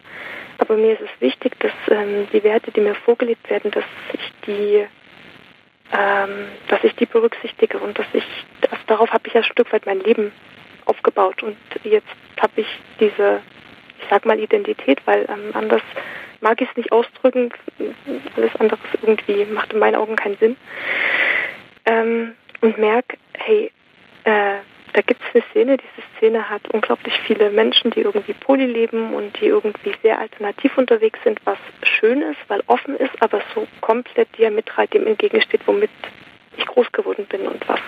[0.59, 4.33] aber mir ist es wichtig, dass ähm, die Werte, die mir vorgelebt werden, dass ich
[4.47, 4.87] die
[5.93, 8.25] ähm, dass ich die berücksichtige und dass ich,
[8.71, 10.33] also darauf habe ich ja ein Stück weit mein Leben
[10.85, 12.09] aufgebaut und jetzt
[12.41, 12.67] habe ich
[12.99, 13.41] diese
[13.99, 15.83] ich sag mal Identität, weil ähm, anders
[16.41, 17.51] mag ich es nicht ausdrücken.
[18.37, 20.57] Alles andere irgendwie macht in meinen Augen keinen Sinn.
[21.87, 23.71] Ähm, und merke, hey,
[24.25, 24.59] äh,
[24.93, 29.15] da gibt es eine Szene, diese Szene hat unglaublich viele Menschen, die irgendwie poly leben
[29.15, 33.67] und die irgendwie sehr alternativ unterwegs sind, was schön ist, weil offen ist, aber so
[33.83, 35.91] komplett diametral dem entgegensteht, womit
[36.57, 37.81] ich groß geworden bin und was,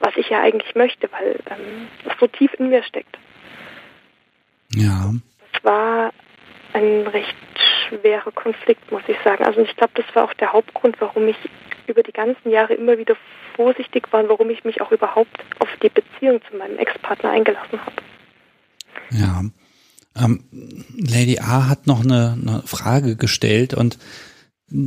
[0.00, 3.18] was ich ja eigentlich möchte, weil ähm, das so tief in mir steckt.
[4.74, 5.10] Ja
[5.62, 6.12] war
[6.72, 7.36] ein recht
[7.90, 9.44] schwerer Konflikt, muss ich sagen.
[9.44, 11.36] Also ich glaube, das war auch der Hauptgrund, warum ich
[11.86, 13.16] über die ganzen Jahre immer wieder
[13.56, 17.80] vorsichtig war und warum ich mich auch überhaupt auf die Beziehung zu meinem Ex-Partner eingelassen
[17.80, 17.92] habe.
[19.10, 19.42] Ja.
[20.16, 20.44] Ähm,
[20.96, 23.98] Lady A hat noch eine, eine Frage gestellt und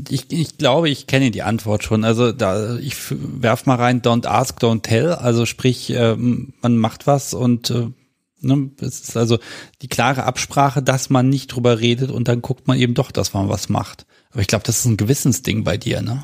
[0.09, 2.05] ich, ich glaube, ich kenne die Antwort schon.
[2.05, 5.13] Also da ich werf mal rein, don't ask, don't tell.
[5.13, 7.87] Also sprich, ähm, man macht was und äh,
[8.43, 8.71] Ne?
[8.81, 9.39] Es ist also
[9.81, 13.33] die klare Absprache, dass man nicht drüber redet und dann guckt man eben doch, dass
[13.33, 14.05] man was macht.
[14.31, 16.23] Aber ich glaube, das ist ein Gewissensding bei dir, ne?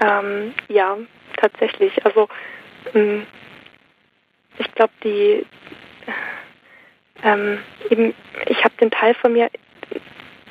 [0.00, 0.96] Ähm, ja,
[1.36, 2.04] tatsächlich.
[2.04, 2.28] Also
[2.94, 3.26] ähm,
[4.58, 5.44] ich glaube, die
[7.22, 7.58] ähm,
[7.90, 8.14] eben,
[8.46, 9.50] ich habe den Teil von mir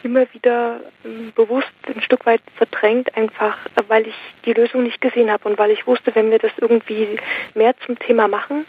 [0.04, 3.58] immer wieder ähm, bewusst ein Stück weit verdrängt, einfach
[3.88, 4.16] weil ich
[4.46, 7.20] die Lösung nicht gesehen habe und weil ich wusste, wenn wir das irgendwie
[7.56, 8.66] mehr zum Thema machen,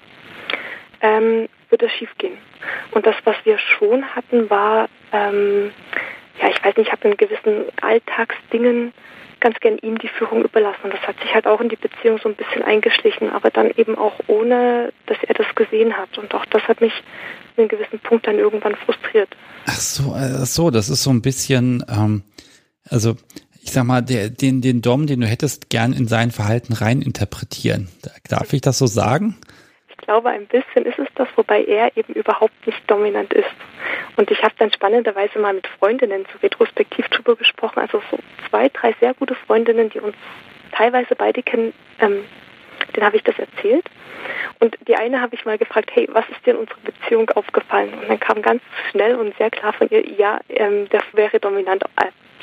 [1.00, 2.38] ähm, wird es schief gehen.
[2.92, 5.70] Und das, was wir schon hatten, war, ähm,
[6.40, 8.92] ja, ich weiß nicht, ich habe in gewissen Alltagsdingen
[9.40, 10.84] ganz gern ihm die Führung überlassen.
[10.84, 13.70] Und das hat sich halt auch in die Beziehung so ein bisschen eingeschlichen, aber dann
[13.76, 16.18] eben auch ohne, dass er das gesehen hat.
[16.18, 16.92] Und auch das hat mich
[17.56, 19.28] in einem gewissen Punkt dann irgendwann frustriert.
[19.66, 22.22] Ach so, ach so, das ist so ein bisschen, ähm,
[22.88, 23.16] also
[23.62, 27.88] ich sag mal, der, den, den Dom, den du hättest gern in sein Verhalten reininterpretieren.
[28.28, 29.36] Darf ich das so sagen?
[30.08, 33.50] Glaube, ein bisschen ist es das, wobei er eben überhaupt nicht dominant ist.
[34.16, 38.18] Und ich habe dann spannenderweise mal mit Freundinnen zu retrospektiv drüber gesprochen, also so
[38.48, 40.16] zwei, drei sehr gute Freundinnen, die uns
[40.72, 42.24] teilweise beide kennen, ähm,
[42.96, 43.84] denen habe ich das erzählt.
[44.60, 47.92] Und die eine habe ich mal gefragt, hey, was ist dir in unserer Beziehung aufgefallen?
[47.92, 51.84] Und dann kam ganz schnell und sehr klar von ihr, ja, ähm, der wäre dominant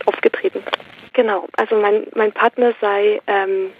[0.06, 0.62] aufgetreten.
[1.14, 3.72] Genau, also mein, mein Partner sei, ähm,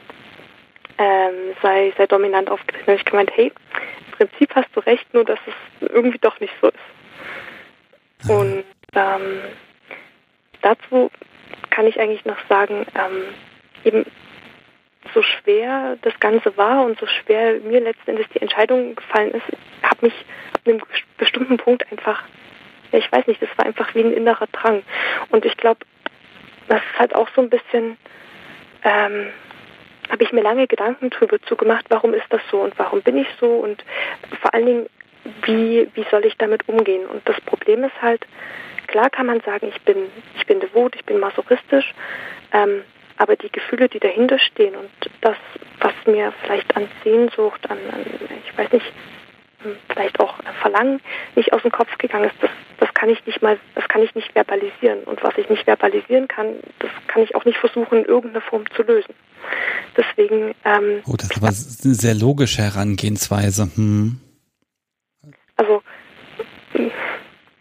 [0.98, 2.92] ähm, sei, sei dominant aufgetreten.
[2.92, 3.52] Und ich gemeint, hey,
[4.08, 8.30] im Prinzip hast du recht, nur dass es irgendwie doch nicht so ist.
[8.30, 8.64] Und
[8.96, 9.42] ähm,
[10.62, 11.12] dazu
[11.70, 13.24] kann ich eigentlich noch sagen, ähm,
[13.84, 14.06] eben
[15.14, 19.46] so schwer das Ganze war und so schwer mir letzten Endes die Entscheidung gefallen ist,
[19.84, 20.14] habe mich
[20.54, 20.82] ab einem
[21.18, 22.24] bestimmten Punkt einfach,
[22.92, 24.84] ja, ich weiß nicht, das war einfach wie ein innerer Drang.
[25.30, 25.86] Und ich glaube,
[26.68, 27.98] das ist halt auch so ein bisschen,
[28.84, 29.28] ähm,
[30.10, 33.28] habe ich mir lange Gedanken drüber zugemacht, warum ist das so und warum bin ich
[33.40, 33.84] so und
[34.42, 34.86] vor allen Dingen,
[35.44, 37.06] wie, wie soll ich damit umgehen?
[37.08, 38.26] Und das Problem ist halt,
[38.88, 39.98] klar kann man sagen, ich bin,
[40.38, 41.94] ich bin devot, ich bin masochistisch,
[42.52, 42.84] ähm,
[43.18, 44.90] aber die Gefühle, die dahinter stehen und
[45.22, 45.38] das,
[45.80, 48.06] was mir vielleicht an Sehnsucht, an, an
[48.46, 48.86] ich weiß nicht,
[49.64, 51.02] hm, vielleicht auch Verlangen
[51.36, 54.14] nicht aus dem Kopf gegangen ist, das, das kann ich nicht mal, das kann ich
[54.16, 55.04] nicht verbalisieren.
[55.04, 58.64] Und was ich nicht verbalisieren kann, das kann ich auch nicht versuchen, in irgendeiner Form
[58.76, 59.14] zu lösen.
[59.98, 60.56] Deswegen.
[60.64, 61.56] Ähm, oh, das ist aber eine
[61.96, 63.70] sehr logische Herangehensweise.
[63.76, 64.20] Hm.
[65.58, 65.82] Also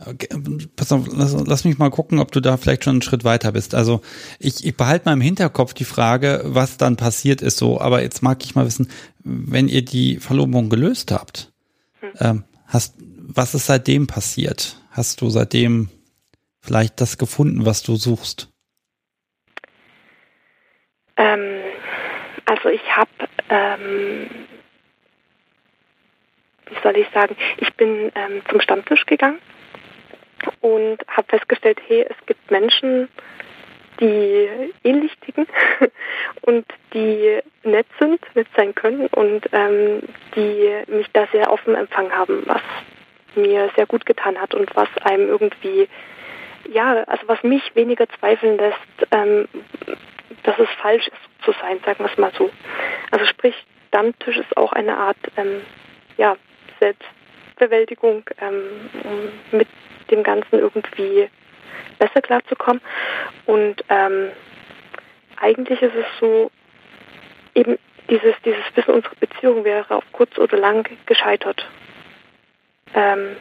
[0.07, 0.29] Okay,
[0.77, 3.53] pass auf, lass, lass, mich mal gucken, ob du da vielleicht schon einen Schritt weiter
[3.53, 3.75] bist.
[3.75, 4.01] Also
[4.39, 8.23] ich, ich behalte mal im Hinterkopf die Frage, was dann passiert ist so, aber jetzt
[8.23, 8.89] mag ich mal wissen,
[9.23, 11.53] wenn ihr die Verlobung gelöst habt,
[12.01, 12.11] hm.
[12.21, 14.77] ähm, hast, was ist seitdem passiert?
[14.97, 15.89] Hast du seitdem
[16.61, 18.49] vielleicht das gefunden, was du suchst?
[21.17, 21.63] Ähm,
[22.45, 23.11] also ich habe,
[23.49, 24.31] ähm,
[26.67, 29.41] wie soll ich sagen, ich bin ähm, zum Stammtisch gegangen
[30.61, 33.09] und habe festgestellt, hey, es gibt Menschen,
[33.99, 34.49] die
[34.85, 35.49] ähnlich ticken
[36.43, 40.03] und die nett sind, nett sein können und ähm,
[40.37, 42.63] die mich da sehr offen empfangen haben, was
[43.37, 45.89] mir sehr gut getan hat und was einem irgendwie,
[46.71, 49.49] ja, also was mich weniger zweifeln lässt, ähm,
[50.43, 52.51] dass es falsch ist, zu sein, sagen wir es mal so.
[53.11, 53.55] Also sprich,
[53.95, 55.61] Stammtisch ist auch eine Art, ähm,
[56.17, 56.37] ja,
[56.81, 59.69] Selbstbewältigung, ähm, um mit
[60.11, 61.31] dem Ganzen irgendwie
[62.01, 62.83] besser klarzukommen.
[63.47, 64.33] Und ähm,
[65.41, 66.51] eigentlich ist es so,
[67.55, 67.79] eben
[68.11, 71.65] dieses, dieses Wissen, unsere Beziehung wäre auf kurz oder lang gescheitert.
[72.95, 73.37] Ähm,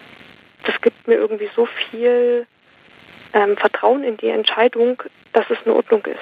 [0.66, 2.48] das gibt mir irgendwie so viel
[3.34, 5.02] ähm, Vertrauen in die Entscheidung,
[5.34, 6.20] dass es in Ordnung ist.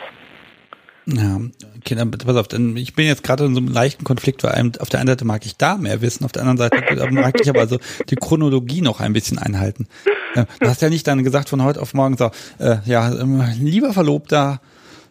[1.08, 1.40] Ja,
[1.78, 4.72] okay, dann pass auf, denn ich bin jetzt gerade in so einem leichten Konflikt, weil
[4.80, 7.49] auf der einen Seite mag ich da mehr wissen, auf der anderen Seite mag ich
[7.49, 7.80] aber also
[8.10, 9.88] die Chronologie noch ein bisschen einhalten.
[10.36, 13.94] Du hast ja nicht dann gesagt von heute auf morgen so, äh, ja, ähm, lieber
[13.94, 14.62] Verlobter,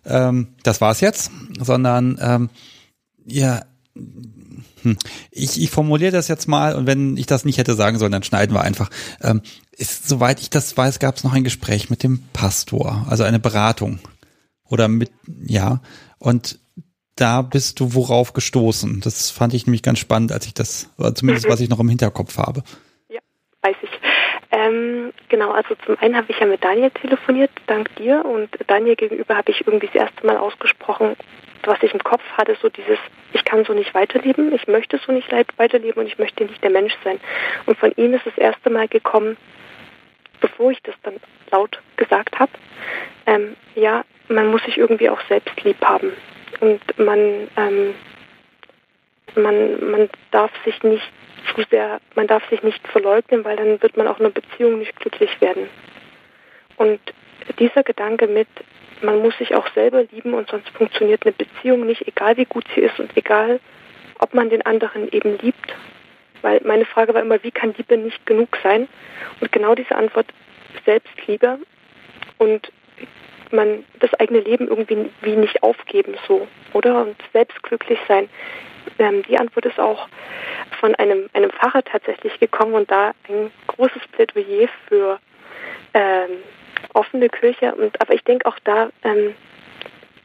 [0.06, 2.50] ähm, das war's jetzt, sondern ähm,
[3.26, 3.62] ja,
[4.82, 4.96] hm,
[5.30, 8.22] ich, ich formuliere das jetzt mal und wenn ich das nicht hätte sagen sollen, dann
[8.22, 8.90] schneiden wir einfach.
[9.22, 9.42] Ähm,
[9.72, 13.38] ist, soweit ich das weiß, gab es noch ein Gespräch mit dem Pastor, also eine
[13.38, 13.98] Beratung.
[14.64, 15.80] Oder mit, ja,
[16.18, 16.58] und
[17.16, 19.00] da bist du worauf gestoßen?
[19.00, 22.38] Das fand ich nämlich ganz spannend, als ich das, zumindest was ich noch im Hinterkopf
[22.38, 22.62] habe.
[23.08, 23.20] Ja,
[23.62, 23.90] weiß ich.
[24.52, 28.24] Ähm, genau, also zum einen habe ich ja mit Daniel telefoniert, dank dir.
[28.24, 31.16] Und Daniel gegenüber habe ich irgendwie das erste Mal ausgesprochen,
[31.64, 32.98] was ich im Kopf hatte, so dieses,
[33.32, 36.70] ich kann so nicht weiterleben, ich möchte so nicht weiterleben und ich möchte nicht der
[36.70, 37.20] Mensch sein.
[37.66, 39.36] Und von ihm ist das erste Mal gekommen,
[40.40, 41.16] bevor ich das dann
[41.50, 42.52] laut gesagt habe,
[43.26, 46.12] ähm, ja, man muss sich irgendwie auch selbst lieb haben.
[46.60, 47.94] Und man, ähm,
[49.36, 51.12] man, man darf sich nicht
[51.54, 54.78] zu sehr, man darf sich nicht verleugnen, weil dann wird man auch in einer Beziehung
[54.78, 55.68] nicht glücklich werden.
[56.76, 57.00] Und
[57.58, 58.48] dieser Gedanke mit,
[59.02, 62.64] man muss sich auch selber lieben und sonst funktioniert eine Beziehung nicht, egal wie gut
[62.74, 63.60] sie ist und egal,
[64.18, 65.74] ob man den anderen eben liebt.
[66.42, 68.88] Weil meine Frage war immer, wie kann Liebe nicht genug sein?
[69.40, 70.26] Und genau diese Antwort,
[70.84, 71.58] Selbstliebe
[72.38, 72.70] und
[73.50, 77.02] man das eigene Leben irgendwie wie nicht aufgeben so, oder?
[77.02, 78.28] Und selbst glücklich sein.
[79.00, 80.08] Ähm, die Antwort ist auch
[80.78, 85.18] von einem, einem Pfarrer tatsächlich gekommen und da ein großes Plädoyer für
[85.94, 86.42] ähm,
[86.92, 87.74] offene Kirche.
[87.74, 89.34] Und aber ich denke auch da ähm,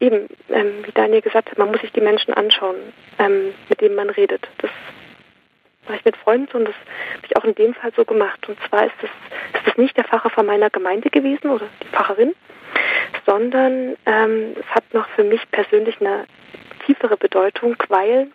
[0.01, 2.75] eben, ähm, wie Daniel gesagt hat, man muss sich die Menschen anschauen,
[3.17, 4.47] ähm, mit denen man redet.
[4.57, 4.71] Das
[5.87, 6.75] war ich mit Freunden so und das
[7.15, 8.47] habe ich auch in dem Fall so gemacht.
[8.49, 9.09] Und zwar ist das,
[9.53, 12.35] ist das nicht der Pfarrer von meiner Gemeinde gewesen oder die Pfarrerin,
[13.25, 16.25] sondern ähm, es hat noch für mich persönlich eine
[16.85, 18.27] tiefere Bedeutung, weil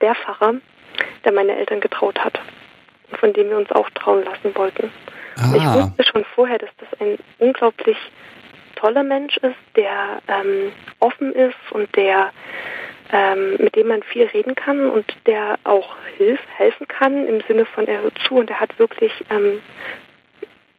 [0.00, 0.54] der Pfarrer
[1.24, 2.40] der meine Eltern getraut hat
[3.10, 4.90] und von dem wir uns auch trauen lassen wollten.
[5.36, 5.52] Ah.
[5.54, 7.96] Ich wusste schon vorher, dass das ein unglaublich
[8.76, 12.30] toller Mensch ist, der ähm, offen ist und der
[13.10, 17.64] ähm, mit dem man viel reden kann und der auch hilf, helfen kann im Sinne
[17.64, 19.60] von er hört zu und er hat wirklich ähm,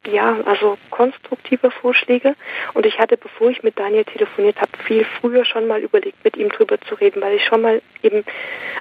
[0.08, 2.36] ja, also konstruktive Vorschläge.
[2.74, 6.38] Und ich hatte, bevor ich mit Daniel telefoniert habe, viel früher schon mal überlegt, mit
[6.38, 8.24] ihm drüber zu reden, weil ich schon mal eben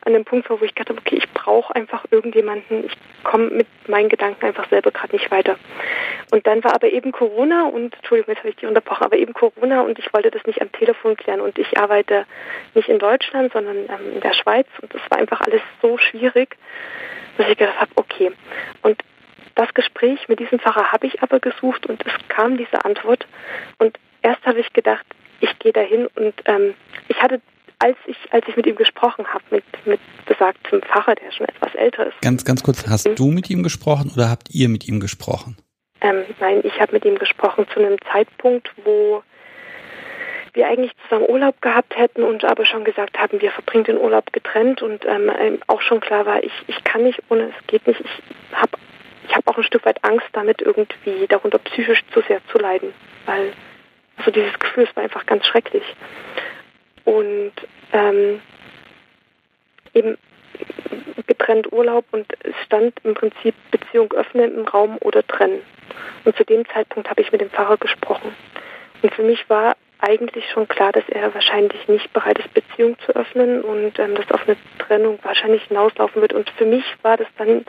[0.04, 3.48] an dem Punkt war, wo ich gedacht habe, okay, ich brauche einfach irgendjemanden, ich komme
[3.50, 5.56] mit meinen Gedanken einfach selber gerade nicht weiter.
[6.30, 9.32] Und dann war aber eben Corona und, Entschuldigung, jetzt habe ich dich unterbrochen, aber eben
[9.32, 12.26] Corona und ich wollte das nicht am Telefon klären und ich arbeite
[12.74, 16.56] nicht in Deutschland, sondern ähm, in der Schweiz und das war einfach alles so schwierig,
[17.36, 18.32] dass ich gedacht habe, okay.
[18.82, 19.02] Und
[19.58, 23.26] das Gespräch mit diesem Pfarrer habe ich aber gesucht und es kam diese Antwort.
[23.78, 25.04] Und erst habe ich gedacht,
[25.40, 26.74] ich gehe dahin und ähm,
[27.08, 27.40] ich hatte,
[27.80, 31.74] als ich, als ich mit ihm gesprochen habe, mit, mit besagtem Pfarrer, der schon etwas
[31.74, 32.20] älter ist.
[32.20, 33.16] Ganz, ganz kurz, hast mhm.
[33.16, 35.56] du mit ihm gesprochen oder habt ihr mit ihm gesprochen?
[36.00, 39.24] Ähm, nein, ich habe mit ihm gesprochen zu einem Zeitpunkt, wo
[40.52, 44.32] wir eigentlich zusammen Urlaub gehabt hätten und aber schon gesagt haben, wir verbringen den Urlaub
[44.32, 45.30] getrennt und ähm,
[45.66, 48.72] auch schon klar war, ich, ich kann nicht ohne, es geht nicht, ich habe
[49.28, 52.92] ich habe auch ein Stück weit Angst, damit irgendwie darunter psychisch zu sehr zu leiden,
[53.26, 53.52] weil
[54.16, 55.84] also dieses Gefühl es war einfach ganz schrecklich.
[57.04, 57.52] Und
[57.92, 58.40] ähm,
[59.94, 60.18] eben
[61.26, 65.60] getrennt Urlaub und es stand im Prinzip Beziehung öffnen im Raum oder trennen.
[66.24, 68.34] Und zu dem Zeitpunkt habe ich mit dem Pfarrer gesprochen.
[69.02, 73.14] Und für mich war eigentlich schon klar, dass er wahrscheinlich nicht bereit ist, Beziehung zu
[73.14, 76.32] öffnen und ähm, dass auf eine Trennung wahrscheinlich hinauslaufen wird.
[76.32, 77.64] Und für mich war das dann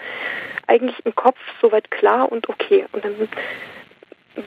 [0.68, 2.86] eigentlich im Kopf soweit klar und okay.
[2.92, 3.16] Und dann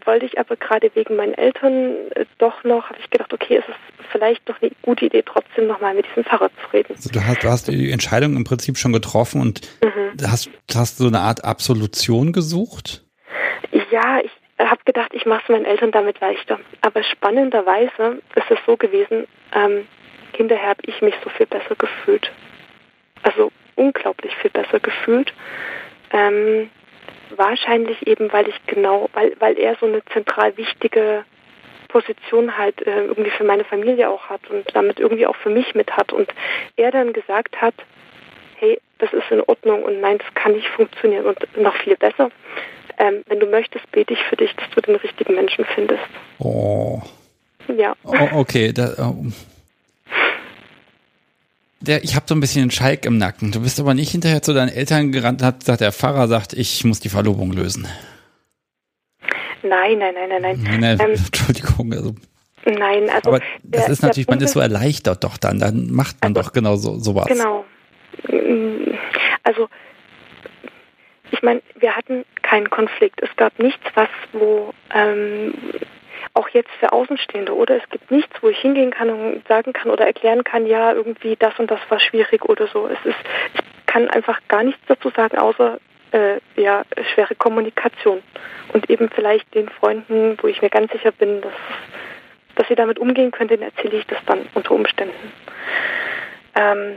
[0.05, 3.69] wollte ich aber gerade wegen meinen Eltern äh, doch noch, habe ich gedacht, okay, es
[3.69, 6.95] ist vielleicht doch eine gute Idee, trotzdem nochmal mit diesem Pfarrer zu reden.
[6.95, 10.13] Also du hast, du hast die Entscheidung im Prinzip schon getroffen und mhm.
[10.27, 13.05] hast, hast so eine Art Absolution gesucht?
[13.91, 16.61] Ja, ich habe gedacht, ich mache es meinen Eltern damit leichter.
[16.81, 19.87] Aber spannenderweise ist es so gewesen, ähm,
[20.37, 22.31] hinterher habe ich mich so viel besser gefühlt.
[23.23, 25.33] Also unglaublich viel besser gefühlt.
[26.11, 26.71] Ähm,
[27.37, 31.25] wahrscheinlich eben, weil ich genau, weil, weil er so eine zentral wichtige
[31.89, 35.75] Position halt äh, irgendwie für meine Familie auch hat und damit irgendwie auch für mich
[35.75, 36.13] mit hat.
[36.13, 36.33] Und
[36.77, 37.75] er dann gesagt hat,
[38.63, 42.31] hey, das ist in Ordnung und nein, das kann nicht funktionieren und noch viel besser.
[42.97, 46.03] Ähm, wenn du möchtest, bete ich für dich, dass du den richtigen Menschen findest.
[46.39, 47.03] Oh.
[47.77, 47.95] Ja.
[48.05, 48.73] Oh, okay.
[48.73, 49.27] Da, oh.
[51.81, 53.51] Der, ich habe so ein bisschen einen Schalk im Nacken.
[53.51, 56.53] Du bist aber nicht hinterher zu deinen Eltern gerannt und hast gesagt, der Pfarrer sagt,
[56.53, 57.89] ich muss die Verlobung lösen.
[59.65, 60.81] Nein, nein, nein, nein, nein.
[60.81, 61.93] nein ähm, Entschuldigung.
[61.93, 62.15] Also,
[62.65, 63.31] nein, also.
[63.31, 65.59] Aber das der, ist natürlich, man ist so erleichtert doch dann.
[65.59, 67.27] Dann macht man also, doch genau so sowas.
[67.27, 67.65] Genau.
[69.43, 69.69] Also
[71.31, 73.21] ich meine, wir hatten keinen Konflikt.
[73.23, 75.55] Es gab nichts, was wo ähm,
[76.35, 77.77] auch jetzt für Außenstehende, oder?
[77.77, 81.37] Es gibt nichts, wo ich hingehen kann und sagen kann oder erklären kann, ja, irgendwie
[81.37, 82.87] das und das war schwierig oder so.
[82.87, 83.19] Es ist,
[83.55, 85.79] ich kann einfach gar nichts dazu sagen, außer
[86.13, 86.85] äh, ja,
[87.15, 88.23] schwere Kommunikation.
[88.73, 91.53] Und eben vielleicht den Freunden, wo ich mir ganz sicher bin, dass,
[92.55, 95.33] dass sie damit umgehen können, denen erzähle ich das dann unter Umständen.
[96.55, 96.97] Ähm,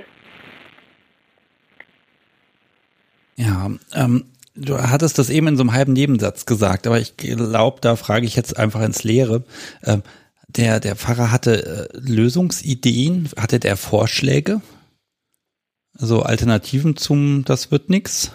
[3.35, 4.25] ja, ähm,
[4.57, 8.25] Du hattest das eben in so einem halben Nebensatz gesagt, aber ich glaube, da frage
[8.25, 9.43] ich jetzt einfach ins Leere.
[9.83, 10.01] Ähm,
[10.47, 14.61] der, der Pfarrer hatte äh, Lösungsideen, hatte der Vorschläge?
[15.99, 18.31] Also Alternativen zum Das wird nix?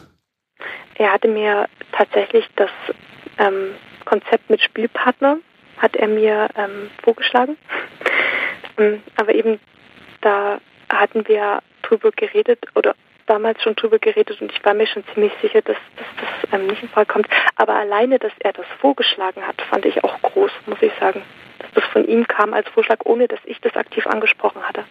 [0.96, 2.70] Er hatte mir tatsächlich das
[3.38, 3.70] ähm,
[4.04, 5.38] Konzept mit Spielpartner,
[5.78, 7.56] hat er mir ähm, vorgeschlagen.
[8.76, 9.58] Ähm, aber eben
[10.20, 10.60] da
[10.90, 12.94] hatten wir drüber geredet oder
[13.30, 16.82] damals schon drüber geredet und ich war mir schon ziemlich sicher, dass, das ähm, nicht
[16.82, 17.28] in Frage kommt.
[17.54, 21.22] Aber alleine, dass er das vorgeschlagen hat, fand ich auch groß, muss ich sagen.
[21.60, 24.84] Dass das von ihm kam als Vorschlag, ohne dass ich das aktiv angesprochen hatte.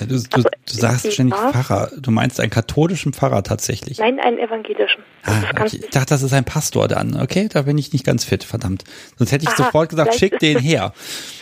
[0.00, 1.90] Du, du, du sagst ständig Pfarrer.
[1.96, 3.98] Du meinst einen katholischen Pfarrer tatsächlich?
[3.98, 5.02] Nein, einen evangelischen.
[5.22, 5.80] Ah, okay.
[5.82, 7.20] Ich dachte, das ist ein Pastor dann.
[7.20, 8.84] Okay, da bin ich nicht ganz fit, verdammt.
[9.16, 10.92] Sonst hätte ich Aha, sofort gesagt, schick den her.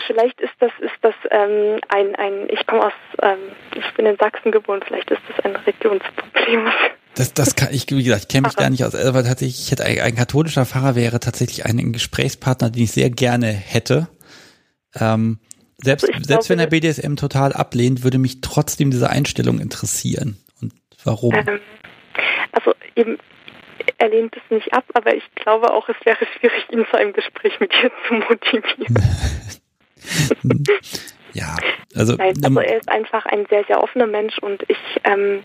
[0.06, 2.92] Vielleicht ist das, ist das ähm, ein, ein, ich komme aus,
[3.22, 3.38] ähm,
[3.74, 6.68] ich bin in Sachsen geboren, vielleicht ist das ein Religionsproblem.
[7.14, 8.94] Das, das kann ich, wie gesagt, ich kenne mich gar nicht aus.
[8.94, 13.10] Aber tatsächlich, ich hätte ein, ein katholischer Pfarrer wäre tatsächlich ein Gesprächspartner, den ich sehr
[13.10, 14.08] gerne hätte.
[14.98, 15.38] Ähm,
[15.82, 20.38] selbst, also selbst glaube, wenn er BDSM total ablehnt, würde mich trotzdem diese Einstellung interessieren.
[20.60, 20.72] Und
[21.04, 21.34] warum?
[21.34, 21.60] Ähm,
[22.52, 23.18] also eben,
[23.98, 27.12] er lehnt es nicht ab, aber ich glaube auch, es wäre schwierig, ihn zu einem
[27.12, 28.96] Gespräch mit dir zu motivieren.
[31.32, 31.56] ja,
[31.94, 35.42] also, Nein, also er ist einfach ein sehr, sehr offener Mensch und ich, ähm,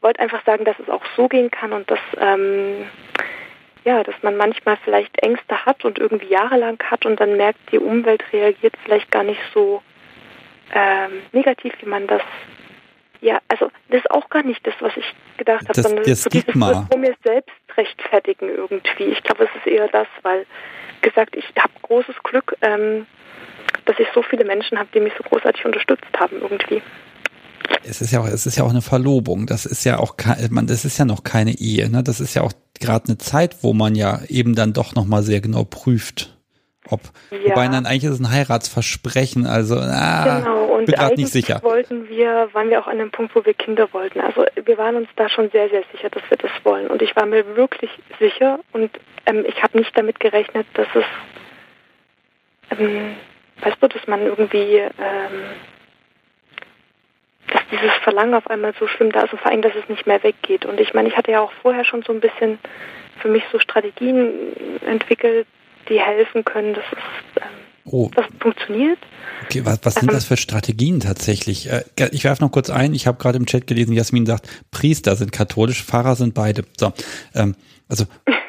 [0.00, 2.86] wollte einfach sagen, dass es auch so gehen kann und dass ähm,
[3.84, 7.78] ja, dass man manchmal vielleicht Ängste hat und irgendwie jahrelang hat und dann merkt, die
[7.78, 9.82] Umwelt reagiert vielleicht gar nicht so
[10.74, 12.22] ähm, negativ, wie man das
[13.20, 16.22] ja, also das ist auch gar nicht das, was ich gedacht habe, sondern das ist
[16.22, 19.04] so dieses vor mir selbst rechtfertigen irgendwie.
[19.04, 20.46] Ich glaube, es ist eher das, weil
[21.02, 23.06] gesagt, ich habe großes Glück, ähm,
[23.86, 26.82] dass ich so viele Menschen habe, die mich so großartig unterstützt haben irgendwie.
[27.84, 29.46] Es ist ja auch, es ist ja auch eine Verlobung.
[29.46, 30.16] Das ist ja auch,
[30.50, 31.88] man, das ist ja noch keine Ehe.
[31.90, 32.02] Ne?
[32.02, 35.22] Das ist ja auch gerade eine Zeit, wo man ja eben dann doch noch mal
[35.22, 36.36] sehr genau prüft,
[36.88, 37.00] ob.
[37.30, 37.50] Ja.
[37.50, 39.46] Wobei dann eigentlich ist es ein Heiratsversprechen.
[39.46, 40.64] Also ah, genau.
[40.64, 41.60] Und bin gerade nicht sicher.
[41.62, 44.20] Wollten wir, waren wir auch an dem Punkt, wo wir Kinder wollten.
[44.20, 46.88] Also wir waren uns da schon sehr, sehr sicher, dass wir das wollen.
[46.88, 48.90] Und ich war mir wirklich sicher und
[49.26, 53.16] ähm, ich habe nicht damit gerechnet, dass es, ähm,
[53.60, 55.56] weißt du, dass man irgendwie ähm,
[57.48, 60.06] dass dieses Verlangen auf einmal so schlimm da ist und vor allem, dass es nicht
[60.06, 60.66] mehr weggeht.
[60.66, 62.58] Und ich meine, ich hatte ja auch vorher schon so ein bisschen
[63.20, 64.54] für mich so Strategien
[64.86, 65.46] entwickelt,
[65.88, 67.48] die helfen können, dass es ähm,
[67.84, 68.10] oh.
[68.14, 68.98] das funktioniert.
[69.44, 71.70] Okay, was, was sind ähm, das für Strategien tatsächlich?
[71.70, 75.16] Äh, ich werfe noch kurz ein, ich habe gerade im Chat gelesen, Jasmin sagt, Priester
[75.16, 76.64] sind katholisch, Pfarrer sind beide.
[76.76, 76.92] So,
[77.34, 77.54] ähm,
[77.88, 78.04] also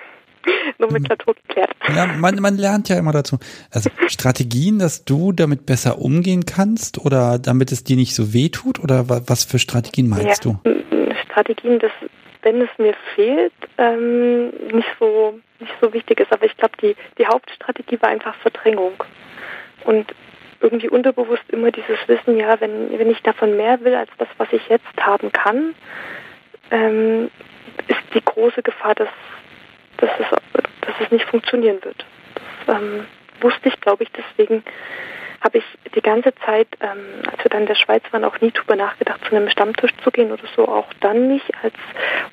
[0.88, 1.72] mit Plateau geklärt.
[1.94, 3.38] Ja, man, man lernt ja immer dazu.
[3.72, 8.50] Also Strategien, dass du damit besser umgehen kannst oder damit es dir nicht so weh
[8.50, 11.14] tut oder was für Strategien meinst ja, du?
[11.26, 11.92] Strategien, dass
[12.42, 16.32] wenn es mir fehlt, ähm, nicht so nicht so wichtig ist.
[16.32, 19.04] Aber ich glaube, die, die Hauptstrategie war einfach Verdrängung.
[19.86, 20.14] Und
[20.62, 24.52] irgendwie unterbewusst immer dieses Wissen, ja, wenn, wenn ich davon mehr will als das, was
[24.52, 25.74] ich jetzt haben kann,
[26.72, 27.30] ähm,
[27.88, 29.10] ist die große Gefahr, dass,
[30.02, 30.28] dass es
[30.82, 32.06] dass es nicht funktionieren wird.
[32.66, 33.06] Das ähm,
[33.42, 34.64] wusste ich, glaube ich, deswegen
[35.42, 35.64] habe ich
[35.96, 39.22] die ganze Zeit, ähm, als wir dann in der Schweiz waren, auch nie darüber nachgedacht,
[39.26, 41.76] zu einem Stammtisch zu gehen oder so, auch dann nicht, als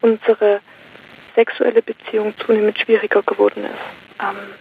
[0.00, 0.60] unsere
[1.34, 4.22] sexuelle Beziehung zunehmend schwieriger geworden ist.
[4.22, 4.54] Ähm,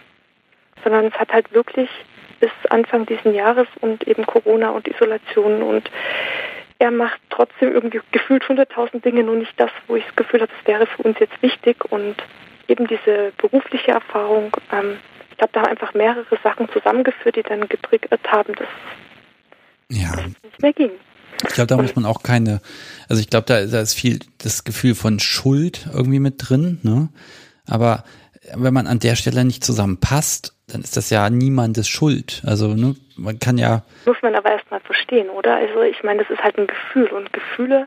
[0.84, 1.90] sondern es hat halt wirklich
[2.38, 5.90] bis Anfang dieses Jahres und eben Corona und Isolation und
[6.78, 10.52] er macht trotzdem irgendwie gefühlt hunderttausend Dinge, nur nicht das, wo ich das Gefühl habe,
[10.52, 12.16] das wäre für uns jetzt wichtig und
[12.68, 14.98] eben diese berufliche Erfahrung, ähm,
[15.30, 18.68] ich glaube, da haben einfach mehrere Sachen zusammengeführt, die dann getriggert haben, dass
[19.90, 20.10] ja.
[20.12, 20.90] es nicht mehr ging.
[21.46, 22.60] Ich glaube, da muss man auch keine,
[23.08, 27.10] also ich glaube, da, da ist viel das Gefühl von Schuld irgendwie mit drin, ne?
[27.68, 28.04] Aber
[28.54, 32.42] wenn man an der Stelle nicht zusammenpasst, dann ist das ja niemandes Schuld.
[32.46, 33.82] Also ne, man kann ja.
[34.06, 35.56] Muss man aber erstmal verstehen, oder?
[35.56, 37.86] Also ich meine, das ist halt ein Gefühl und Gefühle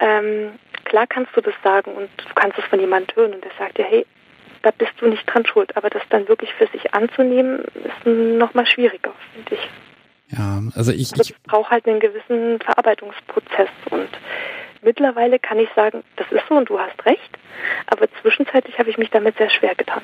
[0.00, 0.50] ähm,
[0.84, 3.78] klar kannst du das sagen und du kannst es von jemandem hören und der sagt
[3.78, 4.06] dir, hey,
[4.62, 5.76] da bist du nicht dran schuld.
[5.76, 10.36] Aber das dann wirklich für sich anzunehmen, ist nochmal schwieriger, finde ich.
[10.36, 14.08] Ja, also ich, also ich brauche halt einen gewissen Verarbeitungsprozess und
[14.82, 17.38] mittlerweile kann ich sagen, das ist so und du hast recht,
[17.86, 20.02] aber zwischenzeitlich habe ich mich damit sehr schwer getan.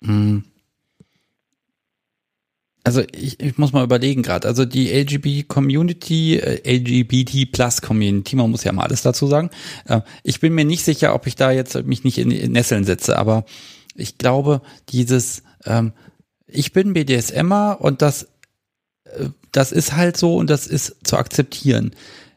[0.00, 0.44] Mhm.
[2.84, 4.48] Also ich, ich muss mal überlegen gerade.
[4.48, 9.50] Also die LGBT Community, äh, LGBT Plus Community, man muss ja mal alles dazu sagen.
[9.86, 12.84] Äh, ich bin mir nicht sicher, ob ich da jetzt mich nicht in, in Nesseln
[12.84, 13.44] setze, aber
[13.94, 15.92] ich glaube, dieses ähm,
[16.46, 18.28] ich bin BDSMer und das
[19.04, 21.94] äh, das ist halt so und das ist zu akzeptieren.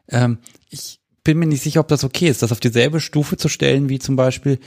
[0.10, 0.38] Ähm,
[0.70, 3.90] ich bin mir nicht sicher, ob das okay ist, das auf dieselbe Stufe zu stellen
[3.90, 4.60] wie zum Beispiel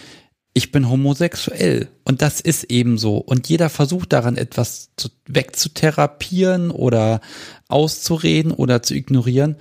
[0.59, 3.19] ich bin homosexuell und das ist eben so.
[3.19, 7.21] Und jeder versucht daran etwas zu, wegzutherapieren oder
[7.69, 9.55] auszureden oder zu ignorieren.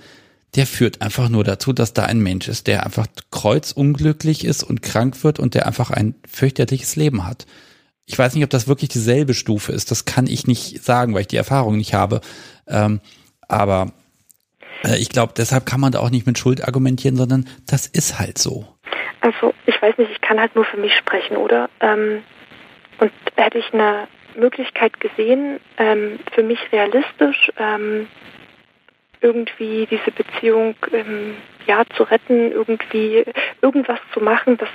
[0.56, 4.82] Der führt einfach nur dazu, dass da ein Mensch ist, der einfach kreuzunglücklich ist und
[4.82, 7.46] krank wird und der einfach ein fürchterliches Leben hat.
[8.04, 9.92] Ich weiß nicht, ob das wirklich dieselbe Stufe ist.
[9.92, 12.22] Das kann ich nicht sagen, weil ich die Erfahrung nicht habe.
[12.66, 13.00] Ähm,
[13.46, 13.92] aber
[14.82, 18.18] äh, ich glaube, deshalb kann man da auch nicht mit Schuld argumentieren, sondern das ist
[18.18, 18.66] halt so.
[19.20, 21.68] Also ich weiß nicht, ich kann halt nur für mich sprechen, oder?
[21.80, 22.22] Ähm,
[22.98, 28.08] und hätte ich eine Möglichkeit gesehen, ähm, für mich realistisch ähm,
[29.20, 31.36] irgendwie diese Beziehung ähm,
[31.66, 33.24] ja zu retten, irgendwie
[33.60, 34.68] irgendwas zu machen, das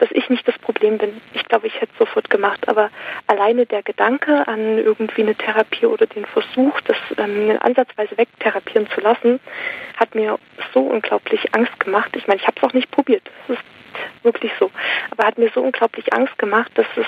[0.00, 1.20] dass ich nicht das Problem bin.
[1.34, 2.90] Ich glaube, ich hätte es sofort gemacht, aber
[3.26, 9.00] alleine der Gedanke an irgendwie eine Therapie oder den Versuch, das ähm, ansatzweise wegtherapieren zu
[9.02, 9.40] lassen,
[9.96, 10.38] hat mir
[10.72, 12.16] so unglaublich Angst gemacht.
[12.16, 13.22] Ich meine, ich habe es auch nicht probiert.
[13.46, 14.70] Das ist wirklich so.
[15.10, 17.06] Aber hat mir so unglaublich Angst gemacht, dass es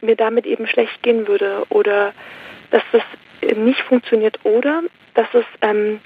[0.00, 2.12] mir damit eben schlecht gehen würde oder
[2.70, 3.02] dass das
[3.56, 4.82] nicht funktioniert oder
[5.14, 6.00] dass es ähm,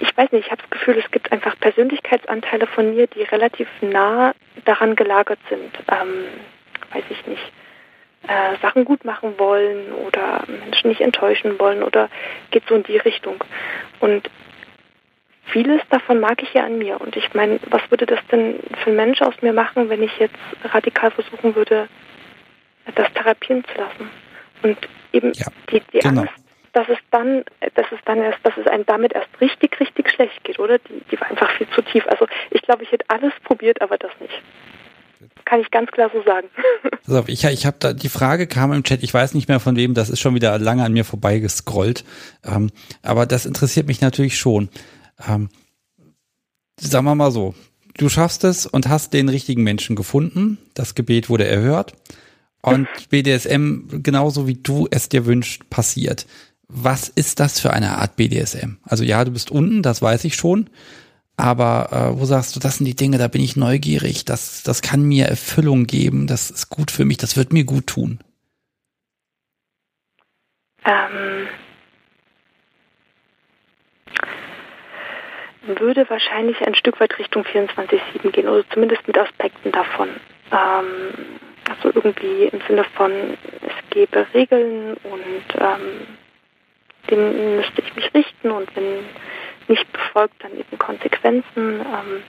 [0.00, 3.68] ich weiß nicht, ich habe das Gefühl, es gibt einfach Persönlichkeitsanteile von mir, die relativ
[3.80, 4.34] nah
[4.64, 5.72] daran gelagert sind.
[5.90, 6.24] Ähm,
[6.92, 7.52] weiß ich nicht.
[8.26, 12.08] Äh, Sachen gut machen wollen oder Menschen nicht enttäuschen wollen oder
[12.50, 13.42] geht so in die Richtung.
[14.00, 14.30] Und
[15.46, 17.00] vieles davon mag ich ja an mir.
[17.00, 20.18] Und ich meine, was würde das denn für ein Mensch aus mir machen, wenn ich
[20.18, 21.88] jetzt radikal versuchen würde,
[22.94, 24.10] das therapieren zu lassen?
[24.62, 24.78] Und
[25.12, 26.22] eben ja, die, die genau.
[26.22, 26.43] Angst,
[26.74, 27.44] dass es dann,
[27.74, 30.78] dass es dann erst, dass es einem damit erst richtig, richtig schlecht geht, oder?
[30.78, 32.04] Die, die war einfach viel zu tief.
[32.08, 34.34] Also ich glaube, ich hätte alles probiert, aber das nicht.
[35.44, 36.48] Kann ich ganz klar so sagen.
[37.06, 39.76] Also ich, ich habe da, die Frage kam im Chat, ich weiß nicht mehr von
[39.76, 42.02] wem, das ist schon wieder lange an mir vorbeigescrollt.
[42.44, 42.70] Ähm,
[43.02, 44.70] aber das interessiert mich natürlich schon.
[45.28, 45.50] Ähm,
[46.80, 47.54] sagen wir mal so,
[47.98, 50.56] du schaffst es und hast den richtigen Menschen gefunden.
[50.72, 51.92] Das Gebet wurde erhört.
[52.62, 56.26] Und BDSM, genauso wie du es dir wünschst, passiert.
[56.76, 58.78] Was ist das für eine Art BDSM?
[58.82, 60.68] Also ja, du bist unten, das weiß ich schon.
[61.36, 64.82] Aber äh, wo sagst du, das sind die Dinge, da bin ich neugierig, das, das
[64.82, 68.18] kann mir Erfüllung geben, das ist gut für mich, das wird mir gut tun.
[70.84, 71.48] Ähm,
[75.66, 80.08] würde wahrscheinlich ein Stück weit Richtung 24-7 gehen, oder zumindest mit Aspekten davon.
[80.50, 81.38] Ähm,
[81.68, 86.06] also irgendwie im Sinne von, es gäbe Regeln und ähm,
[87.10, 89.04] denen müsste ich mich richten und wenn
[89.68, 91.80] nicht befolgt, dann eben Konsequenzen.
[91.80, 92.22] Ähm,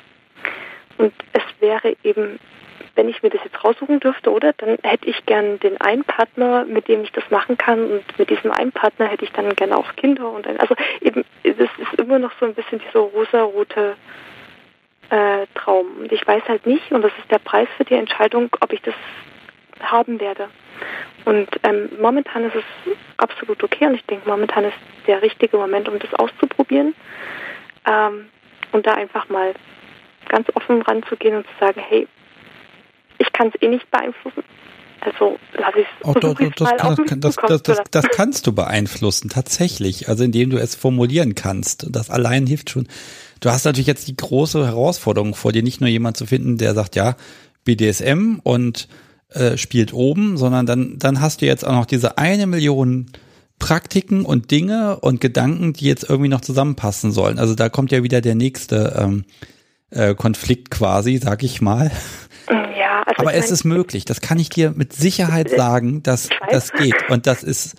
[0.97, 2.39] und es wäre eben,
[2.95, 6.65] wenn ich mir das jetzt raussuchen dürfte, oder, dann hätte ich gern den einen Partner,
[6.65, 9.77] mit dem ich das machen kann und mit diesem einen Partner hätte ich dann gerne
[9.77, 13.95] auch Kinder und ein, also eben, das ist immer noch so ein bisschen dieser rosa-rote
[15.09, 15.87] äh, Traum.
[15.99, 18.81] Und ich weiß halt nicht, und das ist der Preis für die Entscheidung, ob ich
[18.81, 18.95] das
[19.79, 20.49] haben werde.
[21.25, 24.77] Und ähm, momentan ist es absolut okay und ich denke, momentan ist
[25.07, 26.93] der richtige Moment, um das auszuprobieren
[27.87, 28.27] ähm,
[28.71, 29.53] und da einfach mal
[30.29, 32.07] ganz offen ranzugehen und zu sagen, hey,
[33.17, 34.43] ich kann es eh nicht beeinflussen.
[35.01, 40.09] Also lass ich es oh, das, das, das, das, das kannst du beeinflussen, tatsächlich.
[40.09, 41.87] Also indem du es formulieren kannst.
[41.95, 42.87] Das allein hilft schon.
[43.39, 46.73] Du hast natürlich jetzt die große Herausforderung vor dir, nicht nur jemand zu finden, der
[46.73, 47.15] sagt, ja,
[47.65, 48.87] BDSM und
[49.35, 53.07] äh, spielt oben, sondern dann, dann hast du jetzt auch noch diese eine Million
[53.59, 57.39] Praktiken und Dinge und Gedanken, die jetzt irgendwie noch zusammenpassen sollen.
[57.39, 59.25] Also da kommt ja wieder der nächste ähm,
[59.91, 61.91] äh, Konflikt quasi, sag ich mal.
[62.49, 66.71] Ja, also Aber es ist möglich, das kann ich dir mit Sicherheit sagen, dass das
[66.73, 67.09] geht.
[67.09, 67.75] Und das ist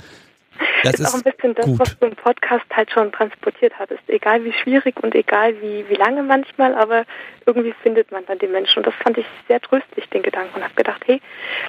[0.83, 1.79] das ist, ist auch ein bisschen das, gut.
[1.79, 4.03] was du im Podcast halt schon transportiert hattest.
[4.09, 7.05] Egal wie schwierig und egal wie, wie lange manchmal, aber
[7.47, 8.79] irgendwie findet man dann die Menschen.
[8.79, 10.57] Und das fand ich sehr tröstlich, den Gedanken.
[10.57, 11.21] Und habe gedacht, hey,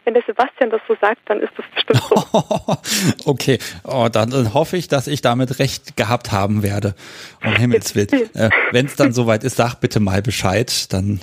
[0.06, 2.78] wenn der Sebastian das so sagt, dann ist das bestimmt so.
[3.32, 6.96] okay, oh, dann, dann, hoffe ich, dass ich damit recht gehabt haben werde.
[7.44, 8.08] Um Himmels Willen.
[8.34, 10.94] Äh, wenn es dann soweit ist, sag bitte mal Bescheid.
[10.94, 11.20] Dann,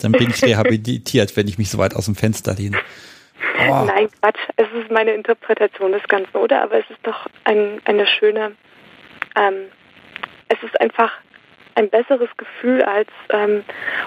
[0.00, 2.78] dann bin ich rehabilitiert, wenn ich mich so weit aus dem Fenster lehne.
[3.68, 3.84] Oh.
[3.84, 4.40] Nein, Quatsch.
[4.56, 6.62] Es ist meine Interpretation des Ganzen, oder?
[6.62, 8.52] Aber es ist doch ein, eine schöne,
[9.36, 9.66] ähm,
[10.48, 11.12] es ist einfach
[11.74, 13.64] ein besseres Gefühl als, ähm,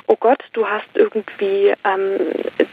[0.07, 2.19] oh Gott, du hast irgendwie ähm,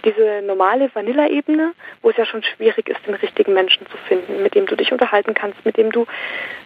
[0.05, 4.55] diese normale Vanilla-Ebene, wo es ja schon schwierig ist, den richtigen Menschen zu finden, mit
[4.55, 6.07] dem du dich unterhalten kannst, mit dem du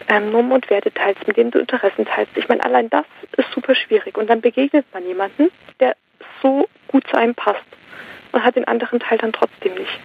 [0.09, 2.36] ähm, Normen und Werte teilst, mit dem du Interessen teilst.
[2.36, 3.05] Ich meine, allein das
[3.36, 4.16] ist super schwierig.
[4.16, 5.51] Und dann begegnet man jemanden,
[5.81, 5.97] der
[6.43, 7.65] so gut zu einem passt
[8.35, 10.01] und hat den anderen Teil dann trotzdem nicht.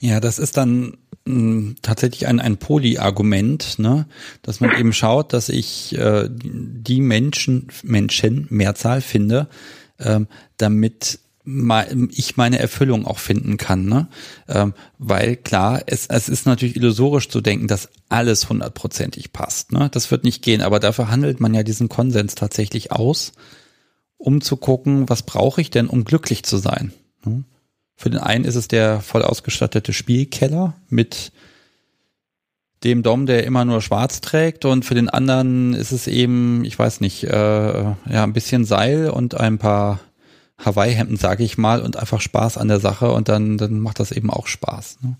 [0.00, 4.06] Ja, das ist dann hm, tatsächlich ein, ein Poly-Argument, ne?
[4.42, 9.48] dass man eben schaut, dass ich äh, die Menschen, Menschen, Mehrzahl finde,
[9.98, 10.26] ähm,
[10.58, 11.20] damit
[12.10, 14.08] ich meine Erfüllung auch finden kann, ne?
[14.48, 19.70] Ähm, weil klar, es, es ist natürlich illusorisch zu denken, dass alles hundertprozentig passt.
[19.70, 19.90] Ne?
[19.92, 23.32] Das wird nicht gehen, aber dafür handelt man ja diesen Konsens tatsächlich aus,
[24.16, 26.94] um zu gucken, was brauche ich denn, um glücklich zu sein.
[27.26, 27.44] Ne?
[27.96, 31.32] Für den einen ist es der voll ausgestattete Spielkeller mit
[32.82, 36.78] dem Dom, der immer nur schwarz trägt und für den anderen ist es eben, ich
[36.78, 40.00] weiß nicht, äh, ja, ein bisschen Seil und ein paar
[40.58, 44.12] Hawaii-Hemden, sage ich mal, und einfach Spaß an der Sache und dann, dann macht das
[44.12, 44.98] eben auch Spaß.
[45.02, 45.16] Ne?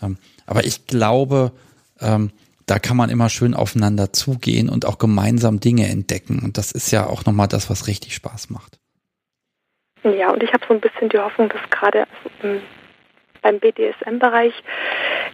[0.00, 1.52] Ähm, aber ich glaube,
[2.00, 2.30] ähm,
[2.66, 6.40] da kann man immer schön aufeinander zugehen und auch gemeinsam Dinge entdecken.
[6.40, 8.80] Und das ist ja auch nochmal das, was richtig Spaß macht.
[10.14, 12.06] Ja, und ich habe so ein bisschen die Hoffnung, dass gerade
[12.42, 12.60] also
[13.42, 14.54] beim BDSM-Bereich,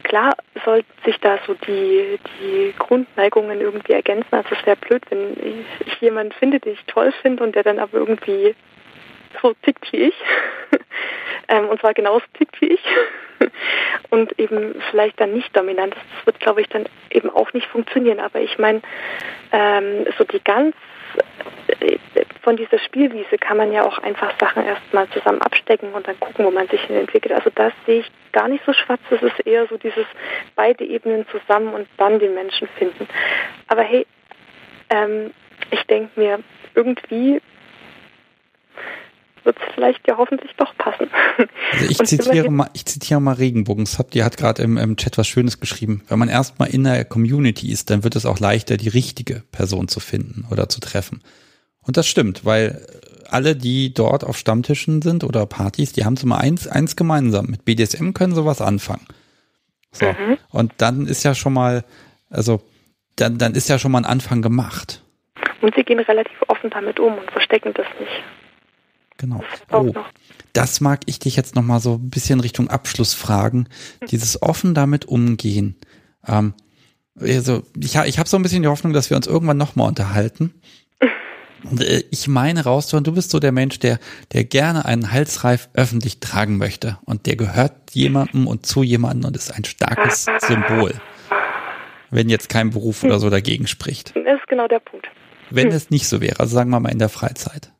[0.02, 4.34] klar sollten sich da so die, die Grundneigungen irgendwie ergänzen.
[4.34, 7.62] Also es wäre blöd, wenn ich, ich jemanden finde, den ich toll finde und der
[7.62, 8.54] dann aber irgendwie
[9.40, 10.14] so tickt wie ich.
[11.48, 12.84] ähm, und zwar genauso tickt wie ich.
[14.10, 16.04] und eben vielleicht dann nicht dominant ist.
[16.16, 18.20] Das wird, glaube ich, dann eben auch nicht funktionieren.
[18.20, 18.82] Aber ich meine,
[19.52, 20.76] ähm, so die ganz
[22.42, 26.44] von dieser Spielwiese kann man ja auch einfach Sachen erstmal zusammen abstecken und dann gucken,
[26.44, 27.32] wo man sich hin entwickelt.
[27.32, 29.00] Also das sehe ich gar nicht so schwarz.
[29.10, 30.06] Das ist eher so dieses
[30.56, 33.06] beide Ebenen zusammen und dann den Menschen finden.
[33.68, 34.06] Aber hey,
[34.90, 35.32] ähm,
[35.70, 36.40] ich denke mir,
[36.74, 37.40] irgendwie
[39.44, 41.08] wird es vielleicht ja hoffentlich doch passen.
[41.72, 43.98] Also ich zitiere mal, ich zitiere mal Regenbogens.
[44.12, 46.02] Die hat gerade im, im Chat was Schönes geschrieben.
[46.08, 49.88] Wenn man erstmal in der Community ist, dann wird es auch leichter, die richtige Person
[49.88, 51.22] zu finden oder zu treffen.
[51.86, 52.86] Und das stimmt, weil
[53.28, 57.46] alle, die dort auf Stammtischen sind oder Partys, die haben so mal eins, eins gemeinsam.
[57.46, 59.06] Mit BDSM können sie was anfangen.
[59.90, 60.06] So.
[60.06, 60.38] Mhm.
[60.50, 61.84] Und dann ist ja schon mal,
[62.30, 62.62] also,
[63.16, 65.02] dann, dann ist ja schon mal ein Anfang gemacht.
[65.60, 68.22] Und sie gehen relativ offen damit um und verstecken das nicht.
[69.18, 69.42] Genau.
[69.70, 69.92] Oh,
[70.52, 73.68] das mag ich dich jetzt noch mal so ein bisschen Richtung Abschluss fragen.
[74.10, 75.76] Dieses offen damit umgehen.
[76.26, 76.54] Ähm,
[77.18, 79.86] also ich, ich habe so ein bisschen die Hoffnung, dass wir uns irgendwann noch mal
[79.86, 80.54] unterhalten.
[81.64, 83.98] Und äh, ich meine rauszuhören, du bist so der Mensch, der,
[84.32, 86.98] der gerne einen Halsreif öffentlich tragen möchte.
[87.04, 90.94] Und der gehört jemandem und zu jemandem und ist ein starkes Symbol.
[92.10, 94.14] Wenn jetzt kein Beruf oder so dagegen spricht.
[94.14, 95.06] Das ist genau der Punkt.
[95.50, 97.72] Wenn es nicht so wäre, also sagen wir mal in der Freizeit.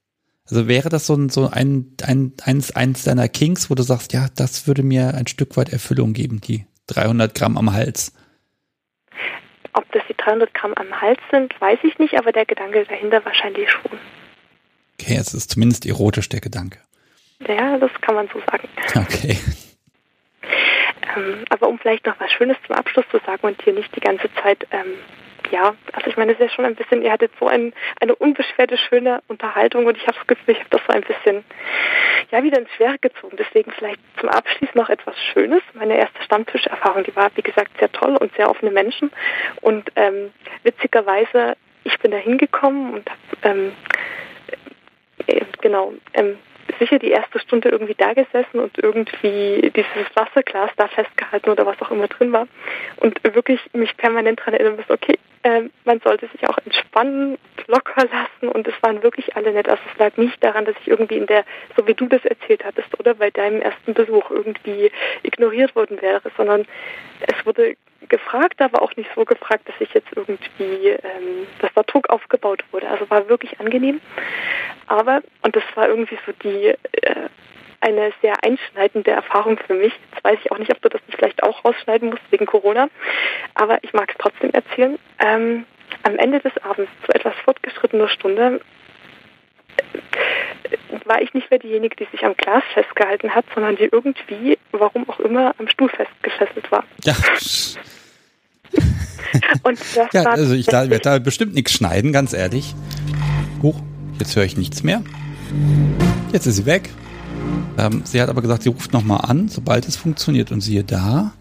[0.49, 4.13] Also wäre das so ein, so ein, ein eins, eins deiner Kings, wo du sagst,
[4.13, 8.13] ja, das würde mir ein Stück weit Erfüllung geben, die 300 Gramm am Hals.
[9.75, 13.25] Ob das die 300 Gramm am Hals sind, weiß ich nicht, aber der Gedanke dahinter
[13.25, 13.99] wahrscheinlich schon.
[15.01, 16.79] Okay, es ist zumindest erotisch der Gedanke.
[17.47, 18.69] Ja, das kann man so sagen.
[18.95, 19.39] Okay.
[21.17, 24.01] Ähm, aber um vielleicht noch was Schönes zum Abschluss zu sagen und hier nicht die
[24.01, 24.95] ganze Zeit ähm,
[25.53, 28.15] ja, also ich meine, es ist ja schon ein bisschen, ihr hattet so ein, eine
[28.17, 31.45] unbeschwerte, schöne Unterhaltung und ich habe das Gefühl, ich habe das so ein bisschen,
[32.31, 33.37] ja, wieder ins Schwere gezogen.
[33.37, 35.63] Deswegen vielleicht zum Abschluss noch etwas Schönes.
[35.75, 39.13] Meine erste Stammtischerfahrung, die war, wie gesagt, sehr toll und sehr offene Menschen
[39.61, 41.55] und ähm, witzigerweise,
[41.85, 43.73] ich bin da hingekommen und habe, ähm,
[45.27, 46.39] äh, genau, ähm,
[46.79, 51.81] sicher die erste Stunde irgendwie da gesessen und irgendwie dieses Wasserglas da festgehalten oder was
[51.83, 52.47] auch immer drin war
[52.97, 57.37] und wirklich mich permanent daran erinnern muss, okay, äh, man sollte sich auch entspannen,
[57.67, 59.69] locker lassen und es waren wirklich alle nett.
[59.69, 61.45] Also es lag nicht daran, dass ich irgendwie in der,
[61.77, 64.91] so wie du das erzählt hattest, oder bei deinem ersten Besuch irgendwie
[65.23, 66.67] ignoriert worden wäre, sondern
[67.21, 67.77] es wurde
[68.09, 72.65] gefragt, aber auch nicht so gefragt, dass ich jetzt irgendwie, ähm, dass da Druck aufgebaut
[72.71, 72.89] wurde.
[72.89, 74.01] Also war wirklich angenehm.
[74.87, 77.29] Aber, und das war irgendwie so die, äh,
[77.81, 79.93] eine sehr einschneidende Erfahrung für mich.
[80.13, 82.89] Jetzt weiß ich auch nicht, ob du das nicht vielleicht auch rausschneiden musst wegen Corona,
[83.55, 84.99] aber ich mag es trotzdem erzählen.
[85.19, 85.67] Ähm,
[86.05, 88.61] am Ende des Abends, zu etwas fortgeschrittener Stunde,
[91.07, 95.09] war ich nicht mehr diejenige, die sich am Glas festgehalten hat, sondern die irgendwie, warum
[95.09, 96.85] auch immer, am Stuhl festgefesselt war.
[97.05, 97.15] Ja.
[99.63, 102.75] Und das ja, war also ich werde da bestimmt nichts schneiden, ganz ehrlich.
[103.63, 103.81] Huch,
[104.19, 105.03] jetzt höre ich nichts mehr.
[106.33, 106.91] Jetzt ist sie weg.
[107.79, 110.53] Ähm, sie hat aber gesagt, sie ruft nochmal an, sobald es funktioniert.
[110.53, 111.33] Und siehe da,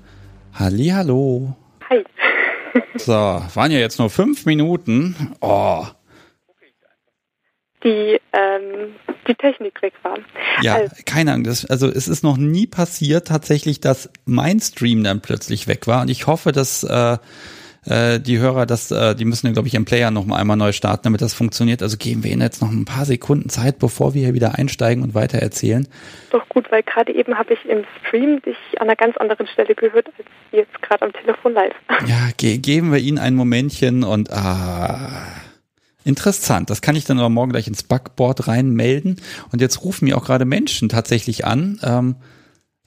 [0.53, 1.55] Halli, hallo.
[1.89, 2.03] Hi.
[2.95, 5.33] so, waren ja jetzt nur fünf Minuten.
[5.39, 5.85] Oh.
[7.83, 8.95] Die, ähm,
[9.27, 10.17] die Technik weg war.
[10.61, 11.41] Ja, also, keine.
[11.43, 16.01] Das, also es ist noch nie passiert tatsächlich, dass mein Stream dann plötzlich weg war.
[16.01, 17.17] Und ich hoffe, dass äh,
[17.85, 20.71] äh, die Hörer, das, äh, die müssen, glaube ich, im Player noch mal einmal neu
[20.71, 21.81] starten, damit das funktioniert.
[21.81, 25.03] Also geben wir ihnen jetzt noch ein paar Sekunden Zeit, bevor wir hier wieder einsteigen
[25.03, 25.87] und weiter erzählen.
[26.29, 29.73] Doch gut, weil gerade eben habe ich im Stream dich an einer ganz anderen Stelle
[29.73, 31.73] gehört, als jetzt gerade am Telefon live.
[32.05, 35.09] Ja, ge geben wir ihnen ein Momentchen und ah.
[36.03, 36.69] Interessant.
[36.69, 39.17] Das kann ich dann aber morgen gleich ins Backboard reinmelden.
[39.51, 41.79] Und jetzt rufen mir auch gerade Menschen tatsächlich an.
[41.83, 42.15] Ähm,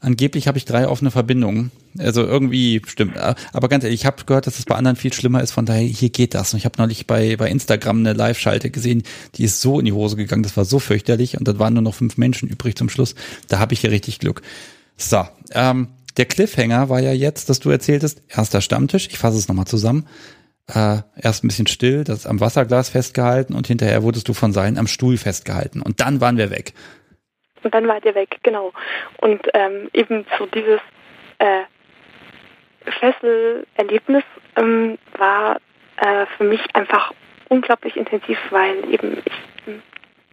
[0.05, 1.70] Angeblich habe ich drei offene Verbindungen.
[1.97, 3.16] Also irgendwie stimmt.
[3.16, 5.53] Aber ganz ehrlich, ich habe gehört, dass es bei anderen viel schlimmer ist.
[5.53, 6.53] Von daher, hier geht das.
[6.53, 9.03] Und ich habe neulich bei, bei Instagram eine Live-Schalte gesehen,
[9.36, 10.43] die ist so in die Hose gegangen.
[10.43, 11.39] Das war so fürchterlich.
[11.39, 13.15] Und dann waren nur noch fünf Menschen übrig zum Schluss.
[13.49, 14.43] Da habe ich hier richtig Glück.
[14.99, 15.89] So, ähm,
[16.19, 19.09] der Cliffhanger war ja jetzt, dass du erzähltest, erster Stammtisch.
[19.11, 20.07] Ich fasse es nochmal zusammen.
[20.66, 24.78] Äh, erst ein bisschen still, das am Wasserglas festgehalten und hinterher wurdest du von Seilen
[24.78, 25.82] am Stuhl festgehalten.
[25.82, 26.73] Und dann waren wir weg
[27.65, 28.73] und dann war der weg, genau.
[29.19, 30.81] Und ähm, eben so dieses
[31.39, 31.62] äh,
[33.01, 34.24] Fesselerlebnis
[34.57, 35.57] ähm, war
[35.97, 37.12] äh, für mich einfach
[37.49, 39.32] unglaublich intensiv, weil eben ich,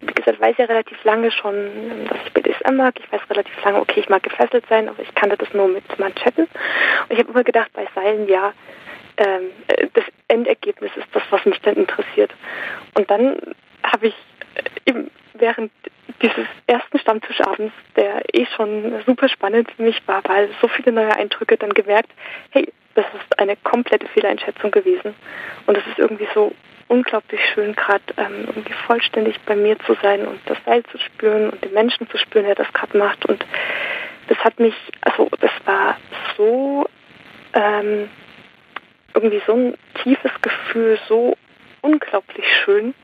[0.00, 2.94] wie gesagt, weiß ja relativ lange schon, dass ich BDSM mag.
[2.98, 5.98] Ich weiß relativ lange, okay, ich mag gefesselt sein, aber ich kannte das nur mit
[5.98, 6.44] Manschetten.
[6.44, 8.52] Und ich habe immer gedacht, bei Seilen, ja,
[9.22, 9.50] ähm,
[9.94, 12.32] das Endergebnis ist das, was mich dann interessiert.
[12.94, 13.36] Und dann
[13.82, 14.14] habe ich
[14.86, 15.72] eben während
[16.20, 21.14] dieses ersten Stammtischabends, der eh schon super spannend für mich war, weil so viele neue
[21.16, 22.10] Eindrücke, dann gemerkt,
[22.50, 25.14] hey, das ist eine komplette Fehleinschätzung gewesen.
[25.66, 26.52] Und es ist irgendwie so
[26.88, 31.50] unglaublich schön, gerade ähm, irgendwie vollständig bei mir zu sein und das Seil zu spüren
[31.50, 33.24] und den Menschen zu spüren, der das gerade macht.
[33.26, 33.44] Und
[34.28, 35.96] das hat mich, also das war
[36.36, 36.86] so
[37.54, 38.10] ähm,
[39.14, 41.36] irgendwie so ein tiefes Gefühl, so
[41.80, 42.94] unglaublich schön,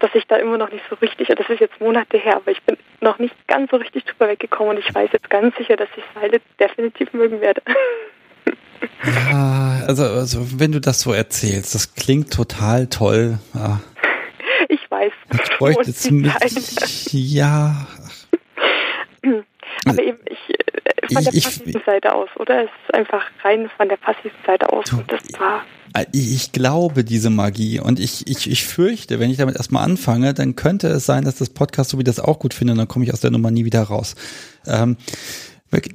[0.00, 2.62] dass ich da immer noch nicht so richtig, das ist jetzt Monate her, aber ich
[2.62, 5.88] bin noch nicht ganz so richtig drüber weggekommen und ich weiß jetzt ganz sicher, dass
[5.96, 7.62] ich Seile definitiv mögen werde.
[9.30, 13.38] Ja, also, also wenn du das so erzählst, das klingt total toll.
[13.54, 13.80] Ja.
[14.68, 15.12] Ich weiß.
[15.32, 17.86] Ich bräuchte zumindest, ja.
[19.86, 22.64] Aber eben, ich, äh, von der ich, passiven Seite aus, oder?
[22.64, 24.86] Es ist einfach rein von der passiven Seite aus.
[24.86, 25.62] Du, und das war
[26.12, 30.56] ich glaube diese Magie und ich, ich, ich fürchte, wenn ich damit erstmal anfange, dann
[30.56, 33.04] könnte es sein, dass das Podcast so wie das auch gut finde und dann komme
[33.04, 34.14] ich aus der Nummer nie wieder raus.
[34.66, 34.96] Ähm,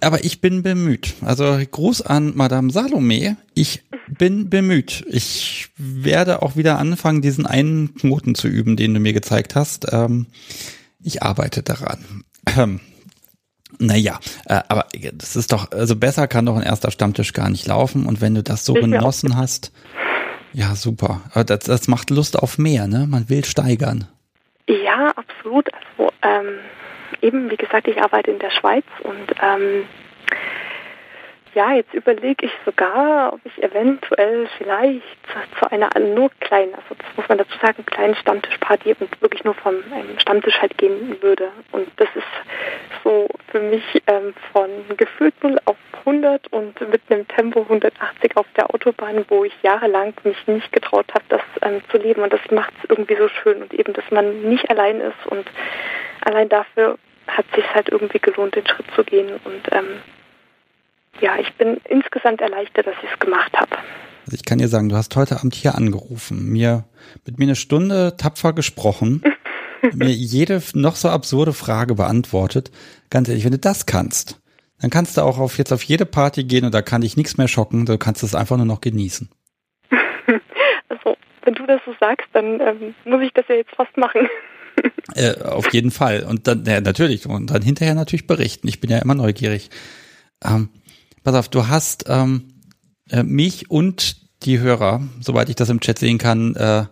[0.02, 1.14] aber ich bin bemüht.
[1.22, 3.38] Also Gruß an Madame Salome.
[3.54, 5.06] Ich bin bemüht.
[5.08, 9.88] Ich werde auch wieder anfangen, diesen einen Knoten zu üben, den du mir gezeigt hast.
[9.92, 10.28] Ähm,
[11.02, 12.24] ich arbeite daran.
[12.58, 12.80] Ähm,
[13.82, 17.68] naja, äh, aber das ist doch, also besser kann doch ein erster Stammtisch gar nicht
[17.68, 18.06] laufen.
[18.06, 19.72] Und wenn du das so genossen hast,
[20.54, 21.22] ja, super.
[21.32, 23.08] Aber das, das macht Lust auf mehr, ne?
[23.10, 24.08] Man will steigern.
[24.68, 25.70] Ja, absolut.
[25.74, 26.60] Also ähm,
[27.22, 29.86] eben, wie gesagt, ich arbeite in der Schweiz und ähm,
[31.54, 35.06] ja, jetzt überlege ich sogar, ob ich eventuell vielleicht
[35.60, 39.54] zu einer nur kleinen, also das muss man dazu sagen, kleinen Stammtischparty und wirklich nur
[39.56, 41.50] vom ähm, Stammtisch halt gehen würde.
[41.72, 47.28] Und das ist so für mich ähm, von gefühlt 0 auf 100 und mit einem
[47.28, 51.98] Tempo 180 auf der Autobahn, wo ich jahrelang mich nicht getraut habe, das ähm, zu
[51.98, 52.22] leben.
[52.22, 55.46] Und das macht es irgendwie so schön und eben, dass man nicht allein ist und
[56.22, 56.98] allein dafür
[57.28, 60.02] hat sich halt irgendwie gelohnt, den Schritt zu gehen und ähm,
[61.20, 63.76] ja, ich bin insgesamt erleichtert, dass ich es gemacht habe.
[64.26, 66.86] Also ich kann dir sagen, du hast heute Abend hier angerufen, mir
[67.26, 69.24] mit mir eine Stunde tapfer gesprochen,
[69.94, 72.72] mir jede noch so absurde Frage beantwortet.
[73.10, 74.40] Ganz ehrlich, wenn du das kannst,
[74.80, 77.38] dann kannst du auch auf jetzt auf jede Party gehen und da kann dich nichts
[77.38, 79.30] mehr schocken, du kannst es einfach nur noch genießen.
[80.90, 84.28] also, wenn du das so sagst, dann ähm, muss ich das ja jetzt fast machen.
[85.16, 86.26] äh, auf jeden Fall.
[86.28, 88.68] Und dann, ja, natürlich, und dann hinterher natürlich berichten.
[88.68, 89.70] Ich bin ja immer neugierig.
[90.44, 90.70] Ähm,
[91.24, 92.54] pass auf, du hast ähm,
[93.10, 96.86] äh, mich und die Hörer, soweit ich das im Chat sehen kann, äh,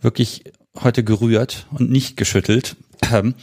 [0.00, 0.44] wirklich
[0.78, 2.76] heute gerührt und nicht geschüttelt.
[3.10, 3.34] Ähm,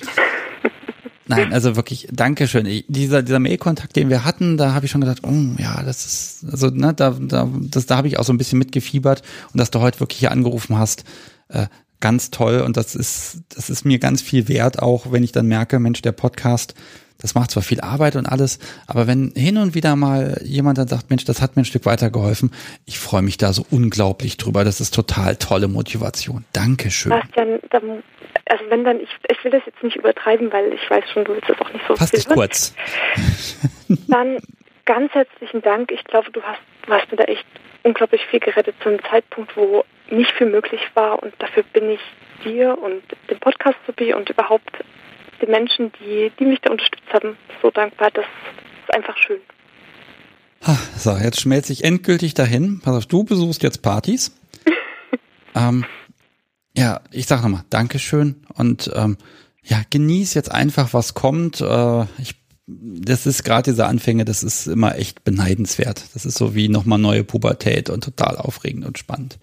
[1.28, 2.84] nein, also wirklich, Dankeschön.
[2.88, 6.46] Dieser, dieser Mail-Kontakt, den wir hatten, da habe ich schon gedacht, oh ja, das ist,
[6.52, 9.72] also ne, da, da, das, da habe ich auch so ein bisschen mitgefiebert und dass
[9.72, 11.04] du heute wirklich hier angerufen hast,
[11.50, 11.68] äh,
[12.00, 15.48] ganz toll und das ist, das ist mir ganz viel wert, auch wenn ich dann
[15.48, 16.76] merke, Mensch, der Podcast,
[17.20, 20.88] das macht zwar viel Arbeit und alles, aber wenn hin und wieder mal jemand dann
[20.88, 22.52] sagt, Mensch, das hat mir ein Stück weitergeholfen,
[22.86, 24.64] ich freue mich da so unglaublich drüber.
[24.64, 26.46] Das ist total tolle Motivation.
[26.54, 27.12] Dankeschön.
[27.12, 28.04] Bastian, dann,
[28.46, 31.34] also wenn dann, ich, ich will das jetzt nicht übertreiben, weil ich weiß schon, du
[31.34, 32.74] willst das auch nicht so Fass dich kurz.
[34.08, 34.38] Dann
[34.86, 35.92] ganz herzlichen Dank.
[35.92, 37.46] Ich glaube, du hast, du hast mir da echt
[37.84, 42.00] unglaublich viel gerettet zu einem Zeitpunkt, wo nicht viel möglich war und dafür bin ich
[42.44, 44.72] dir und dem Podcast sowie und überhaupt
[45.42, 48.12] den Menschen, die, die mich da unterstützt haben, so dankbar.
[48.12, 49.40] Das ist einfach schön.
[50.98, 52.82] So, jetzt schmelze ich endgültig dahin.
[52.82, 54.36] Pass auf, du besuchst jetzt Partys.
[55.56, 55.86] ähm,
[56.76, 59.18] ja, ich sag nochmal, Dankeschön und ähm,
[59.64, 61.62] ja, genieß jetzt einfach, was kommt.
[61.62, 62.36] Äh, ich,
[62.66, 66.04] das ist gerade diese Anfänge, das ist immer echt beneidenswert.
[66.14, 69.40] Das ist so wie nochmal neue Pubertät und total aufregend und spannend.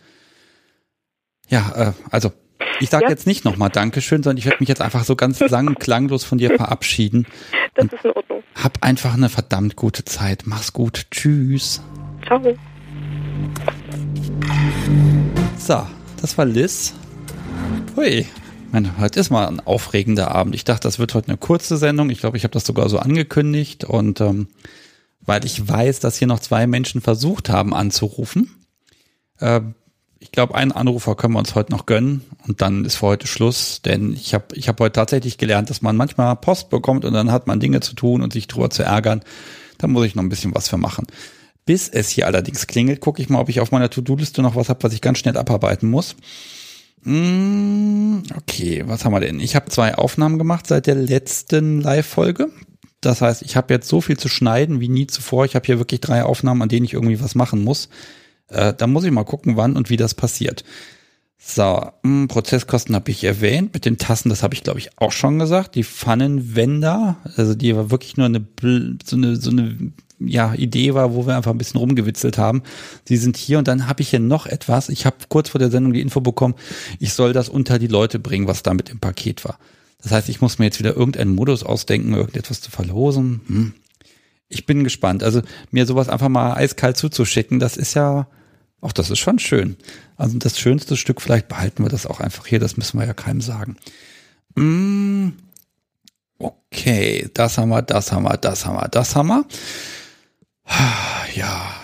[1.49, 2.33] Ja, äh, also
[2.81, 3.11] ich sage ja.
[3.11, 6.39] jetzt nicht nochmal Dankeschön, sondern ich werde mich jetzt einfach so ganz lang klanglos von
[6.39, 7.27] dir verabschieden.
[7.75, 8.43] Das ist in Ordnung.
[8.55, 10.43] Hab einfach eine verdammt gute Zeit.
[10.47, 11.07] Mach's gut.
[11.11, 11.83] Tschüss.
[12.27, 12.41] Ciao.
[15.59, 15.87] So,
[16.21, 16.95] das war Liz.
[17.97, 18.27] Hui.
[18.73, 20.55] Meine, heute ist mal ein aufregender Abend.
[20.55, 22.11] Ich dachte, das wird heute eine kurze Sendung.
[22.11, 23.85] Ich glaube, ich habe das sogar so angekündigt.
[23.85, 24.49] Und ähm,
[25.21, 28.51] weil ich weiß, dass hier noch zwei Menschen versucht haben anzurufen,
[29.39, 29.61] äh,
[30.25, 33.27] ich glaube, einen Anrufer können wir uns heute noch gönnen und dann ist für heute
[33.27, 37.13] Schluss, denn ich habe ich hab heute tatsächlich gelernt, dass man manchmal Post bekommt und
[37.13, 39.21] dann hat man Dinge zu tun und sich drüber zu ärgern.
[39.77, 41.07] Da muss ich noch ein bisschen was für machen.
[41.67, 44.71] Bis es hier allerdings klingelt, gucke ich mal, ob ich auf meiner To-Do-Liste noch was
[44.71, 46.17] habe, was ich ganz schnell abarbeiten muss.
[47.03, 49.41] Mm, okay, was haben wir denn?
[49.41, 52.49] Ich habe zwei Aufnahmen gemacht seit der letzten Live-Folge.
[53.03, 55.45] Das heißt, ich habe jetzt so viel zu schneiden wie nie zuvor.
[55.45, 57.91] Ich habe hier wirklich drei Aufnahmen, an denen ich irgendwie was machen muss.
[58.49, 60.65] Äh, da muss ich mal gucken, wann und wie das passiert.
[61.47, 63.75] So, mh, hm, Prozesskosten habe ich erwähnt.
[63.75, 65.75] Mit den Tassen, das habe ich glaube ich auch schon gesagt.
[65.75, 68.45] Die Pfannenwender, also die war wirklich nur eine
[69.05, 72.63] so eine so eine ja, Idee war, wo wir einfach ein bisschen rumgewitzelt haben.
[73.05, 74.89] Sie sind hier und dann habe ich hier noch etwas.
[74.89, 76.55] Ich habe kurz vor der Sendung die Info bekommen,
[76.99, 79.59] ich soll das unter die Leute bringen, was da mit dem Paket war.
[80.03, 83.41] Das heißt, ich muss mir jetzt wieder irgendeinen Modus ausdenken, irgendetwas zu verlosen.
[83.47, 83.75] Hm
[84.49, 85.23] ich bin gespannt.
[85.23, 88.29] Also mir sowas einfach mal eiskalt zuzuschicken, das ist ja
[88.85, 89.79] Ach, das ist schon schön.
[90.19, 93.15] Also das schönste Stück, vielleicht behalten wir das auch einfach hier, das müssen wir ja
[93.15, 93.79] keinem sagen.
[94.57, 95.31] Mm,
[96.39, 99.47] okay, das haben wir, das haben wir, das haben wir, das haben wir.
[101.35, 101.75] Ja,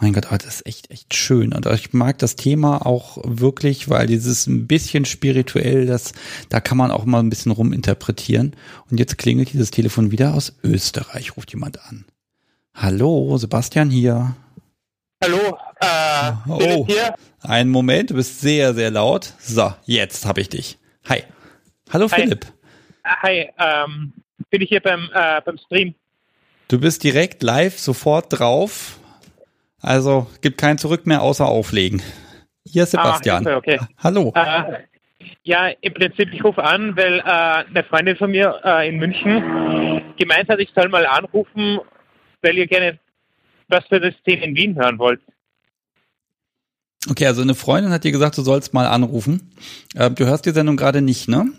[0.00, 1.52] mein Gott, aber das ist echt, echt schön.
[1.52, 6.12] Und ich mag das Thema auch wirklich, weil dieses ein bisschen spirituell, das,
[6.48, 8.54] da kann man auch mal ein bisschen ruminterpretieren.
[8.90, 12.04] Und jetzt klingelt dieses Telefon wieder aus Österreich, ruft jemand an.
[12.74, 14.36] Hallo, Sebastian hier.
[15.22, 17.16] Hallo, äh, oh, hier?
[17.42, 19.32] einen Moment, du bist sehr, sehr laut.
[19.40, 20.78] So, jetzt habe ich dich.
[21.08, 21.24] Hi.
[21.92, 22.22] Hallo Hi.
[22.22, 22.46] Philipp.
[23.04, 24.12] Hi, ähm,
[24.50, 25.94] bin ich hier beim, äh, beim Stream?
[26.68, 28.97] Du bist direkt live sofort drauf.
[29.80, 32.02] Also gibt kein Zurück mehr außer auflegen.
[32.64, 33.46] Hier ist Sebastian.
[33.46, 33.78] Ah, okay.
[33.98, 34.32] Hallo.
[34.34, 34.84] Äh,
[35.42, 40.14] ja, im Prinzip, ich rufe an, weil äh, eine Freundin von mir äh, in München
[40.18, 41.78] gemeint hat, ich soll mal anrufen,
[42.42, 42.98] weil ihr gerne
[43.68, 45.20] was für das Szene in Wien hören wollt.
[47.08, 49.52] Okay, also eine Freundin hat dir gesagt, du sollst mal anrufen.
[49.94, 51.52] Äh, du hörst die Sendung gerade nicht, ne?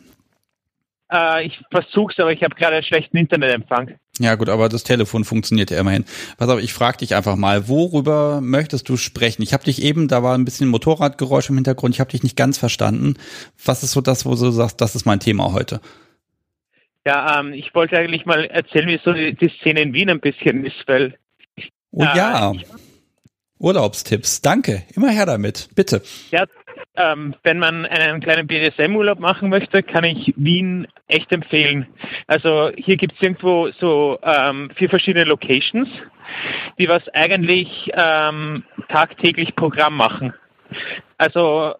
[1.11, 3.97] Äh, ich versuch's, aber ich habe gerade einen schlechten Internetempfang.
[4.19, 6.03] Ja gut, aber das Telefon funktioniert ja immerhin.
[6.37, 9.41] Pass auf, ich frage dich einfach mal, worüber möchtest du sprechen?
[9.41, 12.35] Ich habe dich eben, da war ein bisschen Motorradgeräusch im Hintergrund, ich habe dich nicht
[12.35, 13.15] ganz verstanden.
[13.63, 15.79] Was ist so das, wo du sagst, das ist mein Thema heute?
[17.05, 20.65] Ja, ähm, ich wollte eigentlich mal erzählen, wie so die, Szene in Wien ein bisschen
[20.65, 21.17] ist, weil...
[21.91, 22.53] Oh äh, ja,
[23.57, 26.01] Urlaubstipps, danke, immer her damit, bitte.
[26.31, 26.45] Ja,
[26.99, 31.87] ähm, wenn man einen kleinen BDSM-Urlaub machen möchte, kann ich Wien echt empfehlen.
[32.27, 35.87] Also hier gibt es irgendwo so ähm, vier verschiedene Locations,
[36.77, 40.33] die was eigentlich ähm, tagtäglich Programm machen.
[41.17, 41.73] Also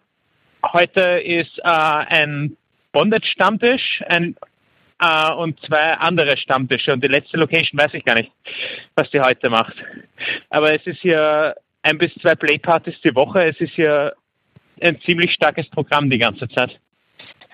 [0.72, 2.56] heute ist äh, ein
[2.92, 6.94] Bondage-Stammtisch äh, und zwei andere Stammtische.
[6.94, 8.32] Und die letzte Location weiß ich gar nicht,
[8.94, 9.74] was die heute macht.
[10.48, 13.44] Aber es ist hier ein bis zwei Playpartys die Woche.
[13.44, 14.14] Es ist hier
[14.82, 16.78] ein ziemlich starkes Programm die ganze Zeit.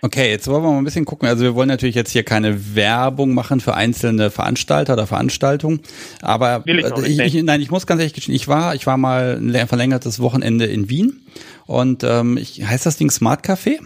[0.02, 1.26] Okay, jetzt wollen wir mal ein bisschen gucken.
[1.26, 5.80] Also wir wollen natürlich jetzt hier keine Werbung machen für einzelne Veranstalter oder Veranstaltungen,
[6.20, 9.40] aber ich, ich, ich, nein, ich muss ganz ehrlich gestehen, ich war, ich war mal
[9.40, 11.26] ein verlängertes Wochenende in Wien
[11.64, 13.78] und ähm, ich, heißt das Ding Smart Café?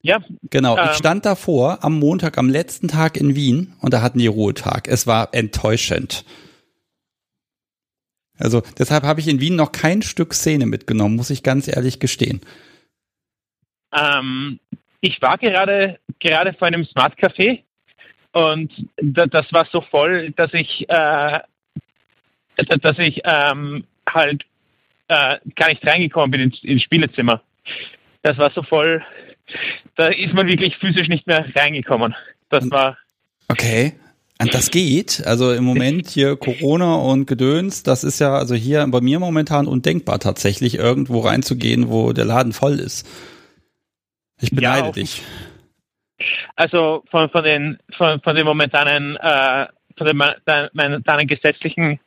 [0.00, 0.20] Ja.
[0.50, 4.18] Genau, ähm, ich stand davor am Montag, am letzten Tag in Wien und da hatten
[4.18, 4.88] die Ruhetag.
[4.88, 6.24] Es war enttäuschend.
[8.38, 12.00] Also deshalb habe ich in Wien noch kein Stück Szene mitgenommen, muss ich ganz ehrlich
[12.00, 12.40] gestehen.
[13.92, 14.58] Ähm,
[15.00, 17.62] ich war gerade gerade vor einem Smart Café
[18.32, 21.40] und das war so voll, dass ich äh,
[22.56, 24.44] dass ich ähm, halt
[25.08, 27.42] äh, gar nicht reingekommen bin ins, ins Spielezimmer.
[28.22, 29.04] Das war so voll,
[29.96, 32.14] da ist man wirklich physisch nicht mehr reingekommen.
[32.48, 32.96] Das war
[33.48, 33.92] Okay.
[34.40, 35.24] Und das geht.
[35.26, 39.66] Also im Moment hier Corona und Gedöns, das ist ja also hier bei mir momentan
[39.66, 43.06] undenkbar tatsächlich, irgendwo reinzugehen, wo der Laden voll ist.
[44.40, 45.22] Ich beneide ja, dich.
[46.56, 49.66] Also von, von den von, von den momentanen äh,
[49.96, 52.00] von der momentanen gesetzlichen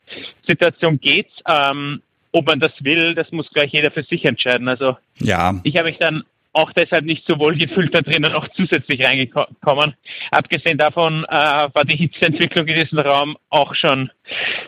[0.46, 1.32] Situation geht's.
[1.48, 2.02] Ähm,
[2.34, 4.68] ob man das will, das muss gleich jeder für sich entscheiden.
[4.68, 5.60] Also ja.
[5.64, 6.24] ich habe mich dann
[6.58, 9.94] auch deshalb nicht so wohl gefühlt da drinnen auch zusätzlich reingekommen.
[10.32, 14.10] Abgesehen davon äh, war die Hitzeentwicklung in diesem Raum auch schon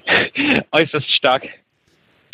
[0.71, 1.43] äußerst stark.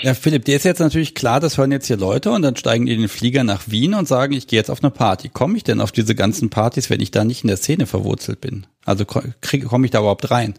[0.02, 2.86] Ja, Philipp, dir ist jetzt natürlich klar, das hören jetzt hier Leute und dann steigen
[2.86, 5.30] die in den Flieger nach Wien und sagen, ich gehe jetzt auf eine Party.
[5.30, 8.42] Komme ich denn auf diese ganzen Partys, wenn ich da nicht in der Szene verwurzelt
[8.42, 8.68] bin?
[8.84, 10.56] Also komme ich da überhaupt rein?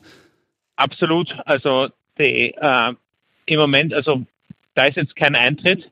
[0.77, 1.37] Absolut.
[1.45, 2.95] Also die, äh,
[3.45, 4.23] im Moment, also
[4.75, 5.91] da ist jetzt kein Eintritt.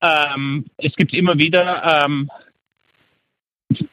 [0.00, 2.30] Ähm, es gibt immer wieder, ähm,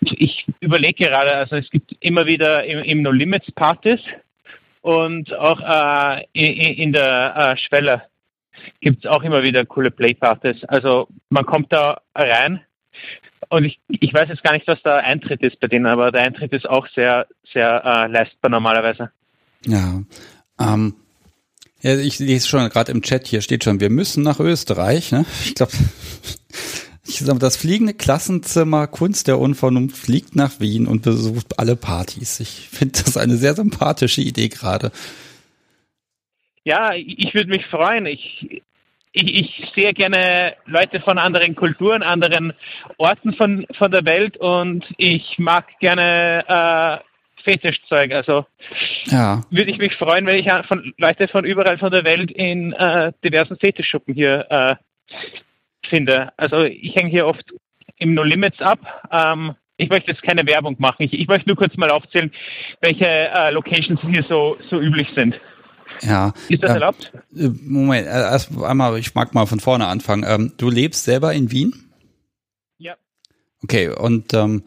[0.02, 4.00] ich überlege gerade, also es gibt immer wieder im, im No Limits Partys
[4.82, 8.04] und auch äh, in, in, der äh, Schwelle
[8.82, 10.64] gibt es auch immer wieder coole Playpartys.
[10.66, 12.62] Also man kommt da rein
[13.50, 16.22] und ich, ich weiß jetzt gar nicht, was der Eintritt ist bei denen, aber der
[16.22, 19.12] Eintritt ist auch sehr, sehr äh, leistbar normalerweise.
[19.66, 20.02] Ja,
[20.60, 20.96] ähm,
[21.86, 25.12] ja, ich lese schon gerade im Chat hier steht schon, wir müssen nach Österreich.
[25.12, 25.24] Ne?
[25.44, 25.72] Ich glaube,
[27.40, 32.40] das fliegende Klassenzimmer Kunst der Unvernunft fliegt nach Wien und besucht alle Partys.
[32.40, 34.92] Ich finde das eine sehr sympathische Idee gerade.
[36.64, 38.08] Ja, ich würde mich freuen.
[38.08, 38.64] Ich,
[39.12, 42.54] ich, ich sehe gerne Leute von anderen Kulturen, anderen
[42.98, 47.15] Orten von, von der Welt und ich mag gerne äh,
[47.46, 48.12] Fetischzeug.
[48.12, 48.46] Also
[49.06, 49.44] ja.
[49.50, 53.14] würde ich mich freuen, wenn ich von Leute von überall von der Welt in äh,
[53.24, 54.76] diversen Fetischschuppen hier äh,
[55.88, 56.34] finde.
[56.36, 57.46] Also ich hänge hier oft
[57.98, 58.80] im No Limits ab.
[59.12, 61.04] Ähm, ich möchte jetzt keine Werbung machen.
[61.04, 62.32] Ich, ich möchte nur kurz mal aufzählen,
[62.82, 65.40] welche äh, Locations hier so, so üblich sind.
[66.02, 66.34] Ja.
[66.50, 67.12] Ist das äh, erlaubt?
[67.32, 70.26] Moment, erst einmal, ich mag mal von vorne anfangen.
[70.28, 71.85] Ähm, du lebst selber in Wien?
[73.66, 74.64] Okay, und ähm,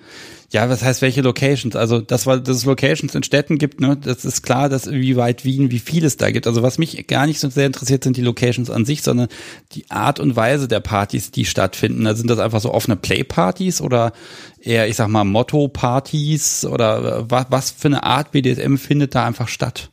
[0.51, 1.77] ja, was heißt welche Locations?
[1.77, 5.45] Also das, weil das Locations in Städten gibt, ne, das ist klar, dass wie weit
[5.45, 6.49] Wien, wie viel es da gibt.
[6.49, 9.29] Also was mich gar nicht so sehr interessiert, sind die Locations an sich, sondern
[9.71, 12.09] die Art und Weise der Partys, die stattfinden.
[12.09, 14.13] Also sind das einfach so offene Play-Partys oder
[14.61, 19.47] eher, ich sag mal, Motto-Partys oder was, was für eine Art BDSM findet da einfach
[19.47, 19.93] statt?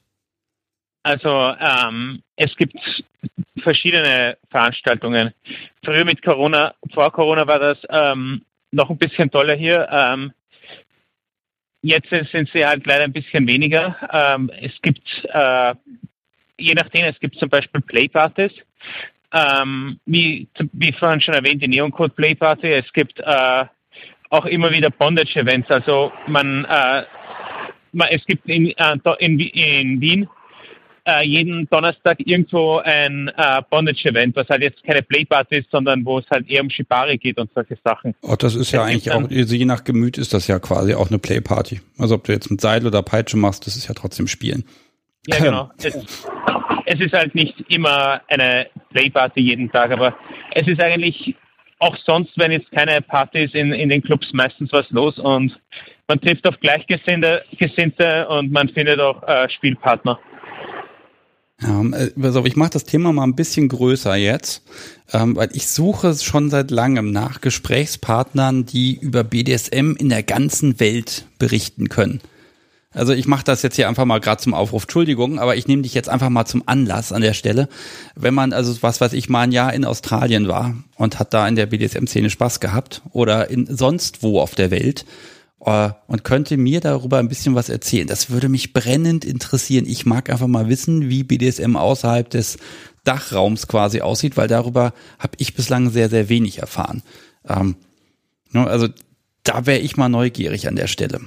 [1.03, 2.76] Also ähm, es gibt
[3.61, 5.32] verschiedene Veranstaltungen.
[5.84, 8.41] Früher mit Corona, vor Corona war das ähm,
[8.76, 9.88] noch ein bisschen toller hier.
[9.91, 10.34] Ähm,
[11.85, 13.95] Jetzt sind sie halt leider ein bisschen weniger.
[14.11, 15.76] Ähm, es gibt, äh,
[16.57, 18.53] je nachdem, es gibt zum Beispiel Playpartys.
[19.31, 22.72] Ähm, wie, wie vorhin schon erwähnt, die Neon Code Playparty.
[22.72, 23.65] Es gibt äh,
[24.31, 25.69] auch immer wieder Bondage-Events.
[25.69, 27.03] Also man, äh,
[27.91, 30.27] man, es gibt in, äh, in, in Wien
[31.06, 36.19] äh, jeden Donnerstag irgendwo ein äh, Bondage-Event, was halt jetzt keine Playparty ist, sondern wo
[36.19, 38.15] es halt eher um Shibari geht und solche Sachen.
[38.22, 41.10] Oh, das ist ja das eigentlich auch, je nach Gemüt ist das ja quasi auch
[41.10, 41.82] eine Playparty.
[41.98, 44.65] Also ob du jetzt mit Seil oder Peitsche machst, das ist ja trotzdem Spielen.
[45.27, 45.72] Ja, genau.
[45.77, 45.95] es,
[46.86, 50.15] es ist halt nicht immer eine Playparty jeden Tag, aber
[50.53, 51.36] es ist eigentlich
[51.80, 55.60] auch sonst, wenn jetzt keine Party ist in, in den Clubs, meistens was los und
[56.07, 60.19] man trifft auf Gleichgesinnte Gesinnte und man findet auch äh, Spielpartner.
[61.61, 61.82] Ja,
[62.22, 64.61] also ich mache das Thema mal ein bisschen größer jetzt,
[65.14, 70.80] ähm, weil ich suche schon seit langem nach Gesprächspartnern, die über BDSM in der ganzen
[70.82, 72.19] Welt berichten können.
[72.91, 75.82] Also ich mache das jetzt hier einfach mal gerade zum Aufruf, Entschuldigung, aber ich nehme
[75.82, 77.68] dich jetzt einfach mal zum Anlass an der Stelle.
[78.15, 81.45] Wenn man, also was weiß ich, mal ein Jahr in Australien war und hat da
[81.48, 85.06] in der BDSM-Szene Spaß gehabt oder in sonst wo auf der Welt
[85.65, 88.07] und könnte mir darüber ein bisschen was erzählen.
[88.07, 89.85] Das würde mich brennend interessieren.
[89.87, 92.59] Ich mag einfach mal wissen, wie BDSM außerhalb des
[93.03, 97.01] Dachraums quasi aussieht, weil darüber habe ich bislang sehr, sehr wenig erfahren.
[97.47, 97.75] Ähm,
[98.51, 98.89] ne, also
[99.43, 101.19] da wäre ich mal neugierig an der Stelle.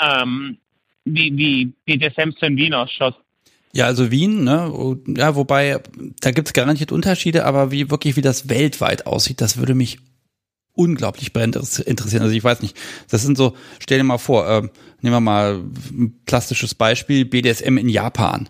[0.00, 0.58] Ähm,
[1.04, 3.14] wie, wie BDSM in Wien ausschaut.
[3.72, 4.98] Ja, also Wien, ne?
[5.16, 5.80] Ja, wobei,
[6.20, 9.98] da gibt es garantiert Unterschiede, aber wie wirklich wie das weltweit aussieht, das würde mich
[10.78, 12.22] unglaublich brennend interessieren.
[12.22, 12.76] Also ich weiß nicht,
[13.10, 14.62] das sind so, stell dir mal vor, äh,
[15.00, 15.60] nehmen wir mal
[15.90, 18.48] ein plastisches Beispiel, BDSM in Japan.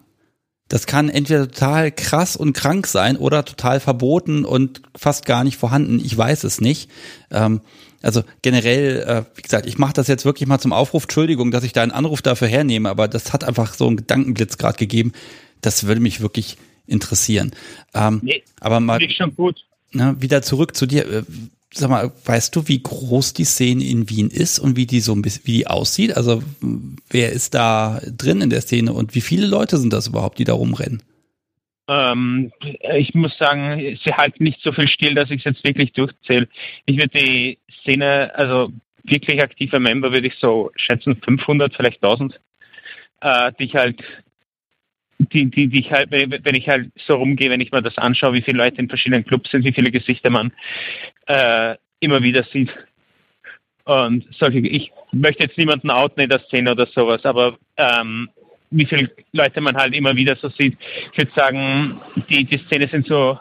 [0.69, 5.57] Das kann entweder total krass und krank sein oder total verboten und fast gar nicht
[5.57, 5.99] vorhanden.
[5.99, 6.91] Ich weiß es nicht.
[7.31, 7.63] Ähm,
[8.03, 11.05] also generell, äh, wie gesagt, ich mache das jetzt wirklich mal zum Aufruf.
[11.05, 14.59] Entschuldigung, dass ich da einen Anruf dafür hernehme, aber das hat einfach so einen Gedankenblitz
[14.59, 15.13] gerade gegeben.
[15.63, 17.53] Das würde mich wirklich interessieren.
[17.95, 19.65] Ähm, nee, aber mal schon gut.
[19.93, 21.25] Ne, wieder zurück zu dir.
[21.79, 25.13] Sag mal, weißt du, wie groß die Szene in Wien ist und wie die so
[25.13, 26.17] ein bisschen, wie die aussieht?
[26.17, 26.43] Also
[27.09, 30.45] wer ist da drin in der Szene und wie viele Leute sind das überhaupt, die
[30.45, 31.05] da rumrennen?
[31.87, 32.51] Ähm,
[32.97, 36.49] ich muss sagen, sie halten nicht so viel still, dass ich es jetzt wirklich durchzähle.
[36.87, 38.73] Ich würde die Szene, also
[39.05, 42.41] wirklich aktive Member würde ich so schätzen 500, vielleicht 1000,
[43.21, 44.03] äh, die ich halt
[45.19, 48.35] die, die, die ich halt, wenn ich halt so rumgehe, wenn ich mir das anschaue,
[48.35, 50.53] wie viele Leute in verschiedenen Clubs sind, wie viele Gesichter man
[51.29, 52.71] äh, immer wieder sieht.
[53.85, 58.29] Und solche, ich möchte jetzt niemanden outen in der Szene oder sowas, aber ähm,
[58.71, 60.77] wie viele Leute man halt immer wieder so sieht.
[61.13, 63.39] Ich würde sagen, die, die Szene sind so,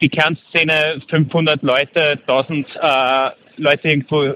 [0.00, 4.34] die Kernszene 500 Leute, 1000 äh, Leute irgendwo,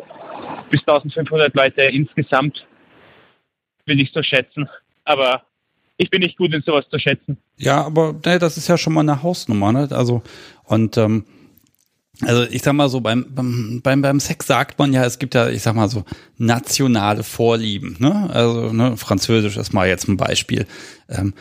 [0.71, 2.65] bis 1500 Leute insgesamt,
[3.87, 4.69] würde ich so schätzen.
[5.05, 5.43] Aber
[5.97, 7.39] ich bin nicht gut in sowas zu schätzen.
[7.57, 9.89] Ja, aber ne, das ist ja schon mal eine Hausnummer, ne?
[9.91, 10.23] Also,
[10.65, 11.25] und ähm,
[12.23, 15.49] also ich sag mal so, beim, beim, beim Sex sagt man ja, es gibt ja,
[15.49, 16.05] ich sag mal so,
[16.39, 18.31] nationale Vorlieben, ne?
[18.31, 20.67] Also, ne, Französisch ist mal jetzt ein Beispiel.
[21.09, 21.35] Ähm,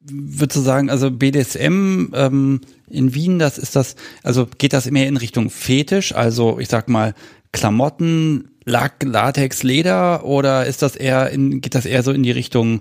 [0.00, 5.08] würdest du sagen, also BDSM ähm, in Wien, das ist das, also geht das mehr
[5.08, 7.14] in Richtung Fetisch, also ich sag mal
[7.52, 12.30] Klamotten, Lack, Latex, Leder oder ist das eher in, geht das eher so in die
[12.30, 12.80] Richtung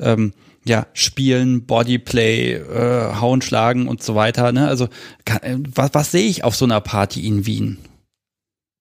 [0.00, 0.32] ähm,
[0.64, 4.52] ja, Spielen, Bodyplay, äh, Hauen, Schlagen und so weiter.
[4.52, 4.66] Ne?
[4.66, 4.88] Also
[5.24, 7.78] kann, äh, was, was sehe ich auf so einer Party in Wien?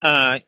[0.01, 0.41] Äh,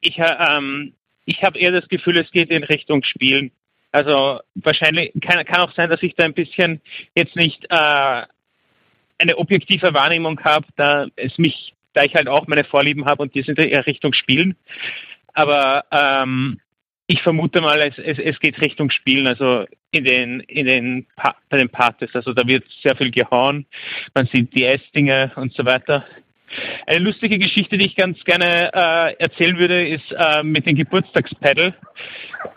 [0.00, 0.94] ich äh, ähm,
[1.26, 3.50] ich habe eher das Gefühl, es geht in Richtung Spielen.
[3.92, 6.80] Also wahrscheinlich kann, kann auch sein, dass ich da ein bisschen
[7.14, 8.22] jetzt nicht äh,
[9.18, 13.34] eine objektive Wahrnehmung habe, da es mich, da ich halt auch meine Vorlieben habe und
[13.34, 14.56] die sind eher Richtung Spielen.
[15.32, 16.60] Aber ähm,
[17.06, 21.06] ich vermute mal, es, es, es geht Richtung Spielen, also in den, in den,
[21.48, 22.14] bei den Partys.
[22.14, 23.66] Also da wird sehr viel gehauen,
[24.14, 26.04] man sieht die Essdinge und so weiter.
[26.86, 31.74] Eine lustige Geschichte, die ich ganz gerne äh, erzählen würde, ist äh, mit dem Geburtstagspedal.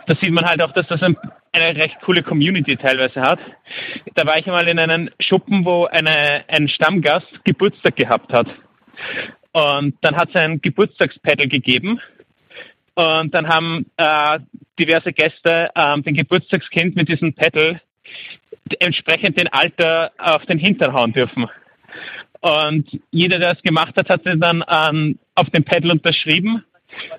[0.05, 1.17] Da sieht man halt auch, dass das ein,
[1.51, 3.39] eine recht coole Community teilweise hat.
[4.13, 8.47] Da war ich einmal in einem Schuppen, wo eine, ein Stammgast Geburtstag gehabt hat.
[9.53, 11.99] Und dann hat es ein Geburtstagspedal gegeben.
[12.97, 14.39] Und dann haben äh,
[14.79, 17.79] diverse Gäste äh, den Geburtstagskind mit diesem Pedal
[18.79, 21.45] entsprechend den Alter auf den Hintern hauen dürfen.
[22.41, 26.63] Und jeder, der es gemacht hat, hat sich dann ähm, auf dem Pedal unterschrieben.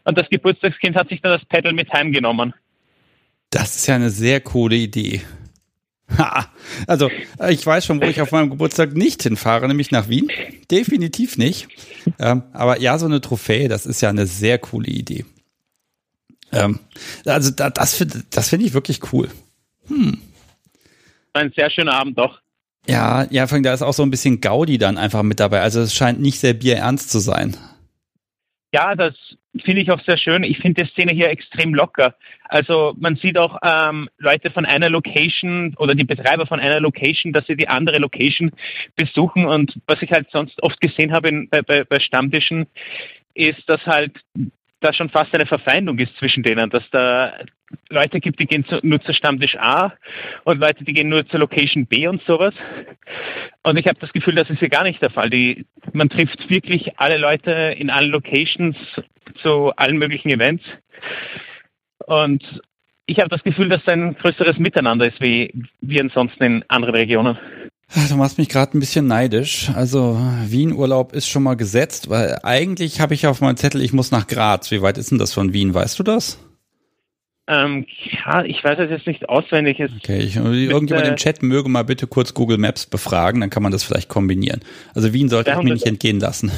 [0.02, 2.54] Und das Geburtstagskind hat sich dann das Pedal mit heimgenommen.
[3.50, 5.22] Das ist ja eine sehr coole Idee.
[6.18, 6.48] Ha,
[6.88, 7.08] also
[7.50, 10.28] ich weiß schon, wo ich auf meinem Geburtstag nicht hinfahre, nämlich nach Wien.
[10.72, 11.68] Definitiv nicht.
[12.18, 15.24] Ähm, aber ja, so eine Trophäe, das ist ja eine sehr coole Idee.
[16.52, 16.80] Ähm,
[17.24, 19.28] also da, das, das finde ich wirklich cool.
[19.88, 20.18] Hm.
[21.32, 22.40] Ein sehr schöner Abend doch.
[22.86, 25.60] Ja, ja, vor allem da ist auch so ein bisschen Gaudi dann einfach mit dabei.
[25.60, 27.56] Also es scheint nicht sehr bierernst zu sein.
[28.72, 29.14] Ja, das
[29.62, 30.42] finde ich auch sehr schön.
[30.42, 32.14] Ich finde die Szene hier extrem locker.
[32.44, 37.32] Also man sieht auch ähm, Leute von einer Location oder die Betreiber von einer Location,
[37.32, 38.52] dass sie die andere Location
[38.94, 39.46] besuchen.
[39.46, 42.66] Und was ich halt sonst oft gesehen habe in, bei, bei, bei Stammtischen,
[43.34, 44.12] ist, dass halt
[44.80, 47.34] da schon fast eine Verfeindung ist zwischen denen, dass da
[47.90, 49.92] Leute gibt, die gehen zu, nur zur Stammtisch A
[50.44, 52.54] und Leute, die gehen nur zur Location B und sowas.
[53.62, 55.30] Und ich habe das Gefühl, das ist hier gar nicht der Fall.
[55.30, 58.76] Die, man trifft wirklich alle Leute in allen Locations
[59.42, 60.64] zu allen möglichen Events.
[62.06, 62.42] Und
[63.06, 66.94] ich habe das Gefühl, dass es ein größeres Miteinander ist wie, wie ansonsten in anderen
[66.94, 67.38] Regionen.
[67.94, 69.70] Du machst mich gerade ein bisschen neidisch.
[69.74, 74.10] Also Wien-Urlaub ist schon mal gesetzt, weil eigentlich habe ich auf meinem Zettel, ich muss
[74.10, 74.70] nach Graz.
[74.70, 75.72] Wie weit ist denn das von Wien?
[75.72, 76.38] Weißt du das?
[77.46, 77.86] Ähm,
[78.26, 79.80] ja, ich weiß es jetzt nicht auswendig.
[79.80, 83.48] Es okay, ich, irgendjemand äh, im Chat möge mal bitte kurz Google Maps befragen, dann
[83.48, 84.60] kann man das vielleicht kombinieren.
[84.94, 86.52] Also Wien sollte ich mir nicht entgehen lassen.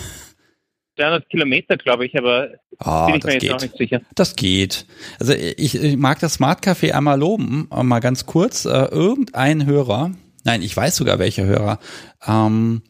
[0.96, 2.48] 300 Kilometer, glaube ich, aber
[2.84, 3.62] oh, bin ich mir jetzt geht.
[3.62, 4.00] nicht sicher.
[4.16, 4.84] Das geht.
[5.20, 8.64] Also ich, ich mag das Smart Café einmal loben, mal ganz kurz.
[8.64, 10.10] Äh, irgendein Hörer,
[10.44, 11.78] Nein, ich weiß sogar welcher Hörer.
[12.26, 12.82] Ähm,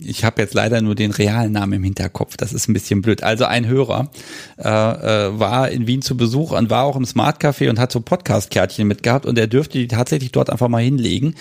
[0.00, 2.36] ich habe jetzt leider nur den realen Namen im Hinterkopf.
[2.36, 3.24] Das ist ein bisschen blöd.
[3.24, 4.10] Also ein Hörer
[4.56, 7.90] äh, äh, war in Wien zu Besuch und war auch im Smart Café und hat
[7.90, 11.34] so Podcast-Kärtchen mitgehabt und er dürfte die tatsächlich dort einfach mal hinlegen.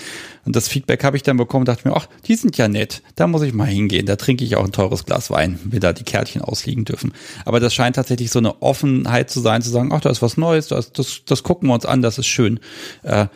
[0.43, 3.03] Und das Feedback habe ich dann bekommen, dachte mir, ach, die sind ja nett.
[3.15, 4.07] Da muss ich mal hingehen.
[4.07, 7.13] Da trinke ich auch ein teures Glas Wein, wenn da die Kärtchen ausliegen dürfen.
[7.45, 10.35] Aber das scheint tatsächlich so eine Offenheit zu sein, zu sagen, ach, da ist was
[10.35, 12.59] Neues, das, das, das gucken wir uns an, das ist schön.
[13.03, 13.27] Äh,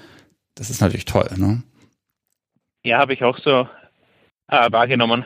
[0.61, 1.63] das ist natürlich toll, ne?
[2.83, 3.67] Ja, habe ich auch so
[4.47, 5.25] äh, wahrgenommen.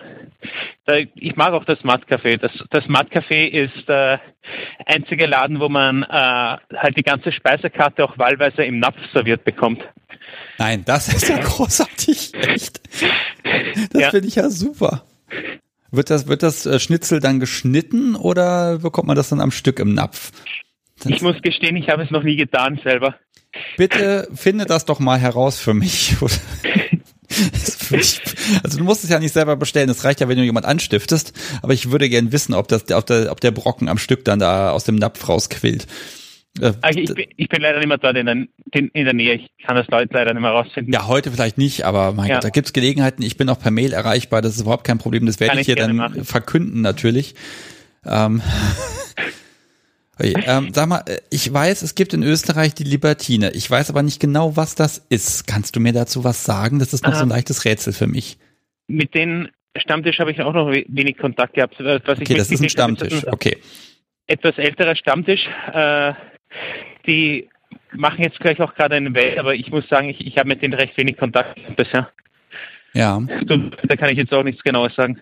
[1.16, 2.38] Ich mag auch das Smart Café.
[2.38, 7.34] Das, das Smart Café ist der äh, einzige Laden, wo man äh, halt die ganze
[7.34, 9.84] Speisekarte auch wahlweise im Napf serviert bekommt.
[10.58, 12.34] Nein, das ist ja großartig.
[12.36, 12.80] Echt.
[13.92, 14.12] Das ja.
[14.12, 15.04] finde ich ja super.
[15.92, 19.80] Wird das, wird das äh, Schnitzel dann geschnitten oder bekommt man das dann am Stück
[19.80, 20.32] im Napf?
[21.00, 23.16] Das ich muss gestehen, ich habe es noch nie getan selber.
[23.78, 26.16] Bitte finde das doch mal heraus für mich.
[28.64, 31.34] Also du musst es ja nicht selber bestellen, es reicht ja, wenn du jemand anstiftest,
[31.62, 34.40] aber ich würde gern wissen, ob, das, ob, der, ob der Brocken am Stück dann
[34.40, 35.88] da aus dem Napf rausquillt.
[36.62, 38.36] Äh, also ich, bin, ich bin leider nicht mehr dort in der,
[38.72, 40.94] in der Nähe, ich kann das Leute leider nicht mehr rausfinden.
[40.94, 42.36] Ja, heute vielleicht nicht, aber mein ja.
[42.36, 45.26] Gott, da gibt's Gelegenheiten, ich bin auch per Mail erreichbar, das ist überhaupt kein Problem,
[45.26, 46.24] das werde ich, ich hier dann machen.
[46.24, 47.36] verkünden natürlich.
[48.06, 48.42] Ähm,
[50.18, 53.52] Okay, ähm, sag mal, äh, ich weiß, es gibt in Österreich die Libertine.
[53.52, 55.48] Ich weiß aber nicht genau, was das ist.
[55.48, 56.80] Kannst du mir dazu was sagen?
[56.80, 57.20] Das ist noch Aha.
[57.20, 58.38] so ein leichtes Rätsel für mich.
[58.88, 61.76] Mit den Stammtisch habe ich auch noch wenig Kontakt gehabt.
[61.80, 63.28] Was okay, das ist ein Stammtisch.
[63.28, 63.58] Okay.
[64.28, 65.46] Etwas älterer Stammtisch.
[65.74, 66.14] Äh,
[67.06, 67.50] die
[67.92, 70.62] machen jetzt gleich auch gerade eine Welt, aber ich muss sagen, ich, ich habe mit
[70.62, 72.10] denen recht wenig Kontakt bisher.
[72.94, 73.22] Ja.
[73.46, 75.20] Da kann ich jetzt auch nichts Genaues sagen.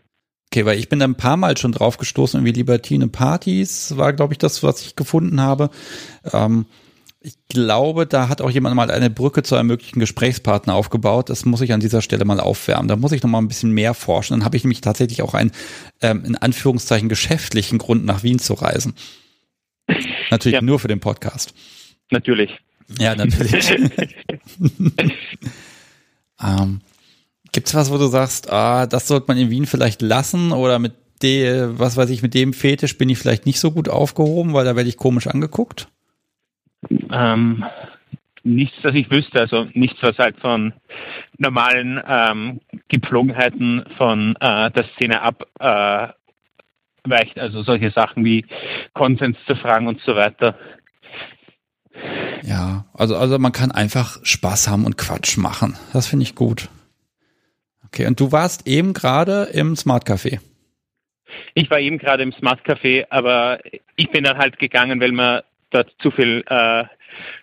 [0.54, 4.14] Okay, weil ich bin da ein paar Mal schon drauf gestoßen, irgendwie Libertine Partys war,
[4.14, 5.72] glaube ich, das, was ich gefunden habe.
[6.32, 6.68] Ähm,
[7.22, 11.32] ich glaube, da hat auch jemand mal eine Brücke zu einem möglichen Gesprächspartner aufgebaut.
[11.32, 12.88] Das muss ich an dieser Stelle mal aufwärmen.
[12.88, 14.36] Da muss ich noch mal ein bisschen mehr forschen.
[14.36, 15.50] Dann habe ich nämlich tatsächlich auch einen,
[16.02, 18.94] ähm, in Anführungszeichen, geschäftlichen Grund nach Wien zu reisen.
[20.30, 20.62] Natürlich ja.
[20.62, 21.56] nur für den Podcast.
[22.12, 22.60] Natürlich.
[23.00, 23.72] Ja, natürlich.
[26.44, 26.82] ähm,
[27.54, 30.94] Gibt's was, wo du sagst, ah, das sollte man in Wien vielleicht lassen oder mit
[31.22, 34.66] dem, was weiß ich, mit dem Fetisch bin ich vielleicht nicht so gut aufgehoben, weil
[34.66, 35.88] da werde ich komisch angeguckt?
[37.12, 37.64] Ähm,
[38.44, 40.74] nichts, dass ich wüsste, also nichts, was halt von
[41.38, 42.60] normalen ähm,
[42.90, 46.18] Gepflogenheiten von äh, der Szene abweicht,
[47.38, 48.46] äh, also solche Sachen wie
[48.94, 50.58] Konsens zu fragen und so weiter.
[52.44, 55.78] Ja, also, also man kann einfach Spaß haben und Quatsch machen.
[55.94, 56.68] Das finde ich gut.
[57.94, 60.40] Okay, und du warst eben gerade im Smart Café.
[61.54, 63.60] Ich war eben gerade im Smart Café, aber
[63.96, 66.86] ich bin dann halt gegangen, weil mir dort zu viel äh,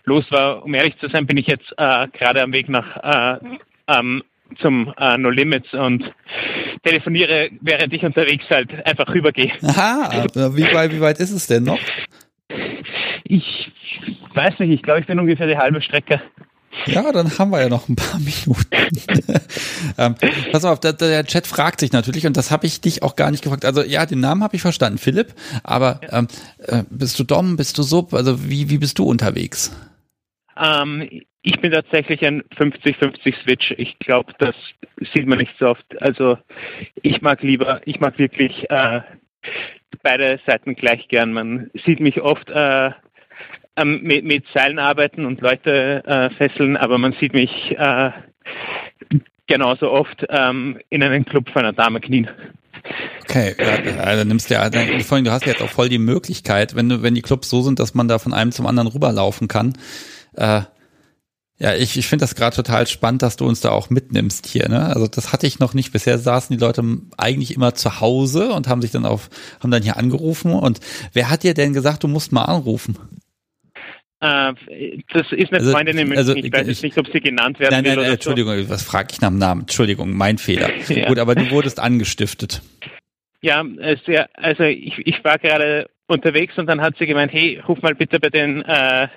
[0.04, 0.64] los war.
[0.64, 4.24] Um ehrlich zu sein, bin ich jetzt äh, gerade am Weg nach äh, ähm,
[4.58, 6.12] zum äh, No Limits und
[6.82, 9.52] telefoniere, während ich unterwegs halt einfach rübergehe.
[9.62, 11.78] Aha, wie weit, wie weit ist es denn noch?
[13.22, 13.70] Ich
[14.34, 16.20] weiß nicht, ich glaube, ich bin ungefähr die halbe Strecke.
[16.86, 18.68] Ja, dann haben wir ja noch ein paar Minuten.
[19.98, 20.14] ähm,
[20.52, 23.30] pass auf, der, der, Chat fragt sich natürlich, und das habe ich dich auch gar
[23.30, 23.64] nicht gefragt.
[23.64, 26.28] Also ja, den Namen habe ich verstanden, Philipp, aber ähm,
[26.58, 28.14] äh, bist du Dom, bist du Sub?
[28.14, 29.72] Also wie, wie bist du unterwegs?
[30.56, 31.08] Ähm,
[31.42, 33.74] ich bin tatsächlich ein 50-50 Switch.
[33.78, 34.54] Ich glaube, das
[35.12, 36.00] sieht man nicht so oft.
[36.02, 36.38] Also
[37.02, 39.00] ich mag lieber, ich mag wirklich äh,
[40.02, 41.32] beide Seiten gleich gern.
[41.32, 42.90] Man sieht mich oft äh,
[43.80, 48.10] ähm, mit, mit Seilen arbeiten und Leute äh, fesseln, aber man sieht mich äh,
[49.46, 52.28] genauso oft ähm, in einem Club von einer Dame knien.
[53.24, 54.70] Okay, dann nimmst du ja,
[55.02, 57.78] vorhin, du hast jetzt auch voll die Möglichkeit, wenn du, wenn die Clubs so sind,
[57.78, 59.74] dass man da von einem zum anderen rüberlaufen kann.
[60.34, 60.62] Äh,
[61.58, 64.68] ja, ich, ich finde das gerade total spannend, dass du uns da auch mitnimmst hier.
[64.70, 64.86] Ne?
[64.86, 65.92] Also das hatte ich noch nicht.
[65.92, 66.82] Bisher saßen die Leute
[67.18, 69.28] eigentlich immer zu Hause und haben sich dann auf,
[69.62, 70.54] haben dann hier angerufen.
[70.54, 70.80] Und
[71.12, 72.96] wer hat dir denn gesagt, du musst mal anrufen?
[74.20, 74.52] Äh,
[75.12, 76.18] das ist eine also, Freundin in München.
[76.18, 78.04] Also, ich weiß jetzt nicht, ob sie genannt werden nein, nein, will.
[78.04, 78.68] Nein, Entschuldigung, so.
[78.68, 79.62] was frage ich nach dem Namen?
[79.62, 80.70] Entschuldigung, mein Fehler.
[80.88, 81.08] ja.
[81.08, 82.62] Gut, aber du wurdest angestiftet.
[83.42, 83.64] Ja,
[84.04, 87.94] sehr, also ich, ich war gerade unterwegs und dann hat sie gemeint, hey, ruf mal
[87.94, 89.08] bitte bei den äh,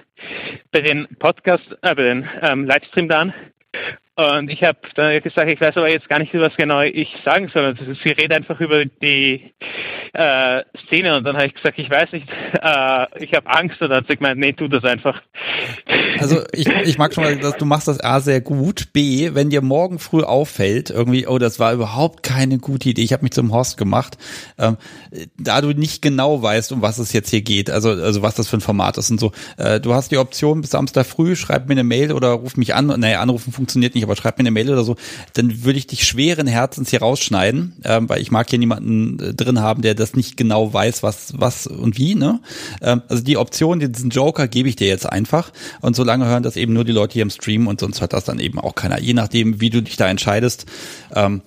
[0.71, 3.33] bei den Podcast, äh, bei den ähm, Livestream da an.
[4.15, 7.49] Und ich habe dann gesagt, ich weiß aber jetzt gar nicht, was genau ich sagen
[7.51, 7.63] soll.
[7.65, 9.53] Also sie redet einfach über die
[10.13, 13.89] äh, Szene und dann habe ich gesagt, ich weiß nicht, äh, ich habe Angst und
[13.89, 15.19] dann hat sie gemeint, nee, tu das einfach.
[16.19, 18.93] Also ich, ich mag schon mal, dass du machst das A sehr gut.
[18.93, 23.13] B, wenn dir morgen früh auffällt, irgendwie, oh, das war überhaupt keine gute Idee, ich
[23.13, 24.19] habe mich zum Horst gemacht,
[24.59, 24.77] ähm,
[25.39, 28.47] da du nicht genau weißt, um was es jetzt hier geht, also, also was das
[28.47, 29.31] für ein Format ist und so.
[29.57, 32.75] Äh, du hast die Option bis Samstag früh, schreib mir eine Mail oder ruf mich
[32.75, 32.87] an.
[32.87, 34.95] Naja, anrufen funktioniert nicht, aber schreib mir eine Mail oder so,
[35.33, 39.33] dann würde ich dich schweren Herzens hier rausschneiden, ähm, weil ich mag hier niemanden äh,
[39.33, 42.41] drin haben, der das nicht genau weiß, was, was und wie, ne?
[42.81, 45.51] Ähm, also die Option, diesen Joker gebe ich dir jetzt einfach
[45.81, 48.25] und solange hören das eben nur die Leute hier im Stream und sonst hört das
[48.25, 48.99] dann eben auch keiner.
[48.99, 50.65] Je nachdem, wie du dich da entscheidest,
[51.15, 51.41] ähm,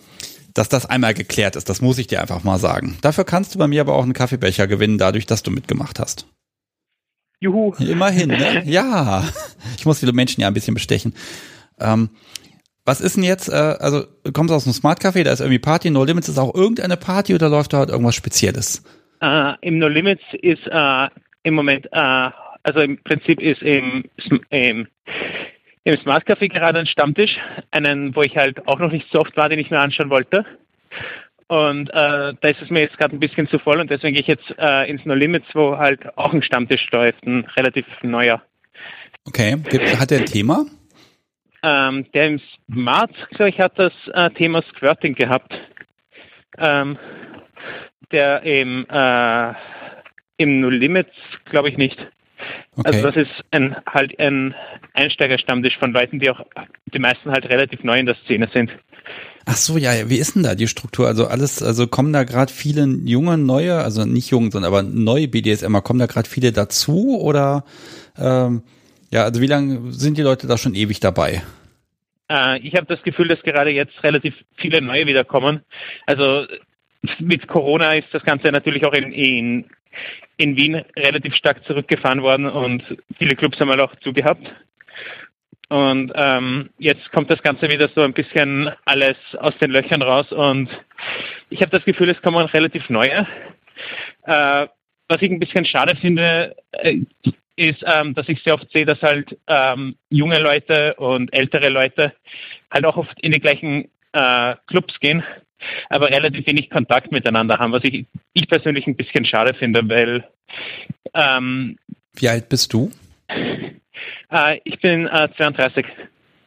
[0.54, 1.68] dass das einmal geklärt ist.
[1.68, 2.96] Das muss ich dir einfach mal sagen.
[3.02, 6.26] Dafür kannst du bei mir aber auch einen Kaffeebecher gewinnen, dadurch, dass du mitgemacht hast.
[7.40, 7.74] Juhu.
[7.78, 8.62] Immerhin, ne?
[8.66, 9.24] Ja.
[9.76, 11.14] Ich muss viele Menschen ja ein bisschen bestechen.
[11.78, 12.08] Ähm,
[12.86, 15.58] was ist denn jetzt, äh, also kommst du aus einem Smart Café, da ist irgendwie
[15.58, 18.82] Party, No Limits ist auch irgendeine Party oder läuft da halt irgendwas Spezielles?
[19.22, 21.08] Uh, Im No Limits ist uh,
[21.42, 22.30] im Moment, uh,
[22.62, 24.04] also im Prinzip ist im,
[24.50, 24.86] im,
[25.84, 27.36] im Smart Café gerade ein Stammtisch,
[27.70, 30.44] einen, wo ich halt auch noch nicht so oft war, den ich mir anschauen wollte.
[31.48, 34.22] Und äh, da ist es mir jetzt gerade ein bisschen zu voll und deswegen gehe
[34.22, 38.42] ich jetzt äh, ins No Limits, wo halt auch ein Stammtisch läuft, ein relativ neuer.
[39.24, 39.56] Okay,
[39.98, 40.66] hat der ein Thema?
[41.68, 42.40] Ähm, der im
[42.70, 45.52] Smart, glaube ich, hat das äh, Thema Squirting gehabt.
[46.59, 46.97] Ähm,
[48.12, 49.52] der im, äh,
[50.36, 51.10] im No Limits,
[51.51, 51.98] glaube ich, nicht.
[52.76, 52.86] Okay.
[52.86, 54.55] Also das ist ein halt ein
[54.94, 56.40] Einsteigerstammtisch von Leuten, die auch
[56.94, 58.70] die meisten halt relativ neu in der Szene sind.
[59.44, 61.09] Ach so, ja, wie ist denn da die Struktur?
[61.09, 65.26] Also alles, also kommen da gerade viele junge, neue, also nicht jung, sondern aber neue
[65.26, 67.64] BDSMer, kommen da gerade viele dazu oder
[68.16, 68.62] ähm,
[69.10, 71.43] ja, also wie lange sind die Leute da schon ewig dabei?
[72.31, 75.62] Äh, ich habe das Gefühl, dass gerade jetzt relativ viele neue wiederkommen.
[76.07, 76.47] Also
[77.19, 79.65] mit Corona ist das Ganze natürlich auch in, in,
[80.36, 82.82] in Wien relativ stark zurückgefahren worden und
[83.19, 84.53] viele Clubs haben halt auch zugehabt.
[85.69, 90.31] Und ähm, jetzt kommt das Ganze wieder so ein bisschen alles aus den Löchern raus
[90.31, 90.69] und
[91.51, 93.27] ich habe das Gefühl, es kommen relativ neue.
[94.24, 94.69] Äh,
[95.09, 97.01] was ich ein bisschen schade finde, äh,
[97.56, 102.12] ist, ähm, dass ich sehr oft sehe, dass halt ähm, junge Leute und ältere Leute
[102.70, 105.22] halt auch oft in die gleichen äh, Clubs gehen,
[105.88, 110.24] aber relativ wenig Kontakt miteinander haben, was ich, ich persönlich ein bisschen schade finde, weil
[111.14, 111.78] ähm,
[112.14, 112.90] Wie alt bist du?
[114.30, 115.86] Äh, ich bin äh, 32.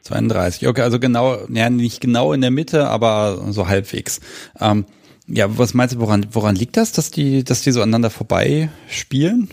[0.01, 4.21] 32, okay, also genau, ja, nicht genau in der Mitte, aber so halbwegs.
[4.59, 4.85] Ähm,
[5.27, 8.69] ja, was meinst du, woran, woran liegt das, dass die, dass die so aneinander vorbei
[8.89, 9.49] spielen?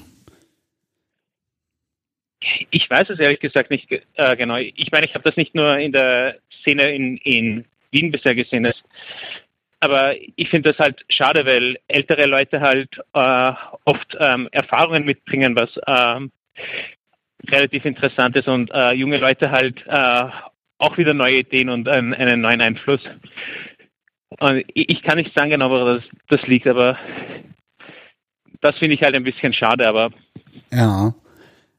[2.70, 4.56] Ich weiß es ehrlich gesagt nicht äh, genau.
[4.56, 8.70] Ich meine, ich habe das nicht nur in der Szene in, in Wien bisher gesehen.
[9.80, 13.52] Aber ich finde das halt schade, weil ältere Leute halt äh,
[13.84, 16.30] oft ähm, Erfahrungen mitbringen, was ähm,
[17.48, 20.24] relativ interessant ist und äh, junge Leute halt äh,
[20.78, 23.00] auch wieder neue Ideen und einen, einen neuen Einfluss.
[24.40, 26.98] Und ich, ich kann nicht sagen genau, woran das, das liegt, aber
[28.60, 30.10] das finde ich halt ein bisschen schade, aber
[30.72, 31.14] ja.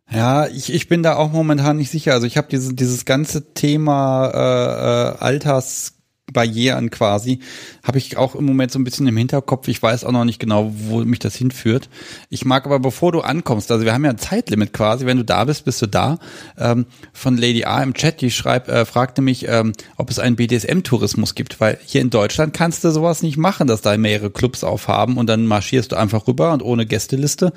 [0.09, 2.13] Ja, ich, ich bin da auch momentan nicht sicher.
[2.13, 5.97] Also ich habe diese, dieses ganze Thema äh, äh, Alters
[6.34, 7.39] Barrieren quasi,
[7.84, 9.69] habe ich auch im Moment so ein bisschen im Hinterkopf.
[9.69, 11.88] Ich weiß auch noch nicht genau, wo mich das hinführt.
[12.29, 15.23] Ich mag aber, bevor du ankommst, also wir haben ja ein Zeitlimit quasi, wenn du
[15.23, 16.19] da bist, bist du da.
[16.57, 20.35] Ähm, von Lady A im Chat, die schreibt, äh, fragte mich, ähm, ob es einen
[20.35, 24.65] BDSM-Tourismus gibt, weil hier in Deutschland kannst du sowas nicht machen, dass da mehrere Clubs
[24.65, 27.53] aufhaben und dann marschierst du einfach rüber und ohne Gästeliste.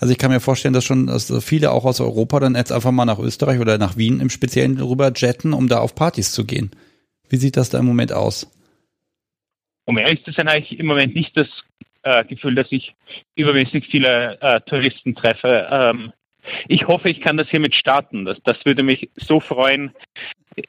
[0.00, 2.92] Also ich kann mir vorstellen, dass schon dass viele auch aus Europa dann jetzt einfach
[2.92, 6.44] mal nach Österreich oder nach Wien im Speziellen rüber jetten, um da auf Partys zu
[6.44, 6.70] gehen.
[7.28, 8.50] Wie sieht das da im Moment aus?
[9.84, 11.48] Um ehrlich zu sein, habe ich im Moment nicht das
[12.02, 12.94] äh, Gefühl, dass ich
[13.34, 15.66] übermäßig viele äh, Touristen treffe.
[15.70, 16.12] Ähm,
[16.68, 18.24] ich hoffe, ich kann das hiermit starten.
[18.24, 19.92] Das, das würde mich so freuen,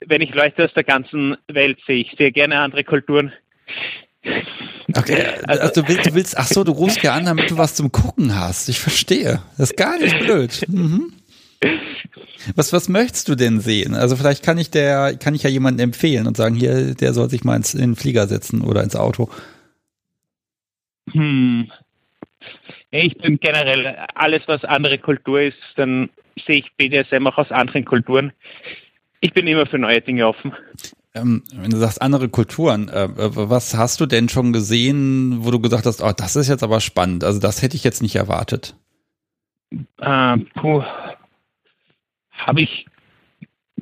[0.05, 1.97] wenn ich Leute aus der ganzen Welt sehe.
[1.97, 3.31] Ich sehe gerne andere Kulturen.
[4.95, 7.57] Okay, also, also du, willst, du willst, ach so, du rufst ja an, damit du
[7.57, 8.69] was zum Gucken hast.
[8.69, 9.41] Ich verstehe.
[9.57, 10.65] Das ist gar nicht blöd.
[10.67, 11.13] Mhm.
[12.55, 13.93] Was, was möchtest du denn sehen?
[13.93, 17.29] Also vielleicht kann ich der, kann ich ja jemanden empfehlen und sagen, hier, der soll
[17.29, 19.29] sich mal ins, in den Flieger setzen oder ins Auto.
[21.11, 21.71] Hm.
[22.91, 26.09] Ich bin generell, alles was andere Kultur ist, dann
[26.47, 28.31] sehe ich BDSM auch aus anderen Kulturen.
[29.19, 30.53] Ich bin immer für neue Dinge offen.
[31.19, 35.59] Ähm, wenn du sagst andere Kulturen, äh, was hast du denn schon gesehen, wo du
[35.59, 38.75] gesagt hast, oh, das ist jetzt aber spannend, also das hätte ich jetzt nicht erwartet?
[39.97, 40.37] Äh,
[42.31, 42.85] habe ich,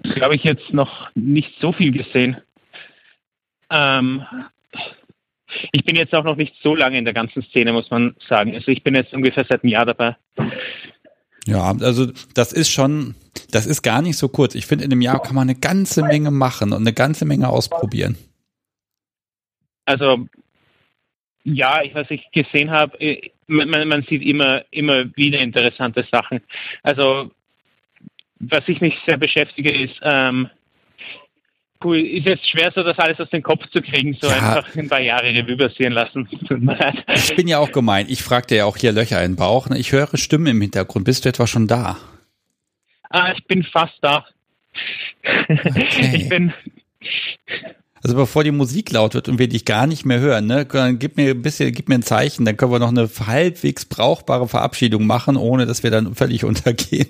[0.04, 2.38] glaube ich, jetzt noch nicht so viel gesehen.
[3.70, 4.24] Ähm,
[5.72, 8.54] ich bin jetzt auch noch nicht so lange in der ganzen Szene, muss man sagen.
[8.54, 10.18] Also ich bin jetzt ungefähr seit einem Jahr dabei.
[11.48, 13.15] Ja, also das ist schon,
[13.52, 14.53] das ist gar nicht so kurz.
[14.53, 17.48] Ich finde, in einem Jahr kann man eine ganze Menge machen und eine ganze Menge
[17.48, 18.18] ausprobieren.
[19.86, 20.28] Also
[21.45, 26.41] ja, ich, was ich gesehen habe, äh, man, man, sieht immer, immer wieder interessante Sachen.
[26.84, 27.32] Also
[28.40, 30.49] was ich mich sehr beschäftige, ist, ähm,
[31.84, 34.34] cool, ist jetzt schwer, so das alles aus dem Kopf zu kriegen, so ja.
[34.34, 36.28] einfach ein paar Jahre Revue passieren lassen.
[37.14, 38.08] ich bin ja auch gemein.
[38.10, 39.70] Ich fragte ja auch hier Löcher in den Bauch.
[39.72, 41.06] Ich höre Stimmen im Hintergrund.
[41.06, 41.98] Bist du etwa schon da?
[43.10, 44.26] Ah, ich bin fast da.
[45.24, 46.14] Okay.
[46.14, 46.54] Ich bin.
[48.04, 50.66] Also bevor die Musik laut wird und wir dich gar nicht mehr hören, ne,
[50.98, 54.48] gib mir ein bisschen, gib mir ein Zeichen, dann können wir noch eine halbwegs brauchbare
[54.48, 57.08] Verabschiedung machen, ohne dass wir dann völlig untergehen.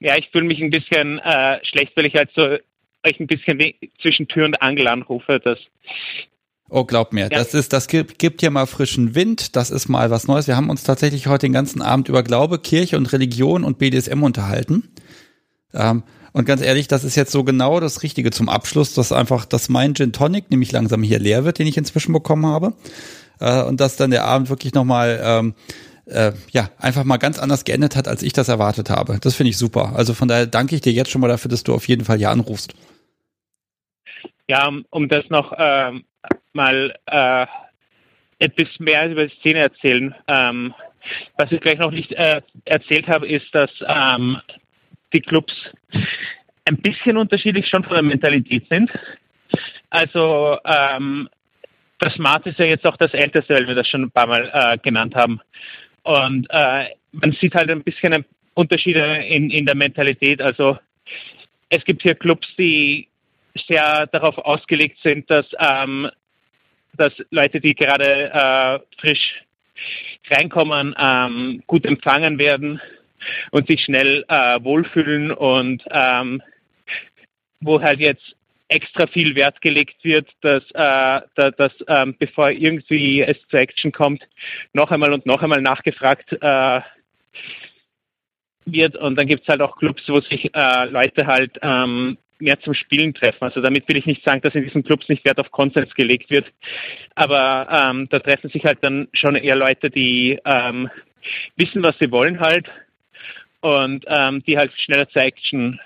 [0.00, 3.74] Ja, ich fühle mich ein bisschen äh, schlecht, weil ich halt so euch ein bisschen
[4.00, 5.40] zwischen Tür und Angel anrufe.
[5.42, 5.58] Das
[6.70, 7.28] Oh, glaub mir, ja.
[7.30, 10.46] das ist, das gibt, gibt hier mal frischen Wind, das ist mal was Neues.
[10.48, 14.22] Wir haben uns tatsächlich heute den ganzen Abend über Glaube, Kirche und Religion und BDSM
[14.22, 14.90] unterhalten.
[15.72, 16.02] Ähm,
[16.32, 19.70] und ganz ehrlich, das ist jetzt so genau das Richtige zum Abschluss, dass einfach, dass
[19.70, 22.74] mein Gin Tonic nämlich langsam hier leer wird, den ich inzwischen bekommen habe.
[23.40, 25.54] Äh, und dass dann der Abend wirklich nochmal ähm,
[26.08, 29.18] äh, ja, einfach mal ganz anders geendet hat, als ich das erwartet habe.
[29.20, 29.92] Das finde ich super.
[29.94, 32.18] Also von daher danke ich dir jetzt schon mal dafür, dass du auf jeden Fall
[32.18, 32.74] hier anrufst.
[34.48, 36.04] Ja, um das noch ähm,
[36.52, 37.46] mal äh,
[38.38, 40.14] etwas mehr über die Szene erzählen.
[40.26, 40.74] Ähm,
[41.36, 44.38] was ich gleich noch nicht äh, erzählt habe, ist, dass ähm,
[45.12, 45.52] die Clubs
[46.64, 48.90] ein bisschen unterschiedlich schon von der Mentalität sind.
[49.90, 51.28] Also ähm,
[51.98, 54.50] das Smart ist ja jetzt auch das Älteste, weil wir das schon ein paar Mal
[54.52, 55.40] äh, genannt haben.
[56.08, 58.24] Und äh, man sieht halt ein bisschen
[58.54, 60.40] Unterschiede in, in der Mentalität.
[60.40, 60.78] Also
[61.68, 63.08] es gibt hier Clubs, die
[63.66, 66.08] sehr darauf ausgelegt sind, dass, ähm,
[66.94, 69.42] dass Leute, die gerade äh, frisch
[70.30, 72.80] reinkommen, ähm, gut empfangen werden
[73.50, 76.42] und sich schnell äh, wohlfühlen und ähm,
[77.60, 78.34] wo halt jetzt
[78.68, 83.92] extra viel Wert gelegt wird, dass, äh, dass, dass ähm, bevor irgendwie es zur Action
[83.92, 84.22] kommt,
[84.72, 86.80] noch einmal und noch einmal nachgefragt äh,
[88.66, 88.96] wird.
[88.96, 92.74] Und dann gibt es halt auch Clubs, wo sich äh, Leute halt ähm, mehr zum
[92.74, 93.42] Spielen treffen.
[93.44, 96.30] Also damit will ich nicht sagen, dass in diesen Clubs nicht Wert auf Konsens gelegt
[96.30, 96.46] wird.
[97.14, 100.90] Aber ähm, da treffen sich halt dann schon eher Leute, die ähm,
[101.56, 102.70] wissen, was sie wollen halt
[103.60, 105.80] und ähm, die halt schneller zur Action.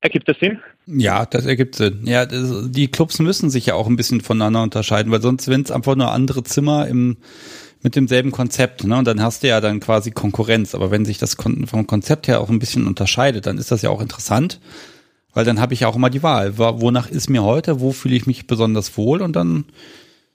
[0.00, 0.60] Ergibt das Sinn?
[0.86, 2.02] Ja, das ergibt Sinn.
[2.04, 5.66] Ja, das, die Clubs müssen sich ja auch ein bisschen voneinander unterscheiden, weil sonst sind
[5.66, 7.16] es einfach nur andere Zimmer im
[7.82, 8.96] mit demselben Konzept, ne?
[8.96, 10.74] Und dann hast du ja dann quasi Konkurrenz.
[10.74, 13.90] Aber wenn sich das vom Konzept her auch ein bisschen unterscheidet, dann ist das ja
[13.90, 14.60] auch interessant,
[15.34, 16.58] weil dann habe ich ja auch immer die Wahl.
[16.58, 17.80] Wonach ist mir heute?
[17.80, 19.22] Wo fühle ich mich besonders wohl?
[19.22, 19.66] Und dann,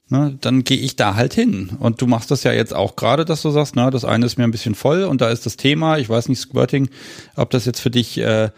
[0.07, 1.71] ne, dann gehe ich da halt hin.
[1.79, 4.37] Und du machst das ja jetzt auch gerade, dass du sagst, na, das eine ist
[4.37, 5.97] mir ein bisschen voll und da ist das Thema.
[5.97, 6.89] Ich weiß nicht, Squirting,
[7.35, 8.51] ob das jetzt für dich äh,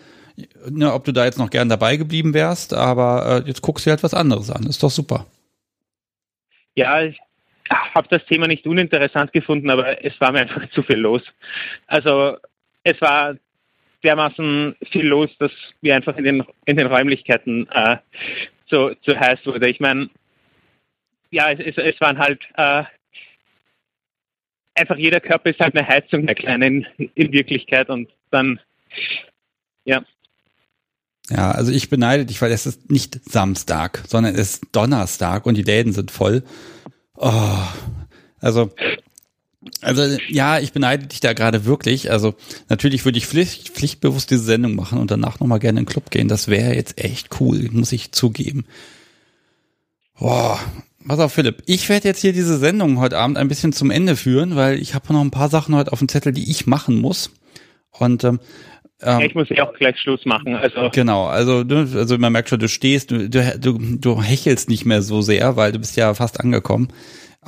[0.69, 3.89] ne, ob du da jetzt noch gern dabei geblieben wärst, aber äh, jetzt guckst du
[3.89, 4.63] halt was anderes an.
[4.63, 5.25] Ist doch super.
[6.75, 7.19] Ja, ich
[7.69, 11.21] habe das Thema nicht uninteressant gefunden, aber es war mir einfach zu viel los.
[11.87, 12.37] Also
[12.83, 13.35] es war
[14.03, 15.51] dermaßen viel los, dass
[15.81, 17.97] wir einfach in den, in den Räumlichkeiten äh,
[18.67, 19.69] zu, zu heiß wurde.
[19.69, 20.09] Ich meine,
[21.31, 22.83] ja, es, es, es waren halt äh,
[24.75, 28.59] einfach jeder Körper ist halt eine Heizung, eine kleine in, in Wirklichkeit und dann,
[29.85, 30.03] ja.
[31.29, 35.55] Ja, also ich beneide dich, weil es ist nicht Samstag, sondern es ist Donnerstag und
[35.55, 36.43] die Läden sind voll.
[37.15, 37.57] Oh,
[38.39, 38.71] also
[39.81, 42.11] also ja, ich beneide dich da gerade wirklich.
[42.11, 42.35] Also
[42.69, 46.11] natürlich würde ich pflicht, pflichtbewusst diese Sendung machen und danach nochmal gerne in den Club
[46.11, 46.27] gehen.
[46.27, 48.65] Das wäre jetzt echt cool, muss ich zugeben.
[50.19, 50.59] Boah,
[51.07, 54.15] pass auf Philipp, ich werde jetzt hier diese Sendung heute Abend ein bisschen zum Ende
[54.15, 56.99] führen, weil ich habe noch ein paar Sachen heute auf dem Zettel, die ich machen
[56.99, 57.31] muss.
[57.91, 58.39] Und ähm,
[59.05, 60.55] ja, ich muss ja auch gleich Schluss machen.
[60.55, 64.85] Also genau, also du, also man merkt schon, du stehst, du, du, du hechelst nicht
[64.85, 66.89] mehr so sehr, weil du bist ja fast angekommen.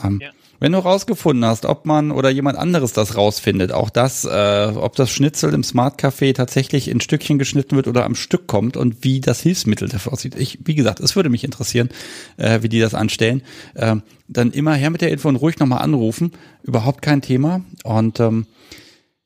[0.04, 0.30] Ähm, ja.
[0.60, 4.96] Wenn du rausgefunden hast, ob man oder jemand anderes das rausfindet, auch das, äh, ob
[4.96, 9.04] das Schnitzel im Smart Café tatsächlich in Stückchen geschnitten wird oder am Stück kommt und
[9.04, 10.36] wie das Hilfsmittel dafür aussieht.
[10.36, 11.90] Ich, wie gesagt, es würde mich interessieren,
[12.38, 13.44] äh, wie die das anstellen.
[13.74, 16.32] Äh, dann immer her mit der Info und ruhig nochmal anrufen.
[16.64, 17.62] Überhaupt kein Thema.
[17.84, 18.48] Und ähm,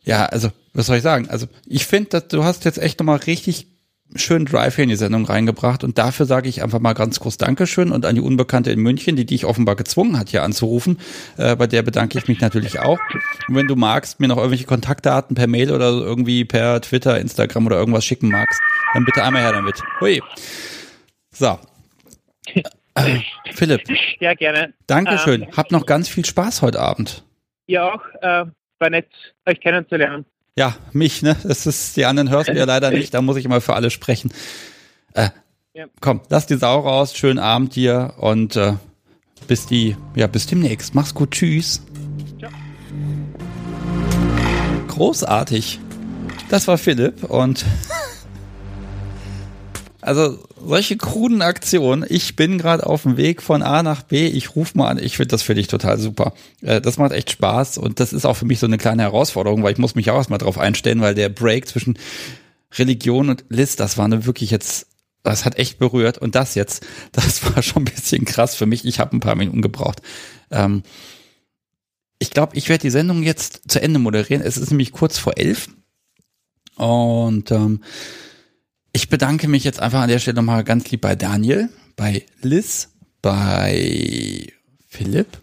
[0.04, 1.30] ja, also, was soll ich sagen?
[1.30, 3.68] Also, ich finde, du hast jetzt echt nochmal richtig
[4.16, 7.38] schönen Drive hier in die Sendung reingebracht und dafür sage ich einfach mal ganz groß
[7.38, 11.00] Dankeschön und an die Unbekannte in München, die dich offenbar gezwungen hat, hier anzurufen.
[11.38, 13.00] Äh, bei der bedanke ich mich natürlich auch.
[13.48, 17.68] Und wenn du magst, mir noch irgendwelche Kontaktdaten per Mail oder irgendwie per Twitter, Instagram
[17.68, 18.60] oder irgendwas schicken magst,
[18.94, 19.80] dann bitte einmal her damit.
[20.02, 20.22] Hui.
[21.32, 21.60] So.
[22.96, 23.20] Äh,
[23.54, 23.82] Philipp.
[24.20, 24.74] Ja, gerne.
[24.88, 25.44] Dankeschön.
[25.44, 27.24] Ähm, Hab noch ganz viel Spaß heute Abend.
[27.68, 28.02] Ja auch.
[28.22, 28.46] Äh,
[28.80, 29.08] war nett,
[29.46, 30.26] euch kennenzulernen.
[30.56, 31.36] Ja, mich, ne?
[31.44, 33.90] Das ist, die anderen hörst du ja leider nicht, da muss ich immer für alle
[33.90, 34.32] sprechen.
[35.14, 35.30] Äh,
[35.74, 35.86] ja.
[36.02, 38.74] Komm, lass die Sau raus, schönen Abend dir und äh,
[39.48, 40.96] bis die, ja, bis demnächst.
[40.96, 41.82] Mach's gut, tschüss.
[42.38, 42.50] Ja.
[44.88, 45.80] Großartig.
[46.50, 47.66] Das war Philipp und
[50.10, 52.04] also solche kruden Aktionen.
[52.10, 54.26] Ich bin gerade auf dem Weg von A nach B.
[54.26, 54.98] Ich rufe mal an.
[54.98, 56.34] Ich finde das für dich total super.
[56.64, 59.62] Äh, das macht echt Spaß und das ist auch für mich so eine kleine Herausforderung,
[59.62, 62.00] weil ich muss mich auch erstmal drauf einstellen, weil der Break zwischen
[62.76, 64.88] Religion und List, das war eine wirklich jetzt,
[65.22, 68.86] das hat echt berührt und das jetzt, das war schon ein bisschen krass für mich.
[68.86, 70.02] Ich habe ein paar Minuten gebraucht.
[70.50, 70.82] Ähm,
[72.18, 74.42] ich glaube, ich werde die Sendung jetzt zu Ende moderieren.
[74.42, 75.70] Es ist nämlich kurz vor elf
[76.78, 77.82] und ähm,
[79.00, 82.90] ich bedanke mich jetzt einfach an der Stelle nochmal ganz lieb bei Daniel, bei Liz,
[83.22, 84.52] bei
[84.90, 85.38] Philipp,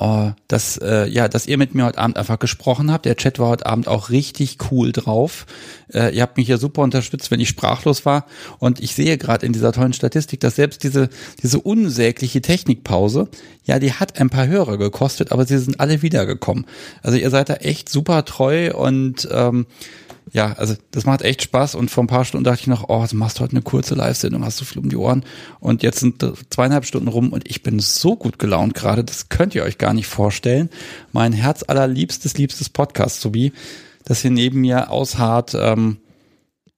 [0.00, 3.04] uh, dass, äh, ja, dass ihr mit mir heute Abend einfach gesprochen habt.
[3.04, 5.46] Der Chat war heute Abend auch richtig cool drauf.
[5.94, 8.26] Äh, ihr habt mich ja super unterstützt, wenn ich sprachlos war.
[8.58, 11.08] Und ich sehe gerade in dieser tollen Statistik, dass selbst diese,
[11.40, 13.28] diese unsägliche Technikpause,
[13.64, 16.66] ja, die hat ein paar Hörer gekostet, aber sie sind alle wiedergekommen.
[17.00, 19.66] Also ihr seid da echt super treu und ähm,
[20.32, 23.04] ja, also das macht echt Spaß und vor ein paar Stunden dachte ich noch, oh,
[23.08, 25.24] du machst heute eine kurze Live-Sendung, hast du viel um die Ohren
[25.60, 29.54] und jetzt sind zweieinhalb Stunden rum und ich bin so gut gelaunt gerade, das könnt
[29.54, 30.70] ihr euch gar nicht vorstellen.
[31.12, 33.52] Mein Herz allerliebstes, liebstes Podcast, wie
[34.04, 35.54] das hier neben mir ausharrt.
[35.54, 35.98] Ähm,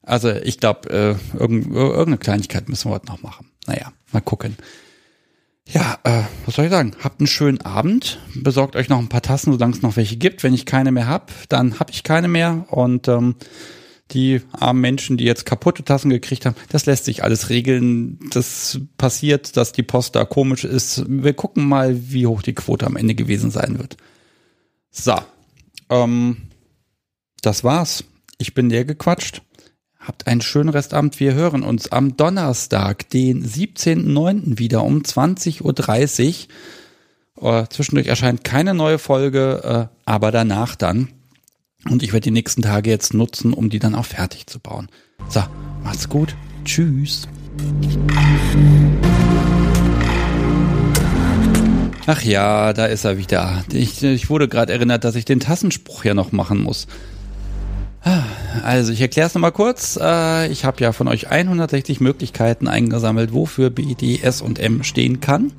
[0.03, 3.51] also ich glaube, äh, irgendeine Kleinigkeit müssen wir heute noch machen.
[3.67, 4.57] Naja, mal gucken.
[5.67, 6.93] Ja, äh, was soll ich sagen?
[7.03, 8.21] Habt einen schönen Abend.
[8.35, 10.43] Besorgt euch noch ein paar Tassen, solange es noch welche gibt.
[10.43, 12.67] Wenn ich keine mehr hab, dann hab ich keine mehr.
[12.71, 13.37] Und ähm,
[14.11, 18.19] die armen Menschen, die jetzt kaputte Tassen gekriegt haben, das lässt sich alles regeln.
[18.31, 21.05] Das passiert, dass die Post da komisch ist.
[21.09, 23.97] Wir gucken mal, wie hoch die Quote am Ende gewesen sein wird.
[24.91, 25.17] So,
[25.89, 26.37] ähm,
[27.41, 28.05] das war's.
[28.39, 29.43] Ich bin leer gequatscht.
[30.07, 31.19] Habt einen schönen Restabend.
[31.19, 34.59] Wir hören uns am Donnerstag, den 17.09.
[34.59, 36.49] wieder um 20.30
[37.37, 37.61] Uhr.
[37.63, 41.09] Äh, zwischendurch erscheint keine neue Folge, äh, aber danach dann.
[41.89, 44.89] Und ich werde die nächsten Tage jetzt nutzen, um die dann auch fertig zu bauen.
[45.31, 45.43] So,
[45.83, 46.37] macht's gut.
[46.67, 47.27] Tschüss.
[52.07, 53.65] Ach ja, da ist er wieder.
[53.73, 56.89] Ich, ich wurde gerade erinnert, dass ich den Tassenspruch ja noch machen muss.
[58.63, 59.99] Also ich erkläre es nochmal kurz.
[60.01, 65.21] Äh, ich habe ja von euch 160 Möglichkeiten eingesammelt, wofür B, S und M stehen
[65.21, 65.53] kann.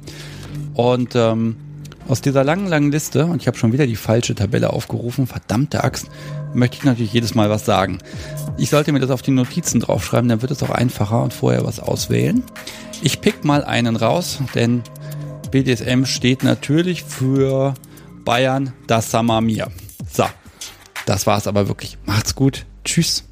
[0.73, 1.55] Und ähm,
[2.07, 5.83] aus dieser langen, langen Liste, und ich habe schon wieder die falsche Tabelle aufgerufen, verdammte
[5.83, 6.07] Axt,
[6.53, 7.97] möchte ich natürlich jedes Mal was sagen.
[8.57, 11.65] Ich sollte mir das auf die Notizen draufschreiben, dann wird es auch einfacher und vorher
[11.65, 12.43] was auswählen.
[13.01, 14.83] Ich pick mal einen raus, denn
[15.51, 17.73] BDSM steht natürlich für
[18.23, 19.67] Bayern, das Sammer mir.
[20.11, 20.25] So,
[21.05, 21.97] das war es aber wirklich.
[22.05, 22.65] Macht's gut.
[22.83, 23.23] Tschüss.